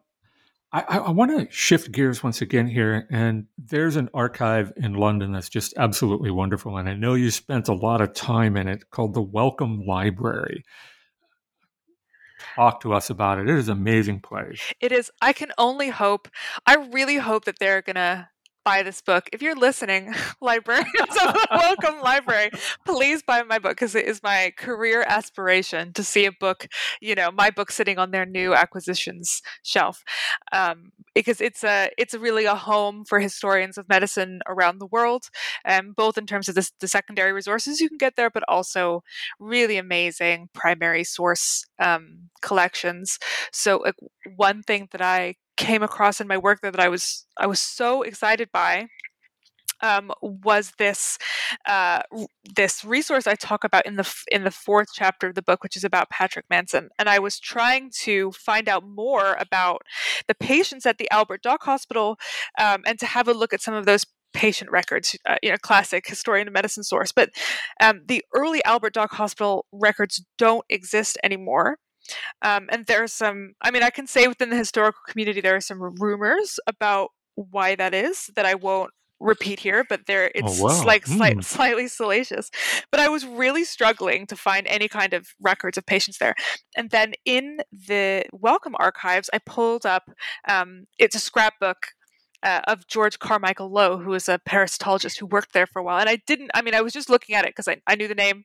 I, 0.72 0.98
I 0.98 1.12
want 1.12 1.30
to 1.38 1.56
shift 1.56 1.92
gears 1.92 2.24
once 2.24 2.42
again 2.42 2.68
here. 2.68 3.08
And 3.12 3.46
there's 3.60 3.96
an 3.96 4.10
archive 4.14 4.74
in 4.76 4.96
London 4.96 5.32
that's 5.32 5.50
just 5.50 5.76
absolutely 5.78 6.32
wonderful. 6.32 6.78
And 6.78 6.90
I 6.90 6.96
know 6.96 7.14
you 7.14 7.30
spent 7.30 7.68
a 7.68 7.76
lot 7.76 8.02
of 8.02 8.14
time 8.14 8.58
in 8.58 8.68
it 8.68 8.90
called 8.90 9.14
the 9.14 9.22
Wellcome 9.22 9.84
Library 9.86 10.64
talk 12.56 12.82
to 12.82 12.94
us 12.94 13.10
about 13.10 13.40
it. 13.40 13.50
It 13.50 13.58
is 13.58 13.70
amazing 13.70 14.22
place. 14.22 14.74
It 14.80 14.92
is. 14.92 15.12
I 15.22 15.34
can 15.34 15.52
only 15.58 15.90
hope. 15.90 16.28
I 16.66 16.76
really 16.92 17.18
hope 17.18 17.46
that 17.46 17.60
they're 17.60 17.82
gonna 17.82 18.30
buy 18.64 18.84
this 18.84 19.02
book. 19.02 19.30
If 19.34 19.42
you're 19.42 19.56
listening, 19.56 20.14
librarians 20.42 21.18
of 21.22 21.34
the 21.34 21.48
Wellcome 21.52 22.02
Library, 22.02 22.52
please 22.86 23.22
buy 23.24 23.44
my 23.44 23.60
book 23.60 23.72
because 23.72 23.96
it 23.96 24.06
is 24.06 24.22
my 24.24 24.54
career 24.58 25.04
aspiration 25.08 25.94
to 25.94 26.04
see 26.04 26.26
a 26.26 26.32
book, 26.32 26.68
you 27.02 27.16
know, 27.16 27.32
my 27.32 27.50
book 27.50 27.72
sitting 27.72 27.98
on 27.98 28.12
their 28.12 28.26
new 28.26 28.54
acquisitions 28.54 29.42
shelf. 29.64 30.04
Um, 30.52 30.92
because 31.16 31.42
it's 31.42 31.64
a 31.64 31.90
it's 31.98 32.14
really 32.14 32.46
a 32.46 32.56
home 32.56 33.04
for 33.06 33.20
historians 33.20 33.78
of 33.78 33.88
medicine 33.88 34.42
around 34.48 34.80
the 34.80 34.88
world, 34.88 35.30
um, 35.66 35.94
both 35.96 36.18
in 36.18 36.26
terms 36.26 36.50
of 36.50 36.56
the, 36.56 36.70
the 36.80 36.88
secondary 36.88 37.32
resources 37.32 37.80
you 37.80 37.90
can 37.90 37.98
get 37.98 38.16
there, 38.16 38.30
but 38.30 38.44
also 38.48 39.04
really 39.40 39.78
amazing 39.78 40.50
primary 40.54 41.04
source 41.04 41.66
um, 41.80 42.30
collections. 42.42 43.20
So, 43.52 43.78
like, 43.78 43.96
one 44.36 44.64
thing 44.64 44.88
that 44.92 45.02
I 45.02 45.36
came 45.58 45.84
across 45.84 46.20
in 46.20 46.28
my 46.28 46.38
work 46.38 46.62
that 46.62 46.80
I 46.80 46.90
was 46.90 47.26
I 47.38 47.48
was 47.48 47.60
so 47.60 48.02
excited 48.02 48.50
by 48.52 48.88
um, 49.84 50.12
was 50.22 50.72
this 50.78 51.18
uh, 51.68 52.02
this 52.56 52.84
resource 52.86 53.28
I 53.28 53.36
talk 53.36 53.64
about 53.64 53.86
in 53.86 53.98
the 53.98 54.14
in 54.32 54.44
the 54.46 54.52
fourth 54.52 54.88
chapter 54.94 55.28
of 55.28 55.36
the 55.36 55.42
book, 55.42 55.62
which 55.62 55.76
is 55.76 55.84
about 55.84 56.10
Patrick 56.10 56.46
Manson, 56.50 56.90
and 56.98 57.10
I 57.10 57.20
was 57.20 57.40
trying 57.40 57.92
to 58.02 58.32
find 58.32 58.70
out 58.70 58.88
more 58.88 59.36
about 59.40 59.82
the 60.28 60.36
patients 60.36 60.86
at 60.86 60.98
the 60.98 61.12
Albert 61.12 61.44
Dock 61.44 61.64
Hospital, 61.64 62.18
um, 62.58 62.82
and 62.86 62.98
to 63.00 63.06
have 63.06 63.28
a 63.28 63.34
look 63.34 63.54
at 63.54 63.62
some 63.62 63.74
of 63.74 63.86
those 63.86 64.06
patient 64.34 64.72
records, 64.72 65.16
uh, 65.28 65.36
you 65.44 65.52
know, 65.52 65.58
classic 65.58 66.08
historian 66.08 66.48
of 66.48 66.54
medicine 66.54 66.84
source. 66.84 67.12
But 67.12 67.30
um, 67.80 68.02
the 68.08 68.24
early 68.34 68.64
Albert 68.66 68.94
Dock 68.94 69.12
Hospital 69.12 69.66
records 69.72 70.24
don't 70.38 70.66
exist 70.70 71.18
anymore. 71.24 71.78
Um, 72.42 72.68
and 72.72 72.86
there's 72.86 73.14
some, 73.14 73.54
I 73.62 73.72
mean, 73.72 73.84
I 73.84 73.90
can 73.90 74.08
say 74.08 74.28
within 74.28 74.50
the 74.50 74.58
historical 74.58 75.02
community, 75.08 75.42
there 75.42 75.56
are 75.56 75.62
some 75.62 75.82
rumors 76.00 76.60
about 76.68 77.10
why 77.36 77.76
that 77.76 77.94
is 77.94 78.30
that 78.36 78.46
I 78.46 78.56
won't 78.56 78.92
repeat 79.20 79.62
here, 79.62 79.86
but 79.88 80.02
there 80.06 80.26
oh, 80.26 80.32
it's 80.36 80.60
oh, 80.60 80.66
wow. 80.66 80.86
like 80.86 81.08
slight, 81.08 81.38
mm. 81.38 81.44
slightly 81.44 81.88
salacious. 81.88 82.52
But 82.92 83.00
I 83.00 83.10
was 83.10 83.26
really 83.26 83.64
struggling 83.64 84.28
to 84.28 84.36
find 84.36 84.68
any 84.68 84.88
kind 84.88 85.14
of 85.14 85.30
records 85.42 85.78
of 85.78 85.86
patients 85.86 86.18
there. 86.18 86.36
And 86.76 86.90
then 86.90 87.14
in 87.26 87.60
the 87.72 88.26
Wellcome 88.32 88.76
archives, 88.80 89.30
I 89.34 89.40
pulled 89.46 89.86
up 89.86 90.04
um, 90.48 90.86
it's 91.00 91.16
a 91.16 91.20
scrapbook 91.20 91.78
uh, 92.44 92.62
of 92.68 92.88
George 92.88 93.20
Carmichael 93.20 93.72
Low, 93.72 93.98
who 93.98 94.12
was 94.12 94.28
a 94.28 94.40
parasitologist 94.40 95.18
who 95.18 95.26
worked 95.26 95.54
there 95.54 95.66
for 95.66 95.80
a 95.80 95.84
while. 95.84 96.00
And 96.00 96.10
I 96.10 96.18
didn't, 96.28 96.52
I 96.54 96.62
mean, 96.62 96.76
I 96.76 96.82
was 96.82 96.94
just 96.94 97.10
looking 97.10 97.36
at 97.36 97.46
it 97.46 97.52
because 97.52 97.68
I, 97.68 97.78
I 97.88 97.96
knew 97.96 98.08
the 98.08 98.16
name. 98.16 98.44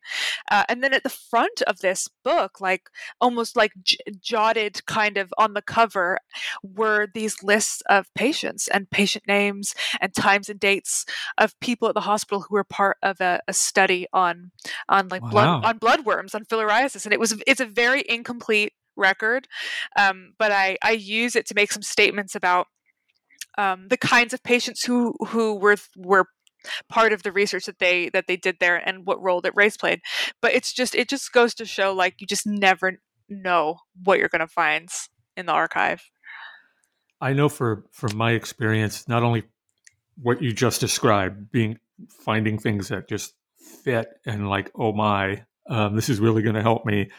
Uh, 0.51 0.65
and 0.69 0.83
then 0.83 0.95
at 0.95 1.03
the 1.03 1.09
front 1.09 1.63
of 1.63 1.81
this 1.81 2.09
book, 2.25 2.61
like 2.61 2.89
almost 3.21 3.57
like 3.57 3.73
j- 3.83 3.99
jotted 4.21 4.87
kind 4.87 5.19
of 5.19 5.35
on 5.37 5.55
the 5.55 5.63
cover, 5.63 6.19
were 6.63 7.09
these 7.13 7.43
lists 7.43 7.83
of 7.89 8.07
patients 8.15 8.69
and 8.69 8.89
patient 8.91 9.27
names 9.27 9.75
and 10.01 10.15
times 10.15 10.49
and 10.49 10.61
dates 10.61 11.05
of 11.37 11.59
people 11.61 11.89
at 11.89 11.95
the 11.95 12.03
hospital 12.03 12.43
who 12.43 12.55
were 12.55 12.65
part 12.65 12.99
of 13.03 13.21
a, 13.21 13.41
a 13.49 13.53
study 13.53 14.07
on 14.13 14.53
on 14.89 15.09
like 15.09 15.23
wow. 15.23 15.31
blood 15.31 15.65
on 15.65 15.79
bloodworms 15.81 16.35
on 16.35 16.45
filariasis. 16.45 17.05
And 17.05 17.13
it 17.13 17.21
was 17.21 17.41
it's 17.47 17.61
a 17.61 17.67
very 17.67 18.05
incomplete 18.09 18.73
record, 18.97 19.49
um, 19.97 20.35
but 20.39 20.53
I 20.53 20.79
I 20.83 20.93
use 20.93 21.35
it 21.37 21.47
to 21.47 21.55
make 21.55 21.73
some 21.73 21.83
statements 21.83 22.35
about 22.35 22.69
um, 23.59 23.89
the 23.89 23.97
kinds 23.99 24.33
of 24.33 24.43
patients 24.43 24.85
who 24.85 25.15
who 25.27 25.55
were 25.55 25.77
were 25.97 26.27
part 26.89 27.13
of 27.13 27.23
the 27.23 27.33
research 27.33 27.67
that 27.67 27.79
they 27.79 28.09
that 28.11 28.27
they 28.27 28.37
did 28.37 28.57
there 28.61 28.77
and 28.77 29.07
what 29.07 29.23
role 29.23 29.41
that 29.41 29.53
race 29.55 29.77
played 29.77 30.01
but 30.41 30.53
it's 30.55 30.73
just 30.73 30.95
it 30.95 31.09
just 31.09 31.33
goes 31.33 31.55
to 31.55 31.65
show 31.65 31.93
like 31.93 32.15
you 32.21 32.27
just 32.27 32.47
never 32.47 32.99
know 33.29 33.77
what 34.03 34.19
you're 34.19 34.29
going 34.29 34.41
to 34.41 34.47
find 34.47 34.89
in 35.37 35.47
the 35.47 35.53
archive 35.53 36.03
i 37.21 37.33
know 37.33 37.49
for 37.49 37.85
from 37.93 38.17
my 38.17 38.33
experience 38.33 39.07
not 39.09 39.23
only 39.23 39.45
what 40.21 40.43
you 40.43 40.53
just 40.53 40.81
described 40.81 41.51
being 41.53 41.79
finding 42.25 42.59
things 42.59 42.89
that 42.89 43.09
just 43.09 43.35
fit 43.83 44.09
and 44.27 44.49
like 44.49 44.71
oh 44.75 44.93
my 44.93 45.45
um, 45.71 45.95
this 45.95 46.09
is 46.09 46.19
really 46.19 46.43
going 46.43 46.55
to 46.55 46.63
help 46.63 46.87
me 46.87 47.11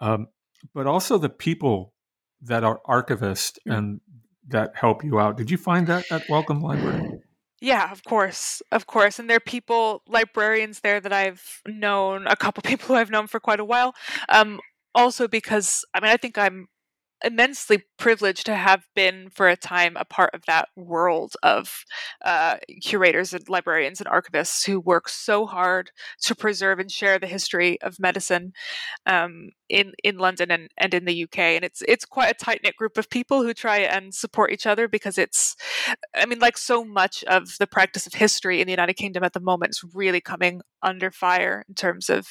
um, 0.00 0.26
but 0.74 0.86
also 0.86 1.18
the 1.18 1.28
people 1.28 1.92
that 2.42 2.64
are 2.64 2.80
archivists 2.86 3.58
mm. 3.66 3.76
and 3.76 4.00
that 4.48 4.72
help 4.74 5.04
you 5.04 5.18
out. 5.18 5.36
Did 5.36 5.50
you 5.50 5.56
find 5.56 5.86
that 5.86 6.10
at 6.10 6.28
Wellcome 6.28 6.60
Library? 6.60 7.20
Yeah, 7.60 7.90
of 7.90 8.04
course, 8.04 8.62
of 8.70 8.86
course. 8.86 9.18
And 9.18 9.28
there 9.28 9.38
are 9.38 9.40
people, 9.40 10.02
librarians 10.06 10.80
there 10.80 11.00
that 11.00 11.12
I've 11.12 11.60
known, 11.66 12.26
a 12.26 12.36
couple 12.36 12.62
people 12.66 12.88
who 12.88 12.94
I've 12.94 13.10
known 13.10 13.26
for 13.26 13.40
quite 13.40 13.60
a 13.60 13.64
while. 13.64 13.94
Um, 14.28 14.60
also 14.94 15.28
because 15.28 15.84
I 15.94 16.00
mean, 16.00 16.10
I 16.10 16.16
think 16.16 16.38
I'm 16.38 16.68
immensely 17.24 17.82
privileged 17.98 18.46
to 18.46 18.54
have 18.54 18.84
been 18.94 19.28
for 19.30 19.48
a 19.48 19.56
time 19.56 19.96
a 19.96 20.04
part 20.04 20.30
of 20.34 20.44
that 20.46 20.68
world 20.76 21.34
of 21.42 21.84
uh, 22.24 22.56
curators 22.82 23.32
and 23.32 23.48
librarians 23.48 24.00
and 24.00 24.08
archivists 24.08 24.64
who 24.66 24.78
work 24.78 25.08
so 25.08 25.44
hard 25.44 25.90
to 26.22 26.34
preserve 26.34 26.78
and 26.78 26.92
share 26.92 27.18
the 27.18 27.26
history 27.26 27.80
of 27.82 27.98
medicine 27.98 28.52
um, 29.06 29.50
in 29.68 29.92
in 30.02 30.18
London 30.18 30.50
and, 30.50 30.68
and 30.76 30.94
in 30.94 31.04
the 31.04 31.24
UK. 31.24 31.38
And 31.38 31.64
it's 31.64 31.82
it's 31.86 32.04
quite 32.04 32.30
a 32.30 32.44
tight 32.44 32.60
knit 32.62 32.76
group 32.76 32.98
of 32.98 33.10
people 33.10 33.42
who 33.42 33.54
try 33.54 33.78
and 33.78 34.14
support 34.14 34.52
each 34.52 34.66
other 34.66 34.88
because 34.88 35.18
it's, 35.18 35.56
I 36.14 36.26
mean, 36.26 36.38
like 36.38 36.58
so 36.58 36.84
much 36.84 37.24
of 37.24 37.56
the 37.58 37.66
practice 37.66 38.06
of 38.06 38.14
history 38.14 38.60
in 38.60 38.66
the 38.66 38.72
United 38.72 38.94
Kingdom 38.94 39.24
at 39.24 39.32
the 39.32 39.40
moment 39.40 39.70
is 39.70 39.84
really 39.94 40.20
coming 40.20 40.60
under 40.82 41.10
fire 41.10 41.64
in 41.68 41.74
terms 41.74 42.08
of 42.08 42.26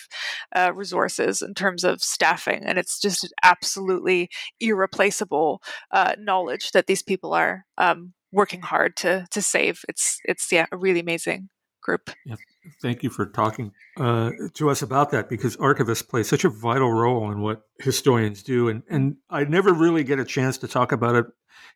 uh, 0.56 0.72
resources, 0.74 1.42
in 1.42 1.54
terms 1.54 1.84
of 1.84 2.02
staffing, 2.02 2.64
and 2.64 2.78
it's 2.78 3.00
just 3.00 3.34
absolutely 3.44 4.30
irreplaceable 4.60 5.62
uh, 5.92 6.14
knowledge 6.18 6.72
that 6.72 6.88
these 6.88 7.04
people 7.04 7.34
are 7.34 7.66
um, 7.78 8.14
working 8.32 8.62
hard 8.62 8.96
to 8.98 9.26
to 9.32 9.42
save. 9.42 9.84
It's 9.90 10.20
it's 10.26 10.52
yeah 10.52 10.66
a 10.72 10.78
really 10.78 11.00
amazing 11.00 11.50
group. 11.82 12.10
Yeah, 12.26 12.36
thank 12.82 13.04
you 13.04 13.10
for 13.10 13.26
talking 13.26 13.72
uh, 13.98 14.32
to 14.54 14.70
us 14.70 14.82
about 14.82 15.12
that 15.12 15.30
because 15.30 15.58
archivists 15.58 16.08
play 16.08 16.24
such 16.24 16.44
a 16.44 16.50
vital 16.50 16.92
role 16.92 17.32
in 17.32 17.42
what 17.42 17.64
historians 17.80 18.44
do, 18.44 18.70
and 18.70 18.84
and 18.90 19.18
I 19.30 19.44
never 19.44 19.74
really 19.74 20.04
get 20.04 20.20
a 20.20 20.26
chance 20.26 20.58
to 20.60 20.68
talk 20.68 20.92
about 20.92 21.16
it 21.16 21.26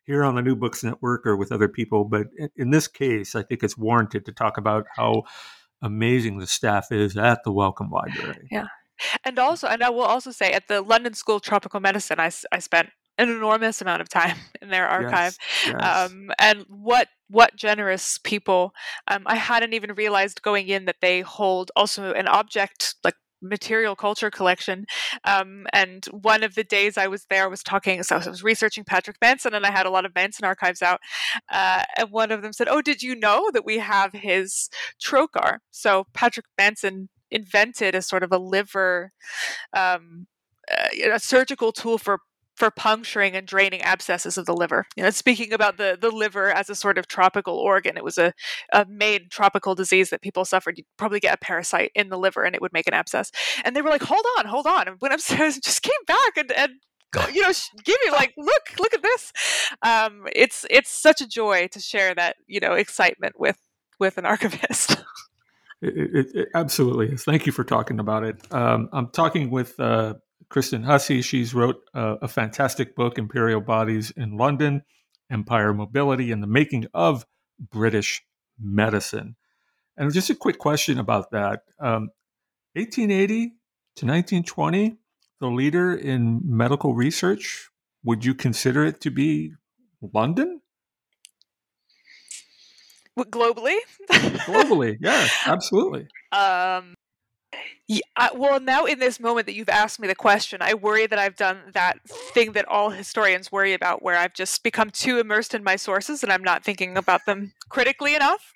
here 0.04 0.24
on 0.24 0.34
the 0.34 0.42
New 0.42 0.56
Books 0.56 0.82
Network 0.82 1.26
or 1.26 1.36
with 1.36 1.52
other 1.52 1.68
people, 1.68 2.04
but 2.04 2.26
in, 2.56 2.70
this 2.70 2.88
case, 2.88 3.34
I 3.34 3.42
think 3.42 3.62
it's 3.62 3.78
warranted 3.78 4.26
to 4.26 4.32
talk 4.32 4.58
about 4.58 4.86
how 4.96 5.22
amazing 5.80 6.38
the 6.38 6.46
staff 6.46 6.90
is 6.90 7.16
at 7.16 7.44
the 7.44 7.52
Wellcome 7.52 7.90
Library. 7.90 8.48
Yeah. 8.50 8.66
And 9.24 9.38
also, 9.38 9.68
and 9.68 9.82
I 9.82 9.90
will 9.90 10.02
also 10.02 10.30
say, 10.30 10.52
at 10.52 10.68
the 10.68 10.80
London 10.80 11.14
School 11.14 11.36
of 11.36 11.42
Tropical 11.42 11.80
Medicine, 11.80 12.20
I, 12.20 12.30
I 12.52 12.58
spent 12.58 12.90
an 13.18 13.28
enormous 13.28 13.80
amount 13.80 14.00
of 14.00 14.08
time 14.08 14.36
in 14.62 14.70
their 14.70 14.88
archive. 14.88 15.36
Yes, 15.66 15.74
yes. 15.78 16.10
Um, 16.10 16.30
and 16.38 16.64
what 16.68 17.08
what 17.28 17.56
generous 17.56 18.18
people. 18.18 18.72
Um, 19.08 19.22
i 19.26 19.36
hadn't 19.36 19.72
even 19.72 19.94
realized 19.94 20.42
going 20.42 20.68
in 20.68 20.84
that 20.84 20.96
they 21.00 21.22
hold 21.22 21.70
also 21.74 22.12
an 22.12 22.28
object 22.28 22.94
like 23.04 23.14
material 23.42 23.96
culture 23.96 24.30
collection. 24.30 24.86
Um, 25.24 25.66
and 25.72 26.04
one 26.06 26.42
of 26.44 26.54
the 26.54 26.64
days 26.64 26.96
i 26.96 27.06
was 27.06 27.26
there 27.28 27.44
I 27.44 27.48
was 27.48 27.62
talking 27.62 28.02
so 28.02 28.16
i 28.16 28.28
was 28.28 28.42
researching 28.42 28.84
patrick 28.84 29.16
manson 29.20 29.54
and 29.54 29.66
i 29.66 29.70
had 29.72 29.86
a 29.86 29.90
lot 29.90 30.04
of 30.04 30.14
manson 30.14 30.44
archives 30.44 30.82
out 30.82 31.00
uh, 31.50 31.82
and 31.96 32.10
one 32.10 32.30
of 32.30 32.42
them 32.42 32.52
said 32.52 32.68
oh 32.68 32.80
did 32.80 33.02
you 33.02 33.14
know 33.16 33.50
that 33.52 33.64
we 33.64 33.78
have 33.78 34.12
his 34.12 34.68
trocar? 35.02 35.58
So 35.70 36.06
patrick 36.14 36.46
manson 36.56 37.08
invented 37.30 37.94
a 37.94 38.02
sort 38.02 38.22
of 38.22 38.30
a 38.30 38.38
liver 38.38 39.12
um, 39.72 40.26
uh, 40.70 41.14
a 41.14 41.18
surgical 41.18 41.72
tool 41.72 41.98
for 41.98 42.20
for 42.62 42.70
puncturing 42.70 43.34
and 43.34 43.44
draining 43.44 43.82
abscesses 43.82 44.38
of 44.38 44.46
the 44.46 44.54
liver. 44.54 44.86
You 44.94 45.02
know, 45.02 45.10
speaking 45.10 45.52
about 45.52 45.78
the, 45.78 45.98
the 46.00 46.12
liver 46.12 46.48
as 46.48 46.70
a 46.70 46.76
sort 46.76 46.96
of 46.96 47.08
tropical 47.08 47.56
organ, 47.56 47.96
it 47.96 48.04
was 48.04 48.18
a, 48.18 48.32
a 48.72 48.86
main 48.88 49.26
tropical 49.30 49.74
disease 49.74 50.10
that 50.10 50.22
people 50.22 50.44
suffered. 50.44 50.78
You'd 50.78 50.86
probably 50.96 51.18
get 51.18 51.34
a 51.34 51.38
parasite 51.38 51.90
in 51.96 52.08
the 52.08 52.16
liver 52.16 52.44
and 52.44 52.54
it 52.54 52.62
would 52.62 52.72
make 52.72 52.86
an 52.86 52.94
abscess. 52.94 53.32
And 53.64 53.74
they 53.74 53.82
were 53.82 53.90
like, 53.90 54.04
hold 54.04 54.24
on, 54.38 54.46
hold 54.46 54.68
on. 54.68 54.86
And 54.86 54.96
when 55.00 55.10
upstairs 55.10 55.58
just 55.64 55.82
came 55.82 56.04
back 56.06 56.36
and, 56.36 56.52
and 56.52 56.72
you 57.34 57.42
know 57.42 57.52
give 57.84 57.98
me 58.06 58.12
like 58.12 58.32
look 58.38 58.62
look 58.78 58.94
at 58.94 59.02
this 59.02 59.32
um, 59.82 60.28
it's 60.34 60.64
it's 60.70 60.88
such 60.88 61.20
a 61.20 61.26
joy 61.26 61.66
to 61.66 61.80
share 61.80 62.14
that 62.14 62.36
you 62.46 62.60
know 62.60 62.74
excitement 62.74 63.40
with 63.40 63.58
with 63.98 64.18
an 64.18 64.24
archivist 64.34 64.92
it, 65.82 65.94
it, 66.14 66.26
it 66.34 66.48
absolutely 66.54 67.08
is 67.08 67.24
thank 67.24 67.44
you 67.44 67.50
for 67.50 67.64
talking 67.64 67.98
about 67.98 68.22
it 68.22 68.36
um, 68.50 68.88
i'm 68.92 69.08
talking 69.08 69.50
with 69.50 69.78
uh, 69.80 70.14
Kristen 70.48 70.82
Hussey. 70.82 71.22
She's 71.22 71.54
wrote 71.54 71.82
uh, 71.94 72.16
a 72.22 72.28
fantastic 72.28 72.94
book, 72.94 73.18
Imperial 73.18 73.60
Bodies 73.60 74.10
in 74.10 74.36
London, 74.36 74.82
Empire 75.30 75.72
Mobility 75.72 76.32
and 76.32 76.42
the 76.42 76.46
Making 76.46 76.86
of 76.94 77.26
British 77.58 78.24
Medicine. 78.58 79.36
And 79.96 80.12
just 80.12 80.30
a 80.30 80.34
quick 80.34 80.58
question 80.58 80.98
about 80.98 81.30
that. 81.32 81.64
Um, 81.78 82.10
1880 82.74 83.48
to 83.96 84.06
1920, 84.06 84.96
the 85.40 85.46
leader 85.48 85.94
in 85.94 86.40
medical 86.44 86.94
research, 86.94 87.68
would 88.04 88.24
you 88.24 88.34
consider 88.34 88.84
it 88.84 89.00
to 89.02 89.10
be 89.10 89.52
London? 90.14 90.60
Globally? 93.18 93.76
Globally, 94.10 94.96
yeah, 95.00 95.28
absolutely. 95.46 96.06
Um, 96.32 96.94
yeah, 97.88 98.28
well, 98.34 98.60
now 98.60 98.84
in 98.86 98.98
this 99.00 99.20
moment 99.20 99.46
that 99.46 99.54
you've 99.54 99.68
asked 99.68 100.00
me 100.00 100.08
the 100.08 100.14
question, 100.14 100.62
I 100.62 100.72
worry 100.72 101.06
that 101.06 101.18
I've 101.18 101.36
done 101.36 101.58
that 101.74 101.98
thing 102.08 102.52
that 102.52 102.66
all 102.66 102.90
historians 102.90 103.52
worry 103.52 103.74
about, 103.74 104.02
where 104.02 104.16
I've 104.16 104.32
just 104.32 104.62
become 104.62 104.88
too 104.90 105.18
immersed 105.18 105.52
in 105.52 105.62
my 105.62 105.76
sources 105.76 106.22
and 106.22 106.32
I'm 106.32 106.44
not 106.44 106.64
thinking 106.64 106.96
about 106.96 107.26
them 107.26 107.52
critically 107.68 108.14
enough. 108.14 108.52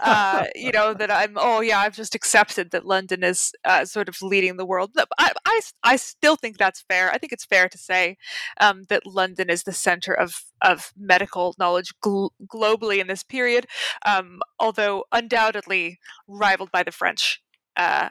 Uh, 0.00 0.46
you 0.54 0.72
know, 0.72 0.94
that 0.94 1.10
I'm, 1.10 1.34
oh, 1.36 1.60
yeah, 1.60 1.78
I've 1.78 1.94
just 1.94 2.14
accepted 2.14 2.70
that 2.70 2.86
London 2.86 3.22
is 3.22 3.52
uh, 3.64 3.84
sort 3.84 4.08
of 4.08 4.20
leading 4.22 4.56
the 4.56 4.66
world. 4.66 4.90
I, 5.18 5.32
I, 5.44 5.60
I, 5.84 5.96
still 5.96 6.36
think 6.36 6.56
that's 6.56 6.80
fair. 6.80 7.12
I 7.12 7.18
think 7.18 7.32
it's 7.32 7.44
fair 7.44 7.68
to 7.68 7.78
say 7.78 8.16
um, 8.60 8.84
that 8.88 9.06
London 9.06 9.50
is 9.50 9.62
the 9.62 9.72
center 9.72 10.12
of, 10.12 10.44
of 10.62 10.92
medical 10.96 11.54
knowledge 11.58 11.92
gl- 12.04 12.30
globally 12.46 12.98
in 12.98 13.06
this 13.06 13.22
period, 13.22 13.66
um, 14.04 14.40
although 14.58 15.04
undoubtedly 15.12 15.98
rivaled 16.26 16.72
by 16.72 16.82
the 16.82 16.92
French. 16.92 17.40
Uh, 17.76 18.08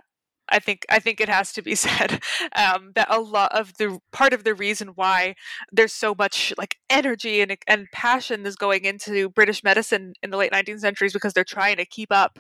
I 0.52 0.60
think 0.60 0.86
I 0.90 1.00
think 1.00 1.22
it 1.22 1.30
has 1.30 1.52
to 1.54 1.62
be 1.62 1.76
said 1.90 2.22
um, 2.56 2.92
that 2.96 3.08
a 3.10 3.20
lot 3.20 3.52
of 3.54 3.74
the 3.78 4.00
part 4.12 4.34
of 4.34 4.44
the 4.44 4.54
reason 4.54 4.90
why 4.90 5.36
there's 5.72 5.94
so 5.94 6.16
much 6.18 6.54
like 6.58 6.76
energy 6.90 7.42
and 7.42 7.56
and 7.68 7.88
passion 7.92 8.46
is 8.46 8.56
going 8.56 8.86
into 8.86 9.30
British 9.30 9.64
medicine 9.64 10.14
in 10.24 10.30
the 10.30 10.38
late 10.38 10.52
19th 10.52 10.80
century 10.80 11.08
is 11.08 11.14
because 11.14 11.34
they're 11.34 11.44
trying 11.44 11.78
to 11.78 11.86
keep 11.86 12.12
up 12.12 12.40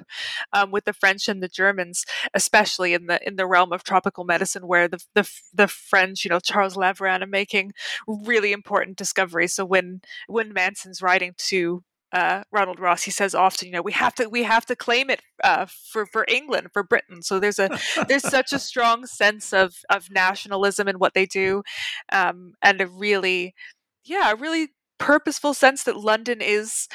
um, 0.53 0.71
with 0.71 0.85
the 0.85 0.93
French 0.93 1.27
and 1.27 1.41
the 1.43 1.47
Germans, 1.47 2.05
especially 2.33 2.93
in 2.93 3.07
the 3.07 3.25
in 3.27 3.35
the 3.35 3.47
realm 3.47 3.71
of 3.71 3.83
tropical 3.83 4.23
medicine, 4.23 4.67
where 4.67 4.87
the 4.87 4.99
the, 5.15 5.29
the 5.53 5.67
French, 5.67 6.23
you 6.23 6.29
know, 6.29 6.39
Charles 6.39 6.75
Laveran 6.75 7.23
are 7.23 7.27
making 7.27 7.71
really 8.07 8.51
important 8.51 8.97
discoveries. 8.97 9.53
So 9.55 9.65
when 9.65 10.01
when 10.27 10.53
Manson's 10.53 11.01
writing 11.01 11.33
to 11.49 11.83
uh, 12.11 12.43
Ronald 12.51 12.79
Ross, 12.79 13.03
he 13.03 13.11
says 13.11 13.35
often, 13.35 13.67
you 13.67 13.73
know, 13.73 13.81
we 13.81 13.91
have 13.91 14.15
to 14.15 14.27
we 14.27 14.43
have 14.43 14.65
to 14.65 14.75
claim 14.75 15.09
it 15.09 15.21
uh, 15.43 15.67
for 15.67 16.05
for 16.05 16.25
England, 16.27 16.69
for 16.73 16.83
Britain. 16.83 17.21
So 17.21 17.39
there's 17.39 17.59
a 17.59 17.69
there's 18.07 18.27
such 18.27 18.51
a 18.51 18.59
strong 18.69 19.05
sense 19.05 19.53
of 19.53 19.75
of 19.89 20.09
nationalism 20.11 20.87
in 20.87 20.97
what 20.97 21.13
they 21.13 21.25
do, 21.25 21.63
um, 22.11 22.53
and 22.63 22.81
a 22.81 22.87
really, 22.87 23.53
yeah, 24.05 24.31
a 24.31 24.35
really 24.35 24.69
purposeful 24.97 25.53
sense 25.53 25.83
that 25.83 25.97
London 25.97 26.41
is 26.41 26.87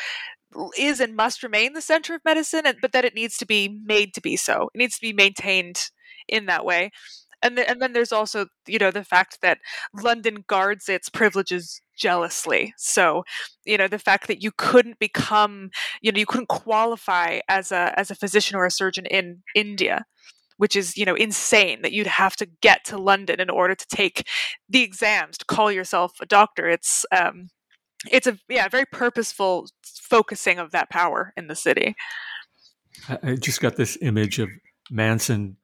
is 0.78 1.00
and 1.00 1.16
must 1.16 1.42
remain 1.42 1.72
the 1.74 1.80
center 1.80 2.14
of 2.14 2.20
medicine, 2.24 2.62
and, 2.66 2.78
but 2.80 2.92
that 2.92 3.04
it 3.04 3.14
needs 3.14 3.36
to 3.38 3.46
be 3.46 3.80
made 3.84 4.14
to 4.14 4.20
be 4.20 4.36
so. 4.36 4.68
It 4.74 4.78
needs 4.78 4.96
to 4.96 5.00
be 5.00 5.12
maintained 5.12 5.90
in 6.28 6.46
that 6.46 6.64
way. 6.64 6.90
and 7.42 7.58
the, 7.58 7.68
and 7.68 7.80
then 7.82 7.92
there's 7.92 8.12
also 8.12 8.46
you 8.66 8.78
know 8.78 8.90
the 8.90 9.04
fact 9.04 9.38
that 9.42 9.58
London 9.94 10.44
guards 10.48 10.88
its 10.88 11.08
privileges 11.08 11.80
jealously. 11.96 12.74
So, 12.76 13.24
you 13.64 13.76
know, 13.76 13.88
the 13.88 13.98
fact 13.98 14.26
that 14.28 14.42
you 14.42 14.50
couldn't 14.56 14.98
become, 14.98 15.70
you 16.00 16.12
know, 16.12 16.18
you 16.18 16.26
couldn't 16.26 16.48
qualify 16.48 17.40
as 17.48 17.72
a 17.72 17.92
as 17.98 18.10
a 18.10 18.14
physician 18.14 18.56
or 18.56 18.66
a 18.66 18.70
surgeon 18.70 19.06
in 19.06 19.42
India 19.54 20.04
which 20.56 20.76
is 20.76 20.96
you 20.96 21.04
know 21.04 21.14
insane 21.14 21.82
that 21.82 21.92
you'd 21.92 22.06
have 22.06 22.36
to 22.36 22.46
get 22.60 22.84
to 22.84 22.96
london 22.96 23.40
in 23.40 23.50
order 23.50 23.74
to 23.74 23.86
take 23.88 24.28
the 24.68 24.82
exams 24.82 25.38
to 25.38 25.44
call 25.44 25.70
yourself 25.70 26.12
a 26.20 26.26
doctor. 26.26 26.68
It's 26.68 27.04
um 27.12 27.48
it's 28.10 28.26
a 28.26 28.38
yeah 28.48 28.68
very 28.68 28.86
purposeful 28.86 29.68
focusing 29.84 30.58
of 30.58 30.70
that 30.72 30.90
power 30.90 31.32
in 31.36 31.46
the 31.46 31.54
city. 31.54 31.94
I 33.22 33.34
just 33.34 33.60
got 33.60 33.76
this 33.76 33.98
image 34.00 34.38
of 34.38 34.48
manson 34.90 35.56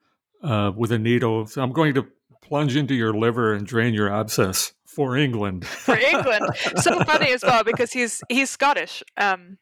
uh, 0.43 0.72
with 0.76 0.91
a 0.93 0.99
needle. 0.99 1.47
So 1.47 1.62
i'm 1.62 1.72
going 1.72 1.95
to 1.95 2.07
plunge 2.51 2.76
into 2.76 2.94
your 2.94 3.14
liver 3.14 3.55
and 3.55 3.64
drain 3.66 3.94
your 3.94 4.12
abscess 4.12 4.74
for 4.84 5.16
england. 5.16 5.64
For 5.86 5.96
england. 5.96 6.44
So 6.76 7.03
funny 7.05 7.32
as 7.32 7.44
well 7.44 7.62
because 7.62 7.92
he's 7.92 8.20
he's 8.28 8.51
scottish 8.51 9.05
um 9.16 9.57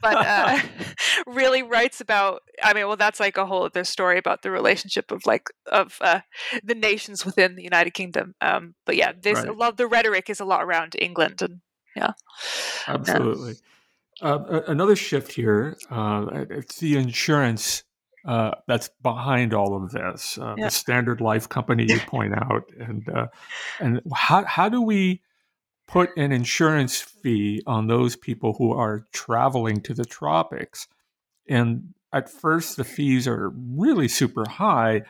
but 0.00 0.14
uh, 0.14 0.60
really 1.26 1.62
writes 1.62 2.00
about 2.00 2.42
i 2.62 2.72
mean 2.72 2.86
well 2.86 2.96
that's 2.96 3.18
like 3.18 3.36
a 3.36 3.46
whole 3.46 3.64
other 3.64 3.82
story 3.82 4.16
about 4.16 4.42
the 4.42 4.50
relationship 4.50 5.10
of 5.10 5.26
like 5.26 5.48
of 5.72 5.96
uh, 6.02 6.20
the 6.62 6.74
nations 6.74 7.24
within 7.24 7.56
the 7.56 7.64
united 7.64 7.94
kingdom. 7.94 8.34
Um, 8.42 8.74
but 8.84 8.96
yeah 8.96 9.12
there's 9.20 9.38
right. 9.38 9.48
a 9.48 9.52
lot 9.52 9.78
the 9.78 9.88
rhetoric 9.88 10.28
is 10.28 10.40
a 10.40 10.44
lot 10.44 10.62
around 10.62 10.94
england 10.98 11.40
and 11.42 11.60
yeah. 11.96 12.12
Absolutely. 12.86 13.54
Yeah. 14.22 14.28
Uh, 14.28 14.60
another 14.68 14.94
shift 14.94 15.32
here 15.32 15.76
uh, 15.90 16.26
it's 16.50 16.78
the 16.78 16.96
insurance 16.96 17.82
uh, 18.24 18.52
that's 18.66 18.90
behind 19.02 19.54
all 19.54 19.82
of 19.82 19.90
this 19.90 20.38
uh, 20.38 20.54
yeah. 20.58 20.66
the 20.66 20.70
standard 20.70 21.20
life 21.20 21.48
company 21.48 21.86
you 21.88 21.98
point 22.06 22.34
out 22.34 22.70
and 22.78 23.08
and 23.78 24.00
how, 24.12 24.44
how 24.44 24.68
do 24.68 24.82
we 24.82 25.20
put 25.90 26.16
an 26.16 26.30
insurance 26.30 27.00
fee 27.00 27.62
on 27.66 27.88
those 27.88 28.14
people 28.14 28.54
who 28.54 28.72
are 28.72 29.06
traveling 29.12 29.80
to 29.80 29.92
the 29.92 30.04
tropics. 30.04 30.86
And 31.48 31.94
at 32.12 32.30
first, 32.30 32.76
the 32.76 32.84
fees 32.84 33.26
are 33.26 33.50
really 33.50 34.06
super 34.06 34.48
high, 34.48 35.02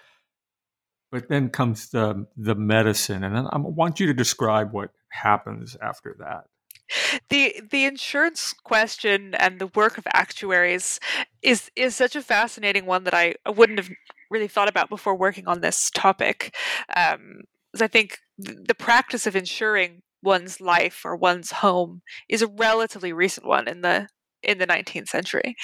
but 1.12 1.28
then 1.28 1.50
comes 1.50 1.90
the 1.90 2.26
the 2.36 2.54
medicine, 2.54 3.24
and 3.24 3.36
I 3.36 3.58
want 3.58 4.00
you 4.00 4.06
to 4.06 4.14
describe 4.14 4.72
what 4.72 4.90
happens 5.08 5.76
after 5.82 6.16
that. 6.20 6.44
The 7.28 7.60
the 7.70 7.84
insurance 7.84 8.52
question 8.52 9.34
and 9.34 9.58
the 9.58 9.68
work 9.68 9.98
of 9.98 10.06
actuaries 10.12 11.00
is 11.42 11.70
is 11.76 11.94
such 11.96 12.16
a 12.16 12.22
fascinating 12.22 12.86
one 12.86 13.04
that 13.04 13.14
I 13.14 13.34
wouldn't 13.46 13.78
have 13.78 13.90
really 14.30 14.48
thought 14.48 14.68
about 14.68 14.88
before 14.88 15.16
working 15.16 15.46
on 15.46 15.60
this 15.60 15.90
topic. 15.90 16.54
Um, 16.94 17.42
I 17.80 17.86
think 17.88 18.18
the 18.38 18.74
practice 18.74 19.26
of 19.26 19.36
insuring 19.36 20.02
one's 20.22 20.60
life 20.60 21.02
or 21.04 21.16
one's 21.16 21.52
home 21.52 22.02
is 22.28 22.42
a 22.42 22.46
relatively 22.46 23.12
recent 23.12 23.46
one 23.46 23.68
in 23.68 23.80
the 23.82 24.08
in 24.42 24.58
the 24.58 24.66
19th 24.66 25.08
century. 25.08 25.54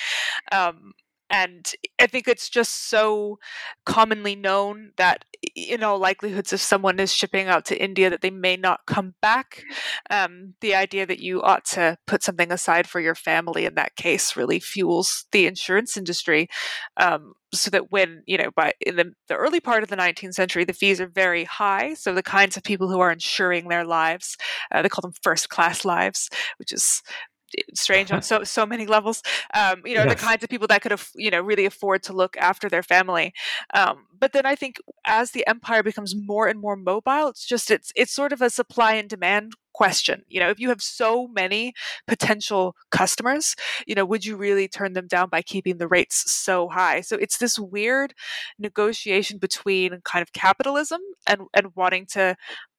Um, 0.53 0.93
and 1.31 1.73
I 2.01 2.07
think 2.07 2.29
it's 2.29 2.49
just 2.49 2.89
so 2.89 3.39
commonly 3.85 4.37
known 4.37 4.93
that 4.97 5.25
you 5.55 5.77
know 5.77 5.97
likelihoods, 5.97 6.53
if 6.53 6.61
someone 6.61 7.01
is 7.01 7.13
shipping 7.13 7.49
out 7.49 7.65
to 7.67 7.83
India, 7.83 8.11
that 8.11 8.21
they 8.21 8.31
may 8.31 8.57
not 8.57 8.81
come 8.87 9.15
back. 9.21 9.65
Um, 10.09 10.55
the 10.61 10.75
idea 10.75 11.07
that 11.07 11.19
you 11.19 11.43
ought 11.43 11.65
to 11.67 11.99
put 12.07 12.23
something 12.23 12.53
aside 12.53 12.87
for 12.87 13.01
your 13.01 13.15
family 13.15 13.65
in 13.65 13.75
that 13.75 13.97
case 13.97 14.37
really 14.37 14.61
fuels 14.61 15.27
the 15.33 15.47
insurance 15.47 15.97
industry. 15.97 16.49
Um, 16.97 17.33
so 17.53 17.71
that 17.71 17.91
when 17.91 18.23
you 18.27 18.39
know, 18.39 18.51
by 18.55 18.73
in 18.81 18.97
the, 18.97 19.13
the 19.29 19.35
early 19.35 19.61
part 19.61 19.83
of 19.83 19.89
the 19.89 19.97
19th 19.97 20.35
century, 20.35 20.65
the 20.65 20.73
fees 20.73 21.01
are 21.01 21.09
very 21.09 21.45
high. 21.45 21.95
So 21.95 22.15
the 22.15 22.23
kinds 22.23 22.57
of 22.57 22.63
people 22.63 22.89
who 22.89 23.01
are 23.01 23.13
insuring 23.13 23.69
their 23.69 23.85
lives, 23.85 24.37
uh, 24.73 24.83
they 24.83 24.89
call 24.89 25.03
them 25.03 25.15
first 25.23 25.49
class 25.49 25.85
lives, 25.85 26.29
which 26.59 26.73
is 26.73 27.03
strange 27.75 28.13
on 28.13 28.23
so 28.23 28.45
so 28.45 28.67
many 28.67 28.87
levels. 28.87 29.23
Um, 29.55 29.83
you 29.85 29.95
know, 29.95 30.05
yes. 30.05 30.15
the 30.15 30.27
kinds 30.27 30.43
of 30.43 30.51
people 30.51 30.67
that 30.69 30.83
could 30.83 30.91
have 30.91 31.11
you 31.15 31.31
know 31.31 31.41
really 31.41 31.67
afford 31.67 32.03
to 32.05 32.13
look 32.13 32.37
after 32.37 32.69
their 32.69 32.83
family. 32.83 33.33
Um, 33.75 34.07
but 34.19 34.33
then 34.33 34.47
I 34.47 34.55
think 34.55 34.77
as 35.07 35.31
the 35.31 35.47
empire 35.47 35.83
becomes 35.83 36.15
more 36.17 36.49
and 36.49 36.61
more 36.61 36.77
mobile, 36.77 37.29
it's 37.29 37.47
just 37.47 37.71
it's 37.71 37.93
it's 37.97 38.13
sort 38.13 38.33
of 38.33 38.43
a 38.43 38.51
supply 38.51 38.95
and 38.95 39.09
demand 39.09 39.53
question. 39.77 40.23
You 40.29 40.41
know, 40.41 40.49
if 40.49 40.59
you 40.59 40.71
have 40.71 40.81
so 40.81 41.29
many 41.29 41.75
potential 42.07 42.75
customers, 42.91 43.55
you 43.87 43.95
know, 43.95 44.07
would 44.07 44.25
you 44.25 44.37
really 44.37 44.69
turn 44.69 44.95
them 44.95 45.07
down 45.07 45.29
by 45.29 45.43
keeping 45.43 45.77
the 45.77 45.87
rates 45.87 46.33
so 46.33 46.69
high? 46.69 47.03
So 47.03 47.17
it's 47.17 47.37
this 47.37 47.59
weird 47.59 48.15
negotiation 48.59 49.37
between 49.39 50.01
kind 50.05 50.23
of 50.23 50.33
capitalism 50.33 51.01
and 51.27 51.43
and 51.55 51.73
wanting 51.77 52.07
to 52.13 52.37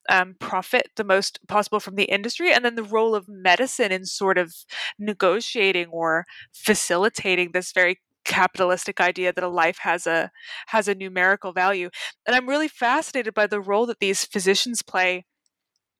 um, 0.09 0.35
profit 0.39 0.89
the 0.95 1.03
most 1.03 1.39
possible 1.47 1.79
from 1.79 1.95
the 1.95 2.05
industry, 2.05 2.51
and 2.53 2.63
then 2.63 2.75
the 2.75 2.83
role 2.83 3.15
of 3.15 3.27
medicine 3.27 3.91
in 3.91 4.05
sort 4.05 4.37
of 4.37 4.53
negotiating 4.99 5.87
or 5.87 6.25
facilitating 6.53 7.51
this 7.51 7.71
very 7.71 7.99
capitalistic 8.25 8.99
idea 8.99 9.31
that 9.31 9.43
a 9.43 9.47
life 9.47 9.79
has 9.79 10.05
a 10.05 10.29
has 10.67 10.87
a 10.87 10.95
numerical 10.95 11.53
value. 11.53 11.89
And 12.25 12.35
I'm 12.35 12.49
really 12.49 12.67
fascinated 12.67 13.33
by 13.33 13.47
the 13.47 13.61
role 13.61 13.85
that 13.85 13.99
these 13.99 14.25
physicians 14.25 14.81
play 14.81 15.25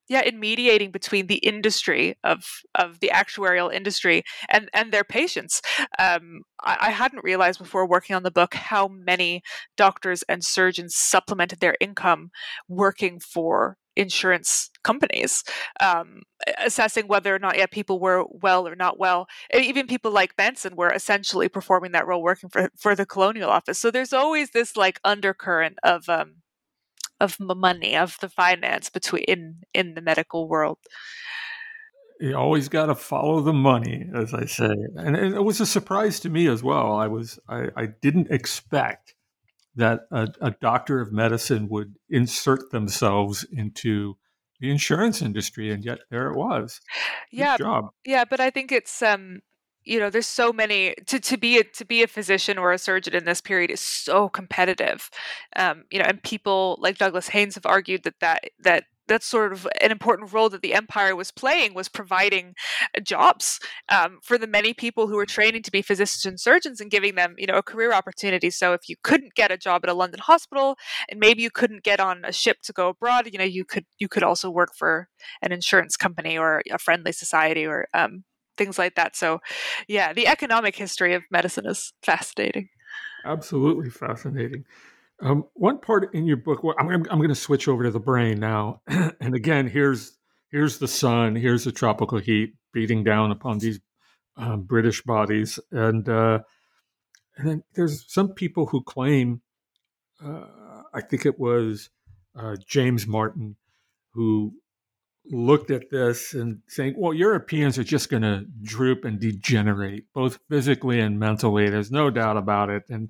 yeah 0.09 0.21
in 0.21 0.39
mediating 0.39 0.91
between 0.91 1.27
the 1.27 1.37
industry 1.37 2.17
of 2.23 2.43
of 2.75 2.99
the 2.99 3.11
actuarial 3.13 3.73
industry 3.73 4.23
and 4.49 4.69
and 4.73 4.91
their 4.91 5.03
patients 5.03 5.61
um, 5.99 6.41
I, 6.63 6.77
I, 6.81 6.91
hadn't 6.91 7.23
realized 7.23 7.59
before 7.59 7.87
working 7.87 8.15
on 8.15 8.23
the 8.23 8.31
book 8.31 8.53
how 8.53 8.87
many 8.87 9.41
doctors 9.75 10.23
and 10.29 10.43
surgeons 10.43 10.95
supplemented 10.95 11.59
their 11.59 11.75
income 11.81 12.31
working 12.69 13.19
for 13.19 13.77
insurance 13.97 14.69
companies, 14.83 15.43
um, 15.81 16.23
assessing 16.63 17.07
whether 17.07 17.33
or 17.33 17.39
not 17.39 17.57
yeah 17.57 17.65
people 17.65 17.99
were 17.99 18.25
well 18.29 18.67
or 18.67 18.75
not 18.75 18.99
well. 18.99 19.27
Even 19.53 19.87
people 19.87 20.11
like 20.11 20.33
Manson 20.37 20.75
were 20.75 20.91
essentially 20.91 21.49
performing 21.49 21.91
that 21.93 22.07
role, 22.07 22.21
working 22.23 22.49
for 22.49 22.69
for 22.77 22.95
the 22.95 23.05
Colonial 23.05 23.49
Office. 23.49 23.79
So 23.79 23.91
there's 23.91 24.13
always 24.13 24.51
this 24.51 24.77
like 24.77 24.99
undercurrent 25.03 25.77
of 25.83 26.07
um, 26.09 26.37
of 27.19 27.37
money 27.39 27.95
of 27.95 28.17
the 28.21 28.29
finance 28.29 28.89
between 28.89 29.23
in 29.23 29.61
in 29.73 29.95
the 29.95 30.01
medical 30.01 30.47
world 30.47 30.77
you 32.19 32.35
always 32.35 32.67
got 32.67 32.87
to 32.87 32.95
follow 32.95 33.41
the 33.41 33.53
money 33.53 34.09
as 34.15 34.33
i 34.33 34.45
say 34.45 34.73
and 34.95 35.15
it 35.15 35.43
was 35.43 35.59
a 35.59 35.65
surprise 35.65 36.19
to 36.19 36.29
me 36.29 36.47
as 36.47 36.63
well 36.63 36.93
i 36.93 37.07
was 37.07 37.39
i, 37.49 37.67
I 37.75 37.87
didn't 38.01 38.31
expect 38.31 39.15
that 39.77 40.01
a, 40.11 40.27
a, 40.41 40.51
doctor 40.51 40.99
of 40.99 41.11
medicine 41.11 41.69
would 41.69 41.95
insert 42.09 42.71
themselves 42.71 43.45
into 43.51 44.17
the 44.59 44.69
insurance 44.71 45.21
industry, 45.21 45.71
and 45.71 45.85
yet 45.85 45.99
there 46.09 46.29
it 46.31 46.35
was. 46.35 46.81
Good 47.31 47.37
yeah, 47.37 47.57
job. 47.57 47.89
yeah, 48.05 48.25
but 48.25 48.39
I 48.39 48.49
think 48.49 48.71
it's 48.71 49.01
um, 49.01 49.41
you 49.87 49.99
know, 49.99 50.09
there's 50.09 50.27
so 50.27 50.51
many 50.51 50.95
to 51.05 51.19
to 51.19 51.37
be 51.37 51.59
a 51.59 51.63
to 51.63 51.85
be 51.85 52.03
a 52.03 52.07
physician 52.07 52.57
or 52.57 52.71
a 52.71 52.77
surgeon 52.77 53.15
in 53.15 53.25
this 53.25 53.39
period 53.39 53.71
is 53.71 53.79
so 53.79 54.27
competitive, 54.27 55.09
um, 55.55 55.85
you 55.89 55.99
know, 55.99 56.05
and 56.05 56.21
people 56.21 56.77
like 56.81 56.97
Douglas 56.97 57.29
Haynes 57.29 57.55
have 57.55 57.65
argued 57.65 58.03
that 58.03 58.15
that 58.19 58.43
that 58.59 58.83
that's 59.07 59.25
sort 59.25 59.53
of 59.53 59.67
an 59.81 59.91
important 59.91 60.31
role 60.33 60.49
that 60.49 60.61
the 60.61 60.73
empire 60.73 61.15
was 61.15 61.31
playing 61.31 61.73
was 61.73 61.89
providing 61.89 62.53
uh, 62.95 62.99
jobs 62.99 63.59
um, 63.89 64.19
for 64.21 64.37
the 64.37 64.47
many 64.47 64.73
people 64.73 65.07
who 65.07 65.15
were 65.15 65.25
training 65.25 65.63
to 65.63 65.71
be 65.71 65.81
physicians 65.81 66.25
and 66.25 66.39
surgeons 66.39 66.81
and 66.81 66.91
giving 66.91 67.15
them 67.15 67.35
you 67.37 67.47
know 67.47 67.57
a 67.57 67.63
career 67.63 67.93
opportunity. 67.93 68.49
So 68.49 68.73
if 68.73 68.87
you 68.87 68.95
couldn't 69.03 69.35
get 69.35 69.51
a 69.51 69.57
job 69.57 69.81
at 69.83 69.89
a 69.89 69.93
london 69.93 70.19
hospital 70.19 70.75
and 71.09 71.19
maybe 71.19 71.41
you 71.41 71.49
couldn't 71.49 71.83
get 71.83 71.99
on 71.99 72.23
a 72.25 72.31
ship 72.31 72.57
to 72.63 72.73
go 72.73 72.89
abroad 72.89 73.27
you 73.31 73.37
know 73.37 73.45
you 73.45 73.65
could 73.65 73.85
you 73.99 74.07
could 74.07 74.23
also 74.23 74.49
work 74.49 74.69
for 74.77 75.07
an 75.41 75.51
insurance 75.51 75.97
company 75.97 76.37
or 76.37 76.61
a 76.71 76.77
friendly 76.77 77.11
society 77.11 77.65
or 77.65 77.87
um, 77.93 78.23
things 78.57 78.77
like 78.77 78.95
that. 78.95 79.15
So 79.15 79.39
yeah 79.87 80.13
the 80.13 80.27
economic 80.27 80.75
history 80.75 81.13
of 81.13 81.23
medicine 81.31 81.65
is 81.65 81.93
fascinating. 82.03 82.69
Absolutely 83.25 83.89
fascinating 83.89 84.65
um, 85.21 85.45
one 85.53 85.79
part 85.79 86.13
in 86.13 86.25
your 86.25 86.37
book, 86.37 86.63
well, 86.63 86.75
I'm, 86.79 86.89
I'm, 86.89 87.17
going 87.17 87.29
to 87.29 87.35
switch 87.35 87.67
over 87.67 87.83
to 87.83 87.91
the 87.91 87.99
brain 87.99 88.39
now, 88.39 88.81
and 88.87 89.33
again, 89.33 89.67
here's 89.67 90.17
here's 90.51 90.77
the 90.77 90.87
sun, 90.87 91.35
here's 91.35 91.63
the 91.63 91.71
tropical 91.71 92.19
heat 92.19 92.53
beating 92.71 93.03
down 93.03 93.31
upon 93.31 93.57
these 93.57 93.79
uh, 94.37 94.55
British 94.55 95.01
bodies, 95.01 95.59
and 95.71 96.07
uh, 96.07 96.39
and 97.37 97.47
then 97.47 97.63
there's 97.73 98.05
some 98.07 98.29
people 98.29 98.67
who 98.67 98.83
claim, 98.83 99.41
uh, 100.23 100.45
I 100.93 101.01
think 101.01 101.25
it 101.25 101.39
was 101.39 101.89
uh, 102.37 102.55
James 102.67 103.07
Martin, 103.07 103.55
who 104.13 104.53
looked 105.29 105.71
at 105.71 105.89
this 105.89 106.33
and 106.33 106.61
saying, 106.67 106.93
well, 106.97 107.13
Europeans 107.13 107.77
are 107.77 107.83
just 107.83 108.09
going 108.09 108.23
to 108.23 108.45
droop 108.61 109.03
and 109.03 109.19
degenerate, 109.19 110.05
both 110.13 110.39
physically 110.49 110.99
and 110.99 111.19
mentally. 111.19 111.69
There's 111.69 111.91
no 111.91 112.09
doubt 112.09 112.37
about 112.37 112.69
it, 112.69 112.83
and 112.89 113.09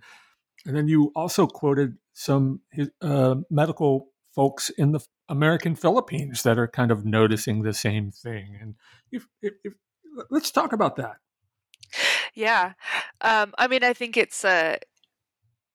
and 0.65 0.75
then 0.75 0.87
you 0.87 1.11
also 1.15 1.47
quoted 1.47 1.97
some 2.13 2.61
uh, 3.01 3.35
medical 3.49 4.09
folks 4.33 4.69
in 4.69 4.91
the 4.91 4.99
American 5.29 5.75
Philippines 5.75 6.43
that 6.43 6.57
are 6.57 6.67
kind 6.67 6.91
of 6.91 7.05
noticing 7.05 7.63
the 7.63 7.73
same 7.73 8.11
thing. 8.11 8.57
And 8.61 8.75
if, 9.11 9.27
if, 9.41 9.53
if, 9.63 9.73
let's 10.29 10.51
talk 10.51 10.73
about 10.73 10.95
that. 10.97 11.17
Yeah, 12.33 12.73
um, 13.21 13.53
I 13.57 13.67
mean, 13.67 13.83
I 13.83 13.93
think 13.93 14.17
it's 14.17 14.45
uh, 14.45 14.77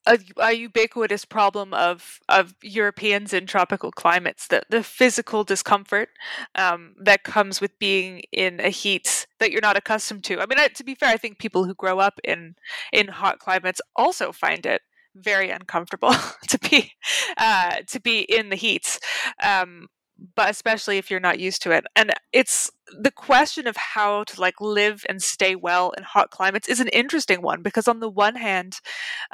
a, 0.06 0.18
a, 0.38 0.52
ubiquitous 0.52 1.24
problem 1.24 1.72
of 1.74 2.20
of 2.28 2.54
Europeans 2.62 3.32
in 3.32 3.46
tropical 3.46 3.90
climates 3.92 4.48
the 4.48 4.62
the 4.68 4.82
physical 4.82 5.44
discomfort 5.44 6.08
um, 6.54 6.94
that 7.00 7.24
comes 7.24 7.60
with 7.60 7.78
being 7.78 8.22
in 8.32 8.60
a 8.60 8.70
heat 8.70 9.26
that 9.38 9.50
you're 9.50 9.60
not 9.60 9.76
accustomed 9.76 10.24
to. 10.24 10.40
I 10.40 10.46
mean, 10.46 10.58
to 10.74 10.84
be 10.84 10.94
fair, 10.94 11.10
I 11.10 11.16
think 11.16 11.38
people 11.38 11.64
who 11.64 11.74
grow 11.74 11.98
up 11.98 12.18
in 12.24 12.54
in 12.92 13.08
hot 13.08 13.38
climates 13.38 13.80
also 13.96 14.32
find 14.32 14.66
it 14.66 14.82
very 15.14 15.50
uncomfortable 15.50 16.14
to 16.48 16.58
be 16.58 16.92
uh, 17.36 17.76
to 17.88 18.00
be 18.00 18.20
in 18.20 18.50
the 18.50 18.56
heat. 18.56 18.98
Um, 19.42 19.88
but 20.36 20.50
especially 20.50 20.98
if 20.98 21.10
you're 21.10 21.20
not 21.20 21.40
used 21.40 21.62
to 21.62 21.72
it. 21.72 21.84
And 21.96 22.12
it's 22.32 22.70
the 22.98 23.10
question 23.10 23.66
of 23.66 23.76
how 23.76 24.24
to 24.24 24.40
like 24.40 24.60
live 24.60 25.04
and 25.08 25.22
stay 25.22 25.54
well 25.54 25.90
in 25.96 26.04
hot 26.04 26.30
climates 26.30 26.68
is 26.68 26.80
an 26.80 26.88
interesting 26.88 27.42
one 27.42 27.62
because 27.62 27.88
on 27.88 28.00
the 28.00 28.08
one 28.08 28.36
hand, 28.36 28.80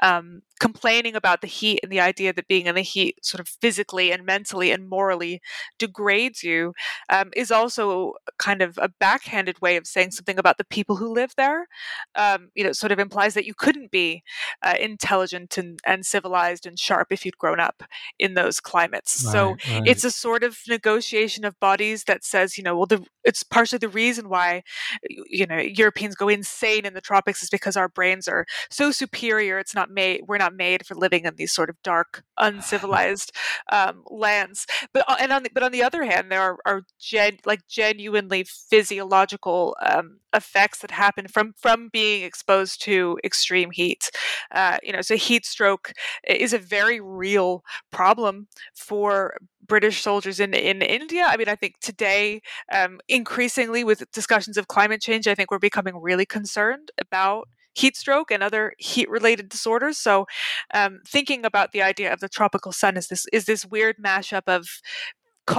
um, 0.02 0.42
complaining 0.58 1.14
about 1.14 1.40
the 1.40 1.46
heat 1.46 1.80
and 1.82 1.92
the 1.92 2.00
idea 2.00 2.32
that 2.32 2.48
being 2.48 2.66
in 2.66 2.74
the 2.74 2.82
heat 2.82 3.24
sort 3.24 3.40
of 3.40 3.48
physically 3.48 4.10
and 4.10 4.24
mentally 4.24 4.70
and 4.70 4.88
morally 4.88 5.40
degrades 5.78 6.42
you 6.42 6.72
um, 7.10 7.30
is 7.36 7.50
also 7.50 8.14
kind 8.38 8.62
of 8.62 8.78
a 8.78 8.88
backhanded 8.88 9.60
way 9.60 9.76
of 9.76 9.86
saying 9.86 10.10
something 10.10 10.38
about 10.38 10.58
the 10.58 10.64
people 10.64 10.96
who 10.96 11.12
live 11.12 11.32
there. 11.36 11.66
Um, 12.14 12.50
you 12.54 12.64
know, 12.64 12.72
sort 12.72 12.92
of 12.92 12.98
implies 12.98 13.34
that 13.34 13.46
you 13.46 13.54
couldn't 13.54 13.90
be 13.90 14.22
uh, 14.62 14.74
intelligent 14.80 15.56
and, 15.58 15.78
and 15.86 16.04
civilized 16.04 16.66
and 16.66 16.78
sharp 16.78 17.08
if 17.10 17.24
you'd 17.24 17.38
grown 17.38 17.60
up 17.60 17.82
in 18.18 18.34
those 18.34 18.60
climates. 18.60 19.24
Right, 19.24 19.32
so 19.32 19.48
right. 19.50 19.86
it's 19.86 20.04
a 20.04 20.10
sort 20.10 20.42
of 20.42 20.58
negotiation 20.68 21.44
of 21.44 21.58
bodies 21.60 22.04
that 22.04 22.24
says, 22.24 22.58
you 22.58 22.64
know, 22.64 22.76
well, 22.76 22.86
the, 22.86 23.04
it's 23.24 23.42
partially 23.50 23.78
the 23.78 23.88
reason 23.88 24.28
why 24.28 24.62
you 25.08 25.46
know 25.46 25.58
Europeans 25.58 26.14
go 26.14 26.28
insane 26.28 26.84
in 26.84 26.94
the 26.94 27.00
tropics 27.00 27.42
is 27.42 27.50
because 27.50 27.76
our 27.76 27.88
brains 27.88 28.28
are 28.28 28.46
so 28.70 28.90
superior. 28.90 29.58
It's 29.58 29.74
not 29.74 29.90
made 29.90 30.22
we're 30.26 30.38
not 30.38 30.54
made 30.54 30.86
for 30.86 30.94
living 30.94 31.24
in 31.24 31.36
these 31.36 31.52
sort 31.52 31.70
of 31.70 31.76
dark, 31.82 32.24
uncivilized 32.38 33.32
um, 33.72 34.02
lands. 34.10 34.66
But 34.92 35.04
uh, 35.08 35.16
and 35.20 35.32
on 35.32 35.42
the, 35.44 35.50
but 35.52 35.62
on 35.62 35.72
the 35.72 35.82
other 35.82 36.04
hand, 36.04 36.30
there 36.30 36.40
are, 36.40 36.58
are 36.66 36.82
gen, 36.98 37.38
like 37.44 37.66
genuinely 37.68 38.44
physiological 38.44 39.76
um, 39.84 40.20
effects 40.34 40.80
that 40.80 40.90
happen 40.90 41.28
from 41.28 41.54
from 41.56 41.88
being 41.92 42.22
exposed 42.22 42.82
to 42.82 43.18
extreme 43.24 43.70
heat. 43.70 44.10
Uh, 44.52 44.78
you 44.82 44.92
know, 44.92 45.00
so 45.00 45.16
heat 45.16 45.46
stroke 45.46 45.92
is 46.26 46.52
a 46.52 46.58
very 46.58 47.00
real 47.00 47.64
problem 47.90 48.48
for 48.74 49.36
British 49.68 50.02
soldiers 50.02 50.40
in 50.40 50.54
in 50.54 50.82
India. 50.82 51.26
I 51.28 51.36
mean, 51.36 51.48
I 51.48 51.54
think 51.54 51.78
today, 51.80 52.40
um, 52.72 53.00
increasingly 53.08 53.84
with 53.84 54.10
discussions 54.12 54.56
of 54.56 54.68
climate 54.68 55.00
change, 55.00 55.28
I 55.28 55.34
think 55.34 55.50
we're 55.50 55.58
becoming 55.58 56.00
really 56.00 56.26
concerned 56.26 56.90
about 57.00 57.48
heat 57.74 57.96
stroke 57.96 58.30
and 58.30 58.42
other 58.42 58.72
heat 58.78 59.08
related 59.08 59.48
disorders. 59.48 59.98
So, 59.98 60.26
um, 60.74 61.00
thinking 61.06 61.44
about 61.44 61.72
the 61.72 61.82
idea 61.82 62.12
of 62.12 62.20
the 62.20 62.28
tropical 62.28 62.72
sun 62.72 62.96
is 62.96 63.08
this 63.08 63.26
is 63.32 63.44
this 63.44 63.64
weird 63.64 63.96
mashup 64.04 64.42
of 64.46 64.66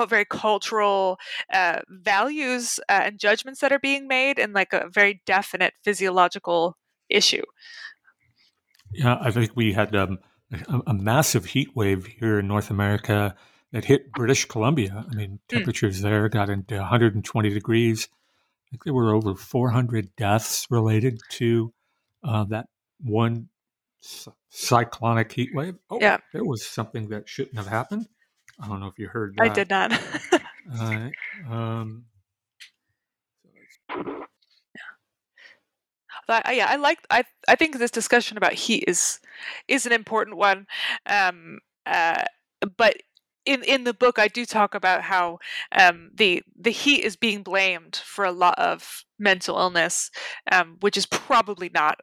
very 0.08 0.26
cultural 0.26 1.18
uh, 1.52 1.80
values 1.90 2.80
uh, 2.90 3.02
and 3.06 3.20
judgments 3.20 3.60
that 3.62 3.72
are 3.72 3.80
being 3.80 4.08
made 4.08 4.38
and 4.38 4.54
like 4.54 4.72
a 4.72 4.88
very 4.92 5.22
definite 5.26 5.74
physiological 5.84 6.78
issue. 7.10 7.42
Yeah, 8.94 9.18
I 9.20 9.32
think 9.32 9.52
we 9.56 9.74
had 9.74 9.96
um, 9.96 10.20
a, 10.52 10.82
a, 10.88 10.94
massive 10.94 11.46
heat 11.46 11.76
wave 11.76 12.06
here 12.06 12.40
in 12.40 12.48
North 12.48 12.70
America 12.70 13.36
that 13.72 13.86
hit 13.86 14.12
British 14.12 14.46
Columbia. 14.46 15.06
I 15.10 15.16
mean, 15.16 15.40
hmm. 15.50 15.56
temperatures 15.56 16.00
mm. 16.00 16.04
there 16.04 16.30
got 16.30 16.50
into 16.50 16.76
120 16.76 17.50
degrees. 17.50 18.08
I 18.12 18.72
think 18.72 18.84
there 18.84 18.94
were 18.94 19.14
over 19.14 19.36
400 19.36 20.16
deaths 20.16 20.68
related 20.70 21.20
to 21.32 21.74
uh, 22.24 22.44
that 22.46 22.68
one 23.02 23.50
cyclonic 24.50 25.32
heat 25.32 25.50
wave. 25.54 25.76
Oh, 25.90 26.00
yeah. 26.00 26.18
there 26.34 26.46
was 26.46 26.66
something 26.66 27.10
that 27.10 27.28
shouldn't 27.28 27.58
have 27.58 27.68
happened. 27.68 28.08
I 28.60 28.68
don't 28.68 28.80
know 28.80 28.88
if 28.88 29.00
you 29.00 29.08
heard 29.08 29.36
that. 29.38 29.44
I 29.44 29.54
did 29.54 29.70
not. 29.70 29.94
uh, 30.80 31.10
um, 31.50 32.06
but, 36.28 36.56
yeah, 36.56 36.68
I 36.70 36.76
like. 36.76 37.00
I 37.10 37.24
I 37.48 37.56
think 37.56 37.78
this 37.78 37.90
discussion 37.90 38.38
about 38.38 38.54
heat 38.54 38.84
is 38.86 39.20
is 39.68 39.86
an 39.86 39.94
important 39.94 40.36
one. 40.36 40.68
Um, 41.06 41.60
uh, 41.86 42.24
but 42.78 42.98
in 43.46 43.64
in 43.64 43.84
the 43.84 43.94
book, 43.94 44.20
I 44.20 44.28
do 44.28 44.46
talk 44.46 44.76
about 44.76 45.04
how 45.04 45.40
um, 45.72 46.12
the 46.14 46.44
the 46.60 46.72
heat 46.72 47.04
is 47.04 47.16
being 47.16 47.44
blamed 47.44 47.96
for 47.96 48.26
a 48.26 48.32
lot 48.32 48.58
of 48.60 49.04
mental 49.18 49.58
illness, 49.58 50.12
um, 50.52 50.78
which 50.82 50.98
is 50.98 51.06
probably 51.06 51.70
not 51.74 52.00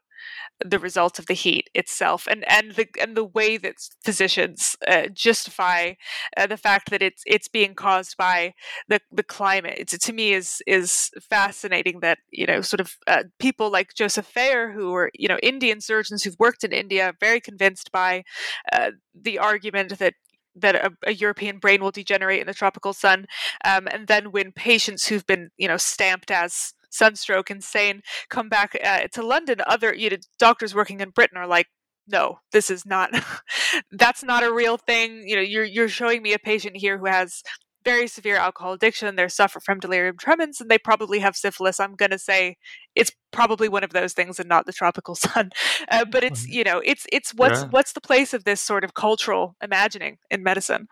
the 0.64 0.78
result 0.78 1.18
of 1.18 1.26
the 1.26 1.34
heat 1.34 1.68
itself. 1.74 2.26
And 2.26 2.44
and 2.50 2.72
the 2.72 2.86
and 3.00 3.16
the 3.16 3.24
way 3.24 3.56
that 3.58 3.76
physicians 4.04 4.76
uh, 4.86 5.08
justify 5.12 5.94
uh, 6.36 6.46
the 6.46 6.56
fact 6.56 6.90
that 6.90 7.02
it's 7.02 7.22
it's 7.26 7.48
being 7.48 7.74
caused 7.74 8.16
by 8.16 8.54
the 8.88 9.00
the 9.12 9.22
climate 9.22 9.74
it's, 9.78 9.96
to 9.96 10.12
me 10.12 10.32
is 10.32 10.62
is 10.66 11.10
fascinating 11.20 12.00
that 12.00 12.18
you 12.30 12.46
know 12.46 12.60
sort 12.60 12.80
of 12.80 12.96
uh, 13.06 13.24
people 13.38 13.70
like 13.70 13.94
Joseph 13.94 14.26
Fayrer 14.26 14.72
who 14.72 14.94
are 14.94 15.10
you 15.14 15.28
know 15.28 15.38
Indian 15.42 15.80
surgeons 15.80 16.22
who've 16.22 16.38
worked 16.38 16.64
in 16.64 16.72
India 16.72 17.12
very 17.20 17.40
convinced 17.40 17.92
by 17.92 18.24
uh, 18.72 18.92
the 19.14 19.38
argument 19.38 19.98
that 19.98 20.14
that 20.56 20.74
a, 20.74 20.90
a, 21.06 21.12
European 21.12 21.58
brain 21.58 21.82
will 21.82 21.90
degenerate 21.90 22.40
in 22.40 22.46
the 22.46 22.54
tropical 22.54 22.92
sun, 22.92 23.26
um, 23.64 23.86
and 23.90 24.06
then 24.06 24.32
when 24.32 24.52
patients 24.52 25.06
who've 25.06 25.26
been, 25.26 25.50
you 25.56 25.68
know, 25.68 25.76
stamped 25.76 26.30
as 26.30 26.72
sunstroke 26.90 27.50
insane 27.50 28.00
come 28.30 28.48
back 28.48 28.76
uh, 28.82 29.06
to 29.12 29.22
London, 29.22 29.60
other 29.66 29.94
you 29.94 30.10
know, 30.10 30.16
doctors 30.38 30.74
working 30.74 31.00
in 31.00 31.10
Britain 31.10 31.36
are 31.36 31.46
like, 31.46 31.66
no, 32.08 32.38
this 32.52 32.70
is 32.70 32.86
not. 32.86 33.10
that's 33.92 34.22
not 34.22 34.44
a 34.44 34.52
real 34.52 34.76
thing. 34.76 35.24
You 35.26 35.36
know, 35.36 35.42
you're 35.42 35.64
you're 35.64 35.88
showing 35.88 36.22
me 36.22 36.32
a 36.32 36.38
patient 36.38 36.76
here 36.76 36.98
who 36.98 37.06
has 37.06 37.42
very 37.86 38.08
severe 38.08 38.36
alcohol 38.36 38.72
addiction. 38.72 39.14
They 39.14 39.28
suffer 39.28 39.60
from 39.60 39.78
delirium 39.78 40.16
tremens, 40.18 40.60
and 40.60 40.68
they 40.68 40.76
probably 40.76 41.20
have 41.20 41.36
syphilis. 41.36 41.78
I'm 41.78 41.94
going 41.94 42.10
to 42.10 42.18
say 42.18 42.56
it's 42.96 43.12
probably 43.30 43.68
one 43.68 43.84
of 43.84 43.92
those 43.92 44.12
things, 44.12 44.40
and 44.40 44.48
not 44.48 44.66
the 44.66 44.72
tropical 44.72 45.14
sun. 45.26 45.52
Uh, 45.88 46.04
but 46.04 46.24
it's 46.24 46.42
mm-hmm. 46.42 46.52
you 46.52 46.64
know, 46.64 46.82
it's 46.84 47.06
it's 47.12 47.32
what's 47.32 47.62
yeah. 47.62 47.68
what's 47.68 47.92
the 47.92 48.00
place 48.00 48.34
of 48.34 48.44
this 48.44 48.60
sort 48.60 48.82
of 48.82 48.94
cultural 48.94 49.56
imagining 49.62 50.18
in 50.30 50.42
medicine. 50.42 50.88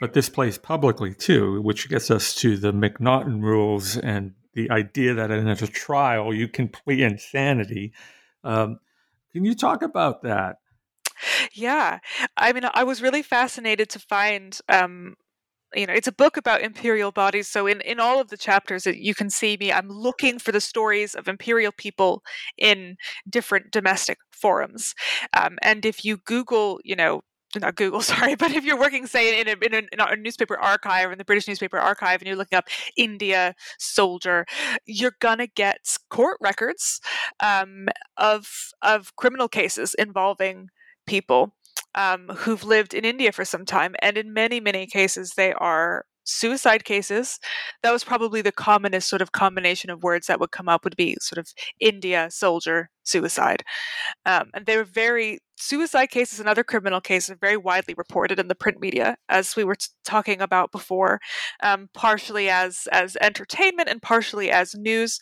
But 0.00 0.12
this 0.12 0.28
plays 0.28 0.58
publicly 0.58 1.14
too, 1.14 1.62
which 1.62 1.88
gets 1.88 2.10
us 2.10 2.34
to 2.36 2.56
the 2.58 2.72
McNaughton 2.72 3.40
rules 3.42 3.96
and 3.96 4.34
the 4.52 4.70
idea 4.70 5.14
that 5.14 5.30
in 5.30 5.48
a 5.48 5.56
trial 5.56 6.34
you 6.34 6.46
can 6.46 6.68
plea 6.68 7.02
insanity. 7.04 7.92
Um, 8.44 8.80
can 9.32 9.46
you 9.46 9.54
talk 9.54 9.80
about 9.80 10.22
that? 10.22 10.56
Yeah, 11.54 12.00
I 12.36 12.52
mean, 12.52 12.64
I 12.74 12.84
was 12.84 13.00
really 13.00 13.22
fascinated 13.22 13.88
to 13.90 13.98
find. 13.98 14.58
Um, 14.68 15.14
you 15.74 15.86
know, 15.86 15.92
it's 15.92 16.08
a 16.08 16.12
book 16.12 16.36
about 16.36 16.62
imperial 16.62 17.12
bodies. 17.12 17.48
So 17.48 17.66
in 17.66 17.80
in 17.82 18.00
all 18.00 18.20
of 18.20 18.28
the 18.28 18.36
chapters, 18.36 18.86
you 18.86 19.14
can 19.14 19.30
see 19.30 19.56
me. 19.58 19.72
I'm 19.72 19.88
looking 19.88 20.38
for 20.38 20.52
the 20.52 20.60
stories 20.60 21.14
of 21.14 21.28
imperial 21.28 21.72
people 21.72 22.22
in 22.58 22.96
different 23.28 23.70
domestic 23.70 24.18
forums. 24.30 24.94
Um, 25.36 25.58
and 25.62 25.84
if 25.84 26.04
you 26.04 26.18
Google, 26.18 26.80
you 26.84 26.96
know, 26.96 27.22
not 27.60 27.76
Google, 27.76 28.00
sorry, 28.14 28.34
but 28.34 28.52
if 28.52 28.64
you're 28.64 28.78
working, 28.78 29.06
say, 29.06 29.40
in 29.40 29.48
a, 29.48 29.52
in, 29.64 29.74
a, 29.74 29.78
in 29.92 30.00
a, 30.00 30.16
newspaper 30.16 30.58
archive 30.58 31.12
in 31.12 31.18
the 31.18 31.24
British 31.24 31.48
newspaper 31.48 31.78
archive 31.78 32.20
and 32.20 32.26
you're 32.26 32.36
looking 32.36 32.56
up 32.56 32.68
India 32.96 33.54
soldier, 33.78 34.46
you're 34.86 35.16
gonna 35.20 35.46
get 35.46 35.96
court 36.10 36.38
records 36.40 37.00
um, 37.40 37.88
of 38.16 38.48
of 38.82 39.14
criminal 39.16 39.48
cases 39.48 39.94
involving 39.94 40.68
people 41.06 41.54
um, 41.94 42.28
who've 42.28 42.64
lived 42.64 42.94
in 42.94 43.04
India 43.04 43.32
for 43.32 43.44
some 43.44 43.64
time, 43.64 43.94
and 44.00 44.16
in 44.16 44.32
many 44.32 44.60
many 44.60 44.86
cases 44.86 45.32
they 45.36 45.52
are 45.54 46.04
suicide 46.24 46.84
cases. 46.84 47.38
That 47.82 47.92
was 47.92 48.04
probably 48.04 48.42
the 48.42 48.52
commonest 48.52 49.08
sort 49.08 49.22
of 49.22 49.32
combination 49.32 49.90
of 49.90 50.02
words 50.02 50.26
that 50.26 50.40
would 50.40 50.50
come 50.50 50.68
up 50.68 50.84
would 50.84 50.96
be 50.96 51.16
sort 51.20 51.38
of 51.38 51.48
india 51.80 52.28
soldier 52.30 52.90
suicide. 53.04 53.64
Um, 54.26 54.50
and 54.54 54.66
they 54.66 54.76
were 54.76 54.84
very 54.84 55.38
suicide 55.56 56.10
cases 56.10 56.40
and 56.40 56.48
other 56.48 56.64
criminal 56.64 57.00
cases 57.00 57.30
are 57.30 57.38
very 57.40 57.56
widely 57.56 57.94
reported 57.96 58.38
in 58.38 58.48
the 58.48 58.54
print 58.54 58.80
media 58.80 59.16
as 59.28 59.56
we 59.56 59.64
were 59.64 59.76
t- 59.76 59.86
talking 60.04 60.40
about 60.40 60.72
before 60.72 61.20
um, 61.62 61.88
partially 61.94 62.48
as 62.48 62.88
as 62.92 63.16
entertainment 63.20 63.88
and 63.88 64.02
partially 64.02 64.50
as 64.50 64.74
news. 64.74 65.18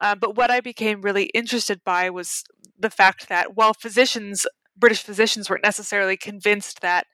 Uh, 0.00 0.14
but 0.14 0.34
what 0.36 0.50
I 0.50 0.60
became 0.60 1.02
really 1.02 1.24
interested 1.34 1.80
by 1.84 2.08
was 2.08 2.42
the 2.78 2.90
fact 2.90 3.28
that 3.28 3.54
while 3.56 3.74
physicians 3.74 4.46
British 4.80 5.02
physicians 5.02 5.50
weren't 5.50 5.62
necessarily 5.62 6.16
convinced 6.16 6.80
that, 6.80 7.06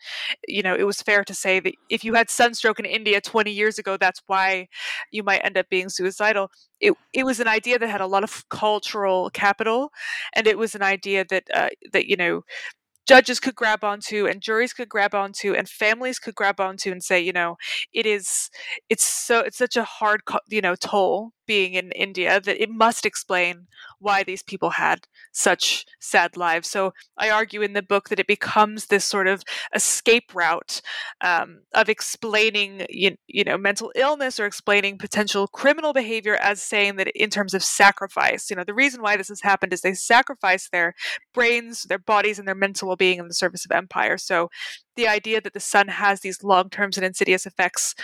you 0.48 0.62
know, 0.62 0.74
it 0.74 0.84
was 0.84 1.02
fair 1.02 1.24
to 1.24 1.34
say 1.34 1.60
that 1.60 1.74
if 1.90 2.04
you 2.04 2.14
had 2.14 2.30
sunstroke 2.30 2.78
in 2.78 2.86
India 2.86 3.20
20 3.20 3.50
years 3.50 3.78
ago, 3.78 3.96
that's 3.96 4.22
why 4.26 4.68
you 5.10 5.22
might 5.22 5.40
end 5.44 5.58
up 5.58 5.68
being 5.68 5.88
suicidal. 5.88 6.50
It, 6.80 6.94
it 7.12 7.24
was 7.24 7.40
an 7.40 7.48
idea 7.48 7.78
that 7.78 7.88
had 7.88 8.00
a 8.00 8.06
lot 8.06 8.24
of 8.24 8.48
cultural 8.50 9.30
capital, 9.30 9.90
and 10.34 10.46
it 10.46 10.58
was 10.58 10.74
an 10.74 10.82
idea 10.82 11.24
that 11.30 11.44
uh, 11.54 11.68
that 11.92 12.06
you 12.06 12.16
know 12.16 12.42
judges 13.08 13.40
could 13.40 13.54
grab 13.54 13.84
onto 13.84 14.26
and 14.26 14.42
juries 14.42 14.72
could 14.72 14.88
grab 14.88 15.14
onto 15.14 15.54
and 15.54 15.68
families 15.68 16.18
could 16.18 16.34
grab 16.34 16.60
onto 16.60 16.90
and 16.90 17.04
say 17.04 17.20
you 17.20 17.32
know 17.32 17.56
it 17.92 18.06
is 18.06 18.50
it's 18.90 19.04
so 19.04 19.40
it's 19.40 19.58
such 19.58 19.76
a 19.76 19.84
hard 19.84 20.22
you 20.50 20.60
know 20.60 20.74
toll 20.74 21.32
being 21.46 21.74
in 21.74 21.92
India 21.92 22.40
that 22.40 22.62
it 22.62 22.70
must 22.70 23.06
explain 23.06 23.66
why 23.98 24.22
these 24.22 24.42
people 24.42 24.70
had 24.70 25.06
such 25.32 25.86
sad 26.00 26.36
lives. 26.36 26.68
So 26.68 26.92
I 27.16 27.30
argue 27.30 27.62
in 27.62 27.72
the 27.72 27.82
book 27.82 28.08
that 28.08 28.18
it 28.18 28.26
becomes 28.26 28.86
this 28.86 29.04
sort 29.04 29.26
of 29.26 29.42
escape 29.74 30.34
route 30.34 30.80
um, 31.20 31.60
of 31.74 31.88
explaining, 31.88 32.86
you, 32.88 33.16
you 33.26 33.44
know, 33.44 33.56
mental 33.56 33.92
illness 33.94 34.40
or 34.40 34.46
explaining 34.46 34.98
potential 34.98 35.46
criminal 35.46 35.92
behavior 35.92 36.36
as 36.36 36.62
saying 36.62 36.96
that 36.96 37.08
in 37.08 37.30
terms 37.30 37.54
of 37.54 37.62
sacrifice. 37.62 38.50
You 38.50 38.56
know, 38.56 38.64
the 38.64 38.74
reason 38.74 39.02
why 39.02 39.16
this 39.16 39.28
has 39.28 39.42
happened 39.42 39.72
is 39.72 39.80
they 39.80 39.94
sacrifice 39.94 40.68
their 40.68 40.94
brains, 41.32 41.84
their 41.84 41.98
bodies, 41.98 42.38
and 42.38 42.46
their 42.46 42.54
mental 42.54 42.88
well-being 42.88 43.18
in 43.18 43.28
the 43.28 43.34
service 43.34 43.64
of 43.64 43.70
empire. 43.70 44.18
So 44.18 44.50
the 44.96 45.08
idea 45.08 45.40
that 45.40 45.52
the 45.52 45.60
sun 45.60 45.88
has 45.88 46.20
these 46.20 46.42
long-term 46.42 46.90
and 46.96 47.04
insidious 47.04 47.46
effects 47.46 47.94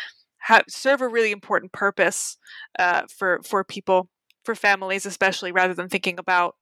have, 0.43 0.65
serve 0.69 1.01
a 1.01 1.09
really 1.09 1.31
important 1.31 1.73
purpose 1.73 2.37
uh, 2.79 3.03
for 3.09 3.41
for 3.45 3.65
people, 3.65 4.09
for 4.45 4.55
families 4.55 5.07
especially, 5.07 5.53
rather 5.53 5.75
than 5.75 5.89
thinking 5.89 6.19
about 6.19 6.57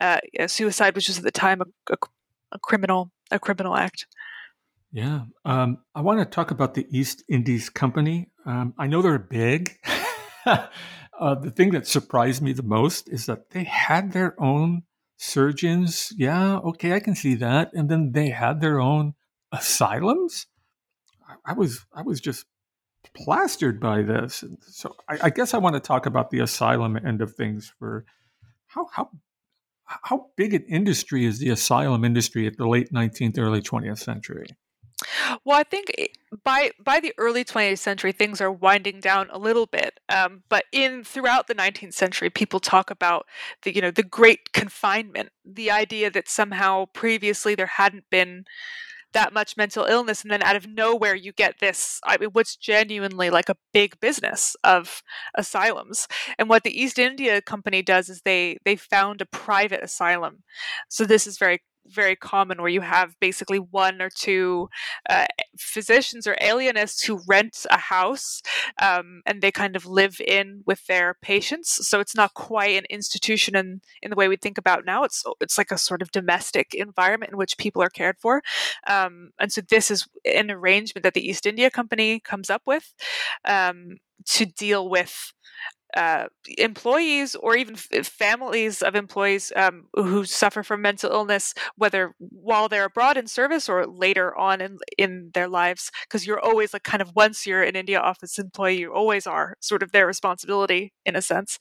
uh, 0.00 0.18
suicide, 0.46 0.94
which 0.94 1.08
was 1.08 1.18
at 1.18 1.24
the 1.24 1.30
time 1.30 1.60
a, 1.60 1.92
a, 1.92 1.96
a 2.52 2.58
criminal 2.58 3.10
a 3.30 3.38
criminal 3.38 3.76
act. 3.76 4.06
Yeah, 4.92 5.22
um, 5.44 5.78
I 5.94 6.00
want 6.00 6.18
to 6.18 6.24
talk 6.24 6.50
about 6.50 6.74
the 6.74 6.86
East 6.90 7.22
Indies 7.28 7.70
Company. 7.70 8.28
Um, 8.44 8.74
I 8.76 8.88
know 8.88 9.02
they're 9.02 9.18
big. 9.20 9.78
uh, 10.46 11.34
the 11.36 11.52
thing 11.52 11.70
that 11.70 11.86
surprised 11.86 12.42
me 12.42 12.52
the 12.52 12.64
most 12.64 13.08
is 13.08 13.26
that 13.26 13.50
they 13.50 13.62
had 13.64 14.12
their 14.12 14.34
own 14.42 14.82
surgeons. 15.16 16.12
Yeah, 16.16 16.56
okay, 16.56 16.94
I 16.94 17.00
can 17.00 17.14
see 17.14 17.36
that. 17.36 17.70
And 17.72 17.88
then 17.88 18.12
they 18.12 18.30
had 18.30 18.60
their 18.60 18.80
own 18.80 19.14
asylums. 19.52 20.46
I, 21.28 21.52
I 21.52 21.52
was 21.52 21.86
I 21.94 22.02
was 22.02 22.20
just 22.20 22.46
plastered 23.14 23.80
by 23.80 24.02
this. 24.02 24.44
So 24.66 24.94
I, 25.08 25.18
I, 25.24 25.30
guess 25.30 25.54
I 25.54 25.58
want 25.58 25.74
to 25.74 25.80
talk 25.80 26.06
about 26.06 26.30
the 26.30 26.40
asylum 26.40 26.96
end 26.96 27.20
of 27.20 27.34
things 27.34 27.72
for 27.78 28.04
how 28.68 28.88
how 28.92 29.10
how 29.84 30.26
big 30.36 30.54
an 30.54 30.64
industry 30.68 31.24
is 31.24 31.38
the 31.38 31.50
asylum 31.50 32.04
industry 32.04 32.46
at 32.46 32.56
the 32.56 32.68
late 32.68 32.92
19th, 32.92 33.38
early 33.38 33.60
20th 33.60 33.98
century? 33.98 34.46
Well, 35.44 35.58
I 35.58 35.64
think 35.64 35.92
by 36.44 36.70
by 36.82 37.00
the 37.00 37.12
early 37.18 37.44
20th 37.44 37.78
century, 37.78 38.12
things 38.12 38.40
are 38.40 38.52
winding 38.52 39.00
down 39.00 39.28
a 39.30 39.38
little 39.38 39.66
bit. 39.66 39.98
Um, 40.08 40.42
but 40.48 40.64
in 40.72 41.04
throughout 41.04 41.46
the 41.46 41.54
19th 41.54 41.94
century, 41.94 42.30
people 42.30 42.60
talk 42.60 42.90
about 42.90 43.26
the 43.62 43.74
you 43.74 43.80
know 43.80 43.90
the 43.90 44.02
Great 44.02 44.52
Confinement, 44.52 45.30
the 45.44 45.70
idea 45.70 46.10
that 46.10 46.28
somehow 46.28 46.86
previously 46.92 47.54
there 47.54 47.66
hadn't 47.66 48.04
been 48.10 48.44
that 49.12 49.32
much 49.32 49.56
mental 49.56 49.84
illness 49.84 50.22
and 50.22 50.30
then 50.30 50.42
out 50.42 50.56
of 50.56 50.66
nowhere 50.66 51.14
you 51.14 51.32
get 51.32 51.58
this 51.60 52.00
i 52.04 52.16
mean 52.18 52.30
what's 52.32 52.56
genuinely 52.56 53.30
like 53.30 53.48
a 53.48 53.56
big 53.72 53.98
business 54.00 54.56
of 54.64 55.02
asylums. 55.34 56.06
And 56.38 56.48
what 56.48 56.64
the 56.64 56.80
east 56.80 56.98
india 56.98 57.40
company 57.42 57.82
does 57.82 58.08
is 58.08 58.22
they 58.22 58.58
they 58.64 58.76
found 58.76 59.20
a 59.20 59.26
private 59.26 59.82
asylum. 59.82 60.42
So 60.88 61.04
this 61.04 61.26
is 61.26 61.38
very 61.38 61.60
very 61.90 62.16
common 62.16 62.60
where 62.60 62.70
you 62.70 62.80
have 62.80 63.18
basically 63.20 63.58
one 63.58 64.00
or 64.00 64.10
two 64.10 64.68
uh, 65.08 65.26
physicians 65.58 66.26
or 66.26 66.36
alienists 66.40 67.04
who 67.04 67.20
rent 67.26 67.66
a 67.70 67.78
house 67.78 68.42
um, 68.80 69.22
and 69.26 69.42
they 69.42 69.50
kind 69.50 69.76
of 69.76 69.86
live 69.86 70.20
in 70.26 70.62
with 70.66 70.86
their 70.86 71.16
patients. 71.22 71.86
So 71.88 72.00
it's 72.00 72.16
not 72.16 72.34
quite 72.34 72.76
an 72.76 72.86
institution 72.90 73.56
in, 73.56 73.80
in 74.02 74.10
the 74.10 74.16
way 74.16 74.28
we 74.28 74.36
think 74.36 74.58
about 74.58 74.84
now. 74.84 75.04
It's 75.04 75.24
it's 75.40 75.58
like 75.58 75.70
a 75.70 75.78
sort 75.78 76.02
of 76.02 76.12
domestic 76.12 76.74
environment 76.74 77.32
in 77.32 77.38
which 77.38 77.58
people 77.58 77.82
are 77.82 77.90
cared 77.90 78.18
for. 78.18 78.42
Um, 78.86 79.30
and 79.38 79.52
so 79.52 79.60
this 79.60 79.90
is 79.90 80.06
an 80.24 80.50
arrangement 80.50 81.02
that 81.04 81.14
the 81.14 81.26
East 81.26 81.46
India 81.46 81.70
Company 81.70 82.20
comes 82.20 82.50
up 82.50 82.62
with 82.66 82.94
um, 83.44 83.98
to 84.26 84.46
deal 84.46 84.88
with 84.88 85.32
uh, 85.96 86.26
employees 86.58 87.34
or 87.34 87.56
even 87.56 87.74
f- 87.74 88.06
families 88.06 88.82
of 88.82 88.94
employees 88.94 89.52
um, 89.56 89.86
who 89.94 90.24
suffer 90.24 90.62
from 90.62 90.82
mental 90.82 91.10
illness, 91.10 91.54
whether 91.76 92.14
while 92.18 92.68
they're 92.68 92.84
abroad 92.86 93.16
in 93.16 93.26
service 93.26 93.68
or 93.68 93.86
later 93.86 94.36
on 94.36 94.60
in 94.60 94.78
in 94.98 95.30
their 95.34 95.48
lives, 95.48 95.90
because 96.08 96.26
you're 96.26 96.40
always 96.40 96.72
like 96.72 96.82
kind 96.84 97.02
of 97.02 97.12
once 97.14 97.46
you're 97.46 97.62
an 97.62 97.76
India 97.76 98.00
office 98.00 98.38
employee, 98.38 98.78
you 98.80 98.92
always 98.92 99.26
are 99.26 99.56
sort 99.60 99.82
of 99.82 99.92
their 99.92 100.06
responsibility 100.06 100.92
in 101.04 101.16
a 101.16 101.22
sense. 101.22 101.58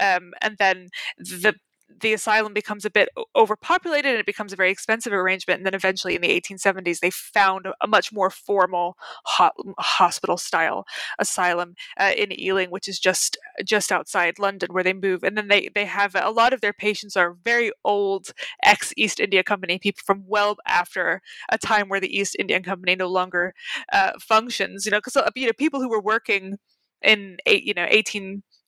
Um, 0.00 0.32
and 0.40 0.56
then 0.58 0.88
the 1.18 1.54
the 2.00 2.12
asylum 2.12 2.52
becomes 2.52 2.84
a 2.84 2.90
bit 2.90 3.08
overpopulated 3.34 4.10
and 4.10 4.20
it 4.20 4.26
becomes 4.26 4.52
a 4.52 4.56
very 4.56 4.70
expensive 4.70 5.12
arrangement. 5.12 5.58
And 5.58 5.66
then 5.66 5.74
eventually 5.74 6.14
in 6.14 6.22
the 6.22 6.30
1870s, 6.30 7.00
they 7.00 7.10
found 7.10 7.66
a 7.80 7.86
much 7.86 8.12
more 8.12 8.30
formal 8.30 8.96
ho- 9.24 9.74
hospital 9.78 10.36
style 10.36 10.84
asylum 11.18 11.74
uh, 11.98 12.12
in 12.16 12.38
Ealing, 12.38 12.70
which 12.70 12.88
is 12.88 12.98
just 12.98 13.38
just 13.64 13.90
outside 13.90 14.38
London 14.38 14.72
where 14.72 14.84
they 14.84 14.92
move. 14.92 15.22
And 15.24 15.36
then 15.36 15.48
they, 15.48 15.70
they 15.74 15.86
have 15.86 16.14
a 16.14 16.30
lot 16.30 16.52
of 16.52 16.60
their 16.60 16.72
patients 16.72 17.16
are 17.16 17.36
very 17.44 17.72
old 17.84 18.32
ex 18.64 18.92
East 18.96 19.20
India 19.20 19.42
Company 19.42 19.78
people 19.78 20.02
from 20.04 20.24
well 20.26 20.56
after 20.66 21.20
a 21.50 21.58
time 21.58 21.88
where 21.88 22.00
the 22.00 22.16
East 22.16 22.36
India 22.38 22.60
Company 22.60 22.94
no 22.96 23.08
longer 23.08 23.54
uh, 23.92 24.12
functions, 24.20 24.84
you 24.84 24.90
know, 24.90 24.98
because 24.98 25.16
you 25.34 25.46
know, 25.46 25.52
people 25.52 25.80
who 25.80 25.88
were 25.88 26.00
working 26.00 26.58
in 27.02 27.38
you 27.46 27.74
know, 27.74 27.86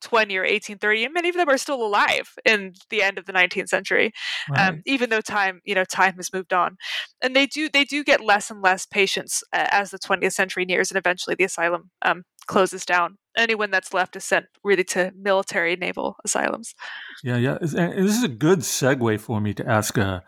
1820 0.01 0.37
or 0.37 0.43
1830, 0.43 1.05
and 1.05 1.15
many 1.15 1.29
of 1.29 1.35
them 1.37 1.49
are 1.49 1.59
still 1.59 1.83
alive 1.83 2.35
in 2.45 2.75
the 2.89 3.03
end 3.03 3.19
of 3.19 3.27
the 3.27 3.33
19th 3.33 3.69
century, 3.69 4.13
um, 4.51 4.55
right. 4.55 4.69
um, 4.69 4.83
even 4.87 5.11
though 5.11 5.21
time, 5.21 5.61
you 5.65 5.75
know, 5.75 5.85
time 5.85 6.15
has 6.17 6.33
moved 6.33 6.53
on, 6.53 6.77
and 7.23 7.37
they 7.37 7.47
do 7.47 7.69
they 7.69 7.85
do 7.85 8.03
get 8.03 8.21
less 8.21 8.51
and 8.51 8.63
less 8.63 8.87
patients 8.87 9.43
uh, 9.53 9.67
as 9.71 9.91
the 9.91 9.99
20th 9.99 10.33
century 10.33 10.65
nears, 10.65 10.91
and 10.91 10.99
eventually 10.99 11.37
the 11.37 11.45
asylum 11.45 11.91
um, 12.03 12.25
closes 12.47 12.85
down. 12.85 13.17
Anyone 13.37 13.71
that's 13.71 13.95
left 13.95 14.17
is 14.17 14.25
sent 14.25 14.47
really 14.65 14.85
to 14.85 15.13
military 15.17 15.77
naval 15.77 16.17
asylums. 16.25 16.75
Yeah, 17.23 17.37
yeah, 17.37 17.59
and 17.61 18.07
this 18.07 18.17
is 18.17 18.25
a 18.25 18.29
good 18.29 18.61
segue 18.61 19.21
for 19.21 19.41
me 19.41 19.55
to 19.55 19.67
ask 19.69 19.97
a. 19.99 20.23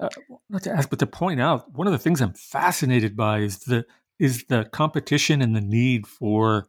Uh, 0.00 0.08
not 0.50 0.64
to 0.64 0.72
ask, 0.72 0.90
but 0.90 0.98
to 0.98 1.06
point 1.06 1.40
out 1.40 1.72
one 1.72 1.86
of 1.86 1.92
the 1.92 2.00
things 2.00 2.20
I'm 2.20 2.32
fascinated 2.32 3.16
by 3.16 3.38
is 3.38 3.60
the 3.60 3.84
is 4.18 4.44
the 4.48 4.64
competition 4.72 5.40
and 5.40 5.54
the 5.54 5.60
need 5.60 6.06
for 6.06 6.66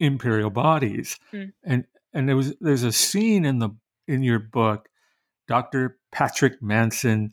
imperial 0.00 0.50
bodies. 0.50 1.18
Mm. 1.32 1.52
And 1.64 1.84
and 2.12 2.28
there 2.28 2.36
was 2.36 2.54
there's 2.60 2.82
a 2.82 2.92
scene 2.92 3.44
in 3.44 3.58
the 3.58 3.70
in 4.06 4.22
your 4.22 4.38
book, 4.38 4.88
Dr. 5.46 5.98
Patrick 6.10 6.62
Manson 6.62 7.32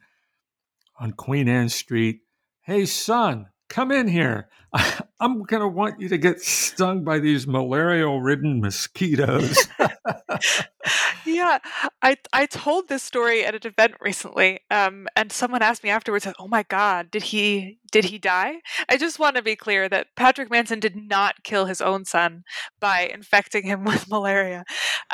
on 0.99 1.13
Queen 1.13 1.47
Anne 1.47 1.69
Street. 1.69 2.21
Hey 2.61 2.85
son, 2.85 3.47
come 3.75 3.91
in 3.91 4.07
here. 4.07 4.47
I'm 5.19 5.43
going 5.43 5.61
to 5.61 5.67
want 5.67 5.99
you 5.99 6.07
to 6.07 6.17
get 6.17 6.39
stung 6.39 7.03
by 7.03 7.19
these 7.19 7.45
malarial 7.45 8.21
ridden 8.21 8.61
mosquitoes. 8.61 9.67
yeah, 11.25 11.59
I, 12.01 12.15
I 12.31 12.45
told 12.45 12.87
this 12.87 13.03
story 13.03 13.43
at 13.43 13.53
an 13.53 13.69
event 13.69 13.95
recently, 13.99 14.61
um, 14.71 15.07
and 15.17 15.29
someone 15.29 15.61
asked 15.61 15.83
me 15.83 15.89
afterwards, 15.89 16.25
"Oh 16.39 16.47
my 16.47 16.63
God, 16.63 17.11
did 17.11 17.23
he 17.23 17.79
did 17.91 18.05
he 18.05 18.17
die?" 18.17 18.61
I 18.87 18.95
just 18.97 19.19
want 19.19 19.35
to 19.35 19.41
be 19.41 19.57
clear 19.57 19.89
that 19.89 20.07
Patrick 20.15 20.49
Manson 20.49 20.79
did 20.79 20.95
not 20.95 21.43
kill 21.43 21.65
his 21.65 21.81
own 21.81 22.05
son 22.05 22.43
by 22.79 23.01
infecting 23.13 23.63
him 23.63 23.83
with 23.85 24.09
malaria. 24.09 24.63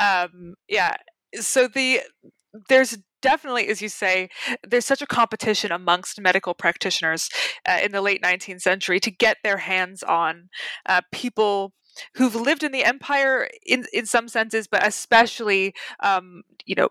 Um, 0.00 0.54
yeah, 0.68 0.94
so 1.40 1.66
the 1.66 2.00
there's 2.68 2.98
definitely, 3.22 3.68
as 3.68 3.80
you 3.80 3.88
say, 3.88 4.28
there's 4.66 4.84
such 4.84 5.00
a 5.00 5.06
competition 5.06 5.72
amongst 5.72 6.20
medical 6.20 6.52
practitioners 6.52 7.30
uh, 7.66 7.78
in 7.82 7.92
the 7.92 8.02
late 8.02 8.22
19th 8.22 8.60
century 8.60 9.00
to 9.00 9.10
get 9.10 9.38
their 9.42 9.58
hands 9.58 10.02
on 10.02 10.50
uh, 10.86 11.00
people 11.10 11.72
who've 12.16 12.34
lived 12.34 12.62
in 12.62 12.72
the 12.72 12.84
empire 12.84 13.48
in 13.64 13.86
in 13.92 14.06
some 14.06 14.28
senses, 14.28 14.66
but 14.66 14.86
especially, 14.86 15.74
um, 16.00 16.42
you 16.66 16.74
know, 16.74 16.88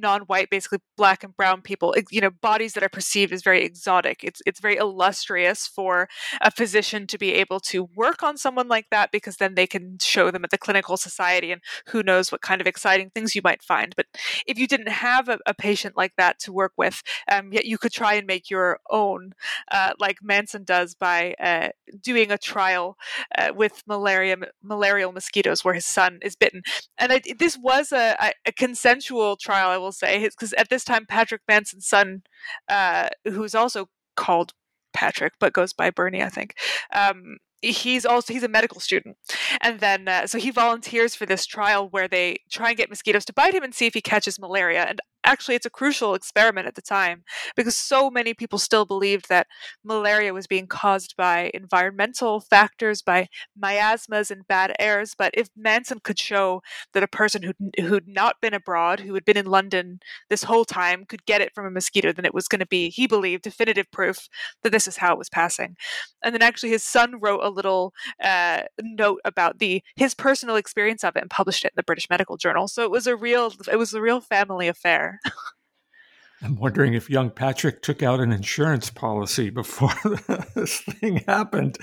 non-white 0.00 0.50
basically 0.50 0.78
black 0.96 1.22
and 1.24 1.36
brown 1.36 1.62
people 1.62 1.94
you 2.10 2.20
know 2.20 2.30
bodies 2.30 2.74
that 2.74 2.82
are 2.82 2.88
perceived 2.88 3.32
as 3.32 3.42
very 3.42 3.64
exotic. 3.64 4.22
It's 4.22 4.42
it's 4.46 4.60
very 4.60 4.76
illustrious 4.76 5.66
for 5.66 6.08
a 6.40 6.50
physician 6.50 7.06
to 7.08 7.18
be 7.18 7.34
able 7.34 7.60
to 7.60 7.88
work 7.94 8.22
on 8.22 8.36
someone 8.36 8.68
like 8.68 8.86
that 8.90 9.10
because 9.12 9.36
then 9.36 9.54
they 9.54 9.66
can 9.66 9.98
show 10.00 10.30
them 10.30 10.44
at 10.44 10.50
the 10.50 10.58
clinical 10.58 10.96
society 10.96 11.52
and 11.52 11.60
who 11.88 12.02
knows 12.02 12.32
what 12.32 12.42
kind 12.42 12.60
of 12.60 12.66
exciting 12.66 13.10
things 13.10 13.34
you 13.34 13.42
might 13.42 13.62
find. 13.62 13.94
But 13.96 14.06
if 14.46 14.58
you 14.58 14.66
didn't 14.66 14.88
have 14.88 15.28
a, 15.28 15.38
a 15.46 15.54
patient 15.54 15.96
like 15.96 16.12
that 16.16 16.38
to 16.40 16.52
work 16.52 16.72
with 16.76 17.02
um, 17.30 17.52
yet 17.52 17.64
you 17.64 17.78
could 17.78 17.92
try 17.92 18.14
and 18.14 18.26
make 18.26 18.50
your 18.50 18.80
own 18.90 19.32
uh, 19.70 19.92
like 19.98 20.18
manson 20.22 20.64
does 20.64 20.94
by 20.94 21.34
uh, 21.40 21.68
doing 22.02 22.30
a 22.30 22.38
trial 22.38 22.96
uh, 23.36 23.52
with 23.54 23.82
malaria 23.86 24.36
malarial 24.62 25.12
mosquitoes 25.12 25.64
where 25.64 25.74
his 25.74 25.86
son 25.86 26.18
is 26.22 26.36
bitten. 26.36 26.62
And 26.98 27.12
I, 27.12 27.22
this 27.38 27.58
was 27.58 27.92
a, 27.92 28.32
a 28.46 28.52
consensual 28.52 29.36
trial 29.36 29.70
I 29.70 29.76
will 29.76 29.87
say, 29.92 30.22
because 30.24 30.52
at 30.54 30.68
this 30.68 30.84
time 30.84 31.06
Patrick 31.06 31.42
Manson's 31.48 31.86
son, 31.86 32.22
uh, 32.68 33.08
who's 33.24 33.54
also 33.54 33.88
called 34.16 34.52
Patrick 34.92 35.34
but 35.38 35.52
goes 35.52 35.72
by 35.72 35.90
Bernie, 35.90 36.22
I 36.22 36.28
think. 36.28 36.54
Um, 36.94 37.38
he's 37.60 38.06
also 38.06 38.32
he's 38.32 38.44
a 38.44 38.48
medical 38.48 38.80
student 38.80 39.16
and 39.60 39.80
then 39.80 40.06
uh, 40.06 40.26
so 40.26 40.38
he 40.38 40.50
volunteers 40.50 41.16
for 41.16 41.26
this 41.26 41.44
trial 41.44 41.88
where 41.88 42.06
they 42.06 42.36
try 42.50 42.68
and 42.68 42.76
get 42.76 42.88
mosquitoes 42.88 43.24
to 43.24 43.32
bite 43.32 43.52
him 43.52 43.64
and 43.64 43.74
see 43.74 43.86
if 43.86 43.94
he 43.94 44.00
catches 44.00 44.38
malaria 44.38 44.84
and 44.84 45.00
actually 45.24 45.54
it's 45.54 45.66
a 45.66 45.70
crucial 45.70 46.14
experiment 46.14 46.66
at 46.66 46.74
the 46.74 46.82
time 46.82 47.22
because 47.56 47.76
so 47.76 48.10
many 48.10 48.34
people 48.34 48.58
still 48.58 48.84
believed 48.84 49.28
that 49.28 49.46
malaria 49.84 50.32
was 50.32 50.46
being 50.46 50.66
caused 50.66 51.14
by 51.16 51.50
environmental 51.54 52.40
factors 52.40 53.02
by 53.02 53.28
miasmas 53.56 54.30
and 54.30 54.46
bad 54.46 54.74
airs 54.78 55.14
but 55.16 55.30
if 55.34 55.48
manson 55.56 56.00
could 56.02 56.18
show 56.18 56.62
that 56.94 57.02
a 57.02 57.08
person 57.08 57.42
who'd, 57.42 57.56
who'd 57.80 58.08
not 58.08 58.36
been 58.40 58.54
abroad 58.54 59.00
who 59.00 59.14
had 59.14 59.24
been 59.24 59.36
in 59.36 59.46
london 59.46 59.98
this 60.30 60.44
whole 60.44 60.64
time 60.64 61.04
could 61.04 61.24
get 61.26 61.40
it 61.40 61.52
from 61.54 61.66
a 61.66 61.70
mosquito 61.70 62.12
then 62.12 62.24
it 62.24 62.34
was 62.34 62.48
going 62.48 62.60
to 62.60 62.66
be 62.66 62.88
he 62.88 63.06
believed 63.06 63.42
definitive 63.42 63.90
proof 63.90 64.28
that 64.62 64.70
this 64.70 64.86
is 64.86 64.96
how 64.96 65.12
it 65.12 65.18
was 65.18 65.28
passing. 65.28 65.76
And 66.22 66.34
then 66.34 66.42
actually 66.42 66.70
his 66.70 66.84
son 66.84 67.20
wrote 67.20 67.40
a 67.42 67.50
little 67.50 67.92
uh, 68.22 68.62
note 68.80 69.20
about 69.24 69.58
the 69.58 69.82
his 69.96 70.14
personal 70.14 70.56
experience 70.56 71.04
of 71.04 71.16
it 71.16 71.22
and 71.22 71.30
published 71.30 71.64
it 71.64 71.68
in 71.68 71.76
the 71.76 71.82
british 71.82 72.08
medical 72.10 72.36
journal. 72.36 72.68
So 72.68 72.82
it 72.82 72.90
was 72.90 73.06
a 73.06 73.16
real 73.16 73.52
it 73.70 73.76
was 73.76 73.94
a 73.94 74.02
real 74.02 74.20
family 74.20 74.68
affair 74.68 75.07
I'm 76.42 76.56
wondering 76.56 76.94
if 76.94 77.10
young 77.10 77.30
Patrick 77.30 77.82
took 77.82 78.02
out 78.02 78.20
an 78.20 78.30
insurance 78.30 78.90
policy 78.90 79.50
before 79.50 79.92
this 80.54 80.80
thing 80.80 81.24
happened. 81.26 81.78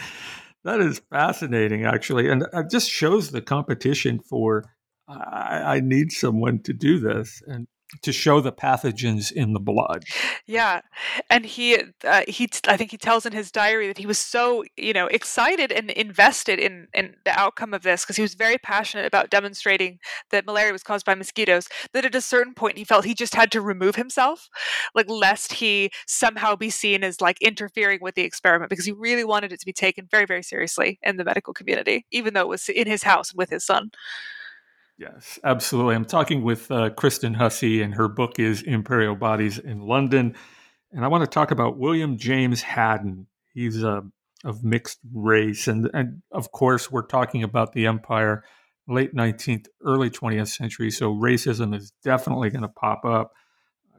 That 0.64 0.80
is 0.80 1.02
fascinating, 1.12 1.86
actually. 1.86 2.30
And 2.30 2.46
it 2.54 2.72
just 2.72 2.90
shows 2.90 3.32
the 3.32 3.42
competition 3.42 4.20
for 4.20 4.64
I, 5.08 5.62
I 5.76 5.80
need 5.82 6.12
someone 6.12 6.64
to 6.64 6.74
do 6.74 7.00
this. 7.00 7.44
And 7.46 7.68
to 8.02 8.12
show 8.12 8.42
the 8.42 8.52
pathogens 8.52 9.32
in 9.32 9.54
the 9.54 9.60
blood. 9.60 10.04
Yeah, 10.46 10.82
and 11.30 11.46
he 11.46 11.78
uh, 12.04 12.24
he 12.28 12.50
I 12.68 12.78
think 12.78 12.92
he 12.92 12.98
tells 12.98 13.26
in 13.26 13.34
his 13.34 13.52
diary 13.52 13.88
that 13.88 13.98
he 13.98 14.08
was 14.08 14.18
so 14.18 14.64
you 14.76 14.94
know 14.94 15.08
excited 15.08 15.72
and 15.72 15.92
invested 15.92 16.60
in 16.60 16.88
in 16.94 17.16
the 17.26 17.38
outcome 17.40 17.74
of 17.74 17.84
this 17.84 18.04
because 18.04 18.16
he 18.16 18.22
was 18.22 18.34
very 18.34 18.58
passionate 18.58 19.06
about 19.06 19.30
demonstrating 19.30 20.00
that 20.32 20.46
malaria 20.46 20.72
was 20.72 20.84
caused 20.84 21.06
by 21.06 21.16
mosquitoes. 21.16 21.68
That 21.94 22.06
at 22.06 22.16
a 22.16 22.22
certain 22.22 22.54
point 22.54 22.78
he 22.78 22.84
felt 22.84 23.06
he 23.06 23.14
just 23.14 23.36
had 23.36 23.52
to 23.52 23.62
remove 23.62 23.96
himself, 23.96 24.50
like 24.94 25.10
lest 25.10 25.54
he 25.54 25.92
somehow 26.08 26.56
be 26.56 26.70
seen 26.70 27.04
as 27.04 27.22
like 27.22 27.42
interfering 27.42 28.00
with 28.02 28.16
the 28.16 28.24
experiment 28.24 28.70
because 28.70 28.86
he 28.86 28.92
really 28.92 29.24
wanted 29.24 29.52
it 29.52 29.60
to 29.60 29.66
be 29.66 29.74
taken 29.74 30.08
very 30.10 30.26
very 30.26 30.44
seriously 30.44 31.00
in 31.04 31.18
the 31.18 31.26
medical 31.26 31.54
community, 31.54 32.06
even 32.12 32.34
though 32.34 32.42
it 32.42 32.48
was 32.48 32.68
in 32.70 32.88
his 32.88 33.04
house 33.04 33.34
with 33.34 33.50
his 33.50 33.66
son. 33.66 33.92
Yes, 34.98 35.40
absolutely. 35.44 35.96
I'm 35.96 36.06
talking 36.06 36.44
with 36.44 36.72
uh, 36.72 36.90
Kristen 36.92 37.34
Hussey, 37.34 37.82
and 37.82 37.94
her 37.96 38.08
book 38.08 38.40
is 38.40 38.62
Imperial 38.62 39.16
Bodies 39.16 39.60
in 39.60 39.82
London. 39.82 40.36
And 40.92 41.04
I 41.04 41.10
want 41.10 41.24
to 41.24 41.30
talk 41.30 41.52
about 41.52 41.78
William 41.78 42.18
James 42.18 42.62
Haddon. 42.62 43.28
He's 43.54 43.84
a 43.84 44.04
of 44.46 44.64
mixed 44.64 45.00
race. 45.14 45.68
And, 45.68 45.90
and 45.94 46.22
of 46.32 46.52
course, 46.52 46.92
we're 46.92 47.08
talking 47.08 47.44
about 47.44 47.74
the 47.74 47.88
empire, 47.88 48.44
late 48.88 49.14
19th, 49.14 49.66
early 49.84 50.10
20th 50.10 50.50
century. 50.50 50.92
So 50.92 51.14
racism 51.14 51.76
is 51.76 51.92
definitely 52.04 52.52
going 52.52 52.62
to 52.62 52.70
pop 52.70 53.04
up. 53.04 53.34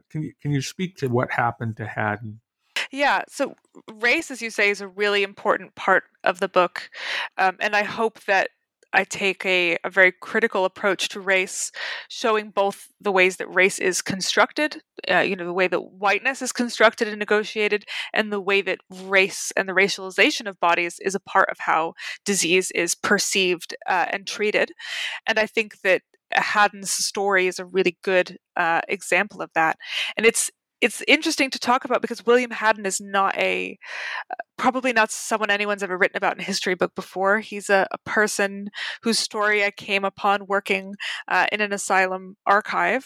Can 0.09 0.23
you, 0.23 0.33
can 0.41 0.51
you 0.51 0.61
speak 0.61 0.95
to 0.97 1.09
what 1.09 1.31
happened 1.31 1.75
to 1.77 1.85
Haddon? 1.85 2.39
Yeah, 2.91 3.23
so 3.27 3.55
race, 3.95 4.31
as 4.31 4.41
you 4.41 4.49
say, 4.49 4.69
is 4.69 4.79
a 4.79 4.87
really 4.87 5.21
important 5.21 5.75
part 5.75 6.05
of 6.23 6.39
the 6.39 6.47
book. 6.47 6.89
Um, 7.37 7.57
and 7.59 7.75
I 7.75 7.83
hope 7.83 8.23
that 8.23 8.51
I 8.97 9.03
take 9.03 9.45
a, 9.45 9.77
a 9.83 9.89
very 9.89 10.11
critical 10.11 10.65
approach 10.65 11.09
to 11.09 11.19
race, 11.19 11.71
showing 12.09 12.49
both 12.49 12.87
the 12.99 13.11
ways 13.11 13.37
that 13.37 13.53
race 13.53 13.77
is 13.77 14.01
constructed, 14.01 14.81
uh, 15.09 15.19
you 15.19 15.35
know, 15.35 15.45
the 15.45 15.53
way 15.53 15.67
that 15.67 15.93
whiteness 15.93 16.41
is 16.41 16.51
constructed 16.51 17.07
and 17.07 17.19
negotiated, 17.19 17.85
and 18.11 18.33
the 18.33 18.41
way 18.41 18.61
that 18.63 18.79
race 19.03 19.53
and 19.55 19.69
the 19.69 19.73
racialization 19.73 20.47
of 20.47 20.59
bodies 20.59 20.97
is 20.99 21.13
a 21.13 21.19
part 21.19 21.49
of 21.49 21.57
how 21.59 21.93
disease 22.25 22.71
is 22.71 22.95
perceived 22.95 23.75
uh, 23.87 24.07
and 24.09 24.25
treated. 24.25 24.71
And 25.27 25.37
I 25.37 25.45
think 25.45 25.81
that 25.83 26.01
Haddon's 26.33 26.91
story 26.91 27.47
is 27.47 27.59
a 27.59 27.65
really 27.65 27.97
good 28.03 28.37
uh, 28.55 28.81
example 28.87 29.41
of 29.41 29.51
that. 29.53 29.77
And 30.17 30.25
it's 30.25 30.51
it's 30.81 31.01
interesting 31.07 31.49
to 31.49 31.59
talk 31.59 31.85
about 31.85 32.01
because 32.01 32.25
William 32.25 32.51
Haddon 32.51 32.85
is 32.85 33.01
not 33.01 33.35
a 33.37 33.77
uh, 34.29 34.35
probably 34.57 34.93
not 34.93 35.11
someone 35.11 35.49
anyone's 35.49 35.83
ever 35.83 35.97
written 35.97 36.17
about 36.17 36.35
in 36.35 36.41
a 36.41 36.43
history 36.43 36.75
book 36.75 36.93
before. 36.95 37.39
He's 37.39 37.69
a, 37.69 37.87
a 37.91 37.97
person 37.99 38.69
whose 39.03 39.19
story 39.19 39.63
I 39.63 39.71
came 39.71 40.05
upon 40.05 40.47
working 40.47 40.95
uh, 41.27 41.47
in 41.51 41.61
an 41.61 41.73
asylum 41.73 42.37
archive, 42.45 43.05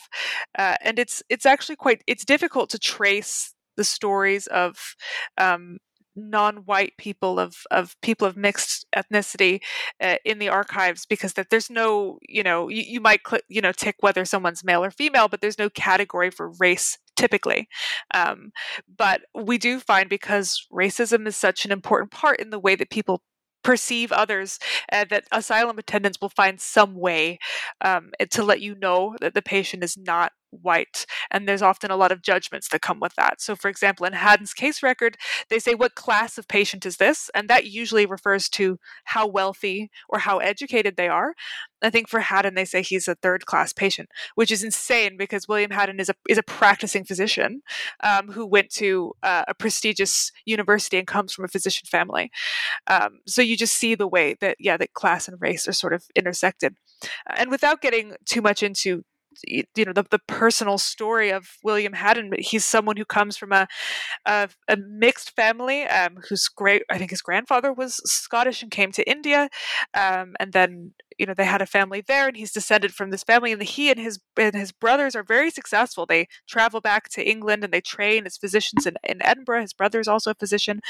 uh, 0.57 0.75
and 0.81 0.99
it's 0.99 1.23
it's 1.29 1.45
actually 1.45 1.77
quite 1.77 2.03
it's 2.07 2.25
difficult 2.25 2.69
to 2.71 2.79
trace 2.79 3.53
the 3.77 3.83
stories 3.83 4.47
of 4.47 4.95
um, 5.37 5.77
non-white 6.15 6.93
people 6.97 7.39
of 7.39 7.55
of 7.71 7.95
people 8.01 8.27
of 8.27 8.35
mixed 8.35 8.85
ethnicity 8.95 9.61
uh, 10.01 10.15
in 10.25 10.39
the 10.39 10.49
archives 10.49 11.05
because 11.05 11.33
that 11.33 11.49
there's 11.49 11.69
no 11.69 12.19
you 12.27 12.43
know 12.43 12.67
you, 12.67 12.83
you 12.85 13.01
might 13.01 13.21
cl- 13.25 13.41
you 13.47 13.61
know 13.61 13.71
tick 13.71 13.95
whether 14.01 14.25
someone's 14.25 14.63
male 14.63 14.83
or 14.83 14.91
female 14.91 15.27
but 15.27 15.41
there's 15.41 15.57
no 15.57 15.69
category 15.69 16.29
for 16.29 16.51
race 16.59 16.97
typically 17.15 17.67
um, 18.13 18.51
but 18.97 19.21
we 19.35 19.57
do 19.57 19.79
find 19.79 20.09
because 20.09 20.67
racism 20.71 21.27
is 21.27 21.35
such 21.35 21.65
an 21.65 21.71
important 21.71 22.11
part 22.11 22.39
in 22.39 22.49
the 22.49 22.59
way 22.59 22.75
that 22.75 22.89
people 22.89 23.21
perceive 23.63 24.11
others 24.11 24.57
uh, 24.91 25.05
that 25.09 25.25
asylum 25.31 25.77
attendants 25.77 26.19
will 26.19 26.29
find 26.29 26.59
some 26.59 26.95
way 26.95 27.37
um, 27.81 28.11
to 28.29 28.43
let 28.43 28.61
you 28.61 28.75
know 28.75 29.15
that 29.21 29.33
the 29.33 29.41
patient 29.41 29.83
is 29.83 29.97
not 29.97 30.31
white 30.51 31.05
and 31.29 31.47
there's 31.47 31.61
often 31.61 31.91
a 31.91 31.95
lot 31.95 32.11
of 32.11 32.21
judgments 32.21 32.69
that 32.69 32.81
come 32.81 32.99
with 32.99 33.15
that. 33.15 33.41
So 33.41 33.55
for 33.55 33.69
example 33.69 34.05
in 34.05 34.13
haddon's 34.13 34.53
case 34.53 34.83
record 34.83 35.17
they 35.49 35.59
say 35.59 35.73
what 35.73 35.95
class 35.95 36.37
of 36.37 36.47
patient 36.47 36.85
is 36.85 36.97
this? 36.97 37.29
And 37.33 37.49
that 37.49 37.65
usually 37.65 38.05
refers 38.05 38.49
to 38.49 38.77
how 39.05 39.27
wealthy 39.27 39.89
or 40.09 40.19
how 40.19 40.37
educated 40.39 40.97
they 40.97 41.07
are. 41.07 41.33
I 41.81 41.89
think 41.89 42.09
for 42.09 42.19
haddon 42.19 42.55
they 42.55 42.65
say 42.65 42.81
he's 42.81 43.07
a 43.07 43.15
third 43.15 43.45
class 43.45 43.73
patient 43.73 44.09
which 44.35 44.51
is 44.51 44.63
insane 44.63 45.17
because 45.17 45.47
william 45.47 45.71
haddon 45.71 45.99
is 45.99 46.09
a, 46.09 46.13
is 46.29 46.37
a 46.37 46.43
practicing 46.43 47.03
physician 47.03 47.61
um, 48.03 48.31
who 48.31 48.45
went 48.45 48.69
to 48.71 49.13
uh, 49.23 49.43
a 49.47 49.53
prestigious 49.53 50.31
university 50.45 50.97
and 50.97 51.07
comes 51.07 51.33
from 51.33 51.45
a 51.45 51.47
physician 51.47 51.87
family. 51.89 52.31
Um, 52.87 53.19
so 53.27 53.41
you 53.41 53.57
just 53.57 53.75
see 53.75 53.95
the 53.95 54.07
way 54.07 54.35
that 54.41 54.57
yeah 54.59 54.77
that 54.77 54.93
class 54.93 55.27
and 55.27 55.37
race 55.41 55.67
are 55.67 55.73
sort 55.73 55.93
of 55.93 56.03
intersected. 56.15 56.75
And 57.35 57.49
without 57.49 57.81
getting 57.81 58.13
too 58.25 58.41
much 58.41 58.63
into 58.63 59.03
you 59.45 59.85
know 59.85 59.93
the, 59.93 60.05
the 60.09 60.19
personal 60.27 60.77
story 60.77 61.31
of 61.31 61.57
William 61.63 61.93
Haddon. 61.93 62.31
He's 62.39 62.65
someone 62.65 62.97
who 62.97 63.05
comes 63.05 63.37
from 63.37 63.51
a 63.51 63.67
a, 64.25 64.49
a 64.67 64.77
mixed 64.77 65.35
family. 65.35 65.83
Um, 65.83 66.17
whose 66.29 66.47
great 66.47 66.83
I 66.89 66.97
think 66.97 67.11
his 67.11 67.21
grandfather 67.21 67.73
was 67.73 68.01
Scottish 68.05 68.61
and 68.61 68.71
came 68.71 68.91
to 68.93 69.09
India, 69.09 69.49
um, 69.93 70.35
and 70.39 70.53
then 70.53 70.93
you 71.17 71.25
know 71.25 71.33
they 71.33 71.45
had 71.45 71.61
a 71.61 71.65
family 71.65 72.03
there, 72.07 72.27
and 72.27 72.37
he's 72.37 72.51
descended 72.51 72.93
from 72.93 73.09
this 73.09 73.23
family. 73.23 73.51
And 73.51 73.63
he 73.63 73.89
and 73.89 73.99
his 73.99 74.19
and 74.37 74.55
his 74.55 74.71
brothers 74.71 75.15
are 75.15 75.23
very 75.23 75.51
successful. 75.51 76.05
They 76.05 76.27
travel 76.47 76.81
back 76.81 77.09
to 77.09 77.27
England 77.27 77.63
and 77.63 77.73
they 77.73 77.81
train 77.81 78.25
as 78.25 78.37
physicians 78.37 78.85
in, 78.85 78.95
in 79.03 79.23
Edinburgh. 79.23 79.61
His 79.61 79.73
brother 79.73 79.99
is 79.99 80.07
also 80.07 80.31
a 80.31 80.35
physician, 80.35 80.81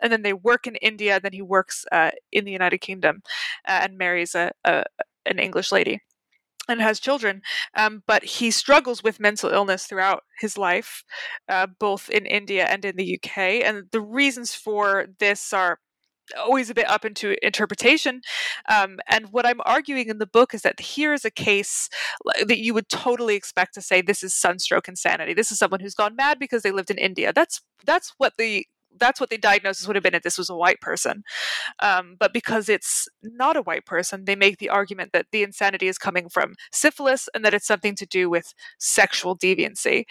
and 0.00 0.12
then 0.12 0.22
they 0.22 0.32
work 0.32 0.66
in 0.66 0.76
India. 0.76 1.20
Then 1.20 1.32
he 1.32 1.42
works 1.42 1.84
uh, 1.92 2.10
in 2.32 2.44
the 2.44 2.52
United 2.52 2.78
Kingdom 2.78 3.22
uh, 3.68 3.80
and 3.82 3.98
marries 3.98 4.34
a, 4.34 4.52
a 4.64 4.84
an 5.26 5.38
English 5.38 5.70
lady 5.70 6.00
and 6.70 6.80
has 6.80 7.00
children, 7.00 7.42
um, 7.76 8.02
but 8.06 8.24
he 8.24 8.50
struggles 8.50 9.02
with 9.02 9.20
mental 9.20 9.50
illness 9.50 9.86
throughout 9.86 10.24
his 10.38 10.56
life, 10.56 11.04
uh, 11.48 11.66
both 11.78 12.08
in 12.10 12.26
India 12.26 12.64
and 12.64 12.84
in 12.84 12.96
the 12.96 13.18
UK. 13.18 13.38
And 13.64 13.84
the 13.92 14.00
reasons 14.00 14.54
for 14.54 15.06
this 15.18 15.52
are 15.52 15.78
always 16.38 16.70
a 16.70 16.74
bit 16.74 16.88
up 16.88 17.04
into 17.04 17.34
interpretation. 17.44 18.22
Um, 18.68 18.98
and 19.08 19.32
what 19.32 19.46
I'm 19.46 19.60
arguing 19.64 20.08
in 20.08 20.18
the 20.18 20.26
book 20.26 20.54
is 20.54 20.62
that 20.62 20.80
here 20.80 21.12
is 21.12 21.24
a 21.24 21.30
case 21.30 21.88
that 22.46 22.58
you 22.58 22.74
would 22.74 22.88
totally 22.88 23.34
expect 23.34 23.74
to 23.74 23.82
say 23.82 24.00
this 24.00 24.22
is 24.22 24.34
sunstroke 24.34 24.88
insanity. 24.88 25.34
This 25.34 25.50
is 25.50 25.58
someone 25.58 25.80
who's 25.80 25.94
gone 25.94 26.16
mad 26.16 26.38
because 26.38 26.62
they 26.62 26.70
lived 26.70 26.90
in 26.90 26.98
India. 26.98 27.32
That's 27.34 27.60
that's 27.84 28.14
what 28.18 28.34
the 28.38 28.66
that's 28.98 29.20
what 29.20 29.30
the 29.30 29.38
diagnosis 29.38 29.86
would 29.86 29.96
have 29.96 30.02
been 30.02 30.14
if 30.14 30.22
this 30.22 30.38
was 30.38 30.50
a 30.50 30.56
white 30.56 30.80
person. 30.80 31.22
Um, 31.80 32.16
but 32.18 32.32
because 32.32 32.68
it's 32.68 33.08
not 33.22 33.56
a 33.56 33.62
white 33.62 33.86
person, 33.86 34.24
they 34.24 34.36
make 34.36 34.58
the 34.58 34.68
argument 34.68 35.12
that 35.12 35.26
the 35.32 35.42
insanity 35.42 35.88
is 35.88 35.98
coming 35.98 36.28
from 36.28 36.54
syphilis 36.72 37.28
and 37.34 37.44
that 37.44 37.54
it's 37.54 37.66
something 37.66 37.94
to 37.96 38.06
do 38.06 38.28
with 38.28 38.52
sexual 38.78 39.36
deviancy. 39.36 40.04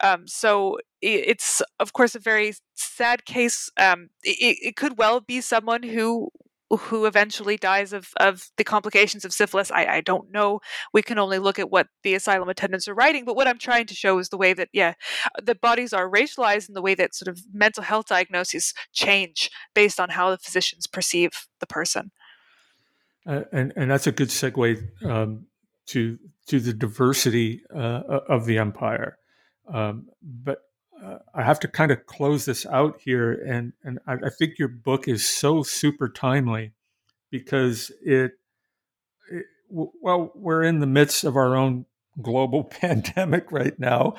Um, 0.00 0.26
so 0.26 0.78
it's, 1.00 1.62
of 1.78 1.92
course, 1.92 2.14
a 2.14 2.20
very 2.20 2.54
sad 2.74 3.24
case. 3.24 3.70
Um, 3.76 4.08
it, 4.22 4.58
it 4.62 4.76
could 4.76 4.98
well 4.98 5.20
be 5.20 5.40
someone 5.40 5.82
who 5.82 6.30
who 6.70 7.06
eventually 7.06 7.56
dies 7.56 7.92
of, 7.92 8.08
of 8.18 8.48
the 8.56 8.64
complications 8.64 9.24
of 9.24 9.32
syphilis. 9.32 9.70
I, 9.70 9.86
I 9.86 10.00
don't 10.00 10.32
know. 10.32 10.60
We 10.92 11.02
can 11.02 11.18
only 11.18 11.38
look 11.38 11.58
at 11.58 11.70
what 11.70 11.86
the 12.02 12.14
asylum 12.14 12.48
attendants 12.48 12.88
are 12.88 12.94
writing. 12.94 13.24
But 13.24 13.36
what 13.36 13.46
I'm 13.46 13.58
trying 13.58 13.86
to 13.86 13.94
show 13.94 14.18
is 14.18 14.30
the 14.30 14.36
way 14.36 14.52
that, 14.52 14.68
yeah, 14.72 14.94
the 15.40 15.54
bodies 15.54 15.92
are 15.92 16.10
racialized 16.10 16.66
and 16.68 16.76
the 16.76 16.82
way 16.82 16.94
that 16.96 17.14
sort 17.14 17.28
of 17.28 17.40
mental 17.52 17.84
health 17.84 18.06
diagnoses 18.06 18.74
change 18.92 19.50
based 19.74 20.00
on 20.00 20.10
how 20.10 20.30
the 20.30 20.38
physicians 20.38 20.86
perceive 20.86 21.30
the 21.60 21.66
person. 21.66 22.10
Uh, 23.26 23.42
and, 23.52 23.72
and 23.76 23.90
that's 23.90 24.06
a 24.06 24.12
good 24.12 24.28
segue 24.28 24.82
um, 25.04 25.46
to, 25.86 26.18
to 26.48 26.58
the 26.58 26.72
diversity 26.72 27.62
uh, 27.74 28.02
of 28.28 28.46
the 28.46 28.58
empire. 28.58 29.18
Um, 29.72 30.06
but 30.22 30.58
uh, 31.04 31.18
I 31.34 31.42
have 31.42 31.60
to 31.60 31.68
kind 31.68 31.90
of 31.90 32.06
close 32.06 32.44
this 32.44 32.64
out 32.66 33.00
here, 33.00 33.32
and 33.32 33.72
and 33.84 33.98
I, 34.06 34.14
I, 34.14 34.30
think 34.30 34.58
your 34.58 34.68
book 34.68 35.08
is 35.08 35.28
so 35.28 35.62
super 35.62 36.08
timely 36.08 36.72
because 37.30 37.90
it, 38.02 38.32
it, 39.30 39.44
well 39.68 40.32
we're 40.34 40.62
in 40.62 40.80
the 40.80 40.86
midst 40.86 41.24
of 41.24 41.36
our 41.36 41.54
own 41.54 41.86
global 42.22 42.64
pandemic 42.80 43.52
right 43.52 43.78
now, 43.78 44.14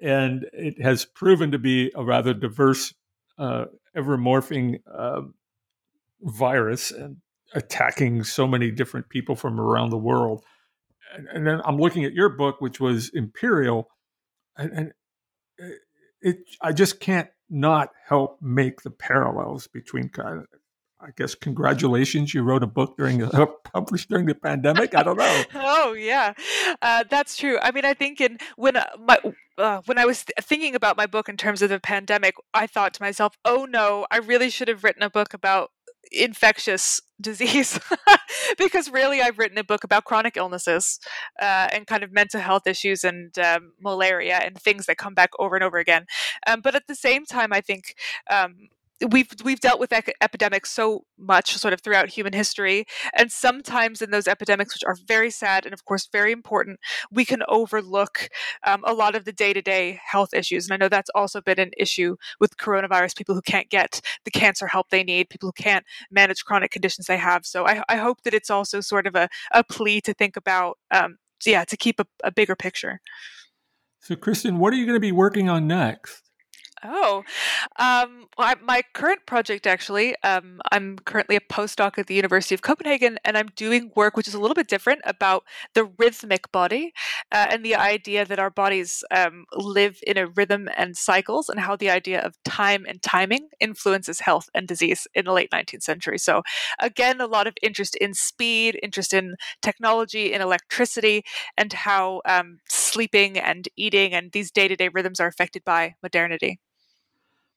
and 0.00 0.46
it 0.52 0.80
has 0.82 1.04
proven 1.04 1.50
to 1.52 1.58
be 1.58 1.90
a 1.94 2.04
rather 2.04 2.34
diverse, 2.34 2.94
uh, 3.38 3.66
ever 3.94 4.18
morphing 4.18 4.80
uh, 4.92 5.22
virus 6.20 6.90
and 6.90 7.16
attacking 7.54 8.24
so 8.24 8.46
many 8.46 8.70
different 8.70 9.08
people 9.08 9.34
from 9.34 9.58
around 9.58 9.90
the 9.90 9.96
world. 9.96 10.44
And, 11.14 11.26
and, 11.28 11.46
then 11.46 11.62
I'm 11.64 11.78
looking 11.78 12.04
at 12.04 12.12
your 12.12 12.28
book, 12.28 12.60
which 12.60 12.80
was 12.80 13.08
Imperial, 13.14 13.88
and, 14.58 14.70
and 14.72 14.92
it, 16.20 16.38
I 16.60 16.72
just 16.72 17.00
can't 17.00 17.28
not 17.50 17.90
help 18.06 18.38
make 18.42 18.82
the 18.82 18.90
parallels 18.90 19.66
between 19.66 20.08
kind 20.08 20.40
of 20.40 20.46
I 21.00 21.10
guess 21.16 21.36
congratulations, 21.36 22.34
you 22.34 22.42
wrote 22.42 22.64
a 22.64 22.66
book 22.66 22.96
during 22.96 23.22
uh, 23.22 23.46
published 23.72 24.08
during 24.08 24.26
the 24.26 24.34
pandemic. 24.34 24.96
I 24.96 25.04
don't 25.04 25.16
know. 25.16 25.44
oh 25.54 25.92
yeah, 25.92 26.32
uh, 26.82 27.04
that's 27.08 27.36
true. 27.36 27.56
I 27.62 27.70
mean, 27.70 27.84
I 27.84 27.94
think 27.94 28.20
in 28.20 28.38
when 28.56 28.76
uh, 28.76 28.86
my 28.98 29.18
uh, 29.56 29.80
when 29.86 29.96
I 29.96 30.04
was 30.04 30.24
th- 30.24 30.44
thinking 30.44 30.74
about 30.74 30.96
my 30.96 31.06
book 31.06 31.28
in 31.28 31.36
terms 31.36 31.62
of 31.62 31.70
the 31.70 31.78
pandemic, 31.78 32.34
I 32.52 32.66
thought 32.66 32.94
to 32.94 33.02
myself, 33.02 33.38
"Oh 33.44 33.64
no, 33.64 34.08
I 34.10 34.16
really 34.16 34.50
should 34.50 34.66
have 34.66 34.82
written 34.82 35.04
a 35.04 35.10
book 35.10 35.34
about 35.34 35.70
infectious 36.10 37.00
disease 37.20 37.78
because 38.58 38.90
really 38.90 39.20
I've 39.20 39.38
written 39.38 39.58
a 39.58 39.64
book 39.64 39.84
about 39.84 40.04
chronic 40.04 40.36
illnesses 40.36 40.98
uh, 41.40 41.68
and 41.72 41.86
kind 41.86 42.02
of 42.02 42.12
mental 42.12 42.40
health 42.40 42.66
issues 42.66 43.04
and 43.04 43.36
um, 43.38 43.72
malaria 43.80 44.36
and 44.36 44.60
things 44.60 44.86
that 44.86 44.98
come 44.98 45.14
back 45.14 45.30
over 45.38 45.56
and 45.56 45.64
over 45.64 45.78
again. 45.78 46.06
Um, 46.46 46.60
but 46.60 46.74
at 46.74 46.86
the 46.86 46.94
same 46.94 47.24
time, 47.24 47.52
I 47.52 47.60
think 47.60 47.94
um, 48.30 48.68
we've 49.10 49.28
we've 49.44 49.60
dealt 49.60 49.80
with 49.80 49.92
ec- 49.92 50.16
epidemics 50.20 50.70
so 50.70 51.04
much 51.18 51.56
sort 51.56 51.72
of 51.72 51.80
throughout 51.80 52.08
human 52.08 52.32
history 52.32 52.84
and 53.16 53.30
sometimes 53.30 54.02
in 54.02 54.10
those 54.10 54.26
epidemics 54.26 54.74
which 54.74 54.84
are 54.84 54.96
very 55.06 55.30
sad 55.30 55.64
and 55.64 55.72
of 55.72 55.84
course 55.84 56.08
very 56.10 56.32
important 56.32 56.78
we 57.10 57.24
can 57.24 57.42
overlook 57.48 58.28
um, 58.66 58.82
a 58.84 58.92
lot 58.92 59.14
of 59.14 59.24
the 59.24 59.32
day-to-day 59.32 60.00
health 60.04 60.34
issues 60.34 60.66
and 60.66 60.74
i 60.74 60.76
know 60.76 60.88
that's 60.88 61.10
also 61.14 61.40
been 61.40 61.60
an 61.60 61.70
issue 61.76 62.16
with 62.40 62.56
coronavirus 62.56 63.16
people 63.16 63.34
who 63.34 63.42
can't 63.42 63.70
get 63.70 64.00
the 64.24 64.30
cancer 64.30 64.66
help 64.66 64.88
they 64.90 65.04
need 65.04 65.28
people 65.28 65.48
who 65.48 65.62
can't 65.62 65.84
manage 66.10 66.44
chronic 66.44 66.70
conditions 66.70 67.06
they 67.06 67.16
have 67.16 67.46
so 67.46 67.66
i, 67.66 67.82
I 67.88 67.96
hope 67.96 68.22
that 68.22 68.34
it's 68.34 68.50
also 68.50 68.80
sort 68.80 69.06
of 69.06 69.14
a, 69.14 69.28
a 69.52 69.62
plea 69.64 70.00
to 70.02 70.14
think 70.14 70.36
about 70.36 70.78
um, 70.90 71.18
yeah 71.46 71.64
to 71.64 71.76
keep 71.76 72.00
a, 72.00 72.06
a 72.24 72.32
bigger 72.32 72.56
picture. 72.56 73.00
So 74.00 74.16
kristen 74.16 74.58
what 74.58 74.72
are 74.72 74.76
you 74.76 74.86
going 74.86 74.96
to 74.96 75.00
be 75.00 75.12
working 75.12 75.48
on 75.48 75.66
next 75.66 76.27
Oh, 76.84 77.24
um, 77.78 78.26
well, 78.36 78.48
I, 78.48 78.54
my 78.62 78.82
current 78.94 79.26
project 79.26 79.66
actually, 79.66 80.14
um, 80.22 80.60
I'm 80.70 80.96
currently 80.98 81.34
a 81.34 81.40
postdoc 81.40 81.98
at 81.98 82.06
the 82.06 82.14
University 82.14 82.54
of 82.54 82.62
Copenhagen, 82.62 83.18
and 83.24 83.36
I'm 83.36 83.48
doing 83.56 83.90
work 83.96 84.16
which 84.16 84.28
is 84.28 84.34
a 84.34 84.38
little 84.38 84.54
bit 84.54 84.68
different 84.68 85.00
about 85.04 85.42
the 85.74 85.86
rhythmic 85.98 86.52
body 86.52 86.92
uh, 87.32 87.46
and 87.50 87.64
the 87.64 87.74
idea 87.74 88.24
that 88.24 88.38
our 88.38 88.50
bodies 88.50 89.02
um, 89.10 89.44
live 89.56 89.98
in 90.06 90.16
a 90.16 90.28
rhythm 90.28 90.68
and 90.76 90.96
cycles, 90.96 91.48
and 91.48 91.58
how 91.60 91.74
the 91.74 91.90
idea 91.90 92.20
of 92.20 92.36
time 92.44 92.84
and 92.88 93.02
timing 93.02 93.48
influences 93.58 94.20
health 94.20 94.48
and 94.54 94.68
disease 94.68 95.08
in 95.14 95.24
the 95.24 95.32
late 95.32 95.50
19th 95.50 95.82
century. 95.82 96.18
So, 96.18 96.42
again, 96.78 97.20
a 97.20 97.26
lot 97.26 97.48
of 97.48 97.54
interest 97.60 97.96
in 97.96 98.14
speed, 98.14 98.78
interest 98.82 99.12
in 99.12 99.34
technology, 99.62 100.32
in 100.32 100.40
electricity, 100.40 101.24
and 101.56 101.72
how 101.72 102.22
um, 102.24 102.58
sleeping 102.68 103.36
and 103.36 103.68
eating 103.76 104.14
and 104.14 104.30
these 104.30 104.52
day 104.52 104.68
to 104.68 104.76
day 104.76 104.88
rhythms 104.88 105.18
are 105.18 105.26
affected 105.26 105.64
by 105.64 105.94
modernity. 106.02 106.60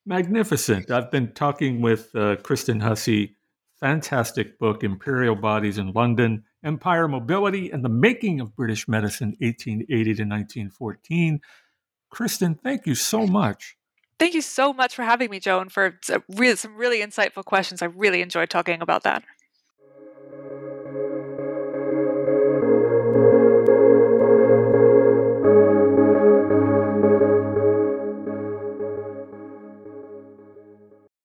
Magnificent. 0.06 0.89
I've 0.89 1.12
been 1.12 1.32
talking 1.34 1.82
with 1.82 2.14
uh, 2.16 2.38
Kristen 2.38 2.80
Hussey. 2.80 3.36
Fantastic 3.80 4.60
book, 4.60 4.84
Imperial 4.84 5.36
Bodies 5.36 5.80
in 5.80 5.91
London, 5.91 6.43
Empire 6.64 7.08
Mobility 7.08 7.72
and 7.72 7.84
the 7.84 7.89
Making 7.89 8.39
of 8.39 8.56
British 8.56 8.88
Medicine, 8.88 9.30
1880 9.39 10.04
to 10.04 10.24
1914. 10.24 11.41
Kristen, 12.12 12.56
thank 12.56 12.86
you 12.86 12.93
so 12.93 13.26
much. 13.26 13.76
Thank 14.20 14.36
you 14.36 14.41
so 14.41 14.72
much 14.72 14.93
for 14.93 15.02
having 15.02 15.32
me, 15.32 15.39
Joan, 15.39 15.70
for 15.70 15.97
some 16.04 16.24
really 16.28 17.02
insightful 17.02 17.43
questions. 17.43 17.82
I 17.82 17.86
really 17.86 18.22
enjoyed 18.22 18.52
talking 18.52 18.82
about 18.82 19.02
that. 19.02 19.24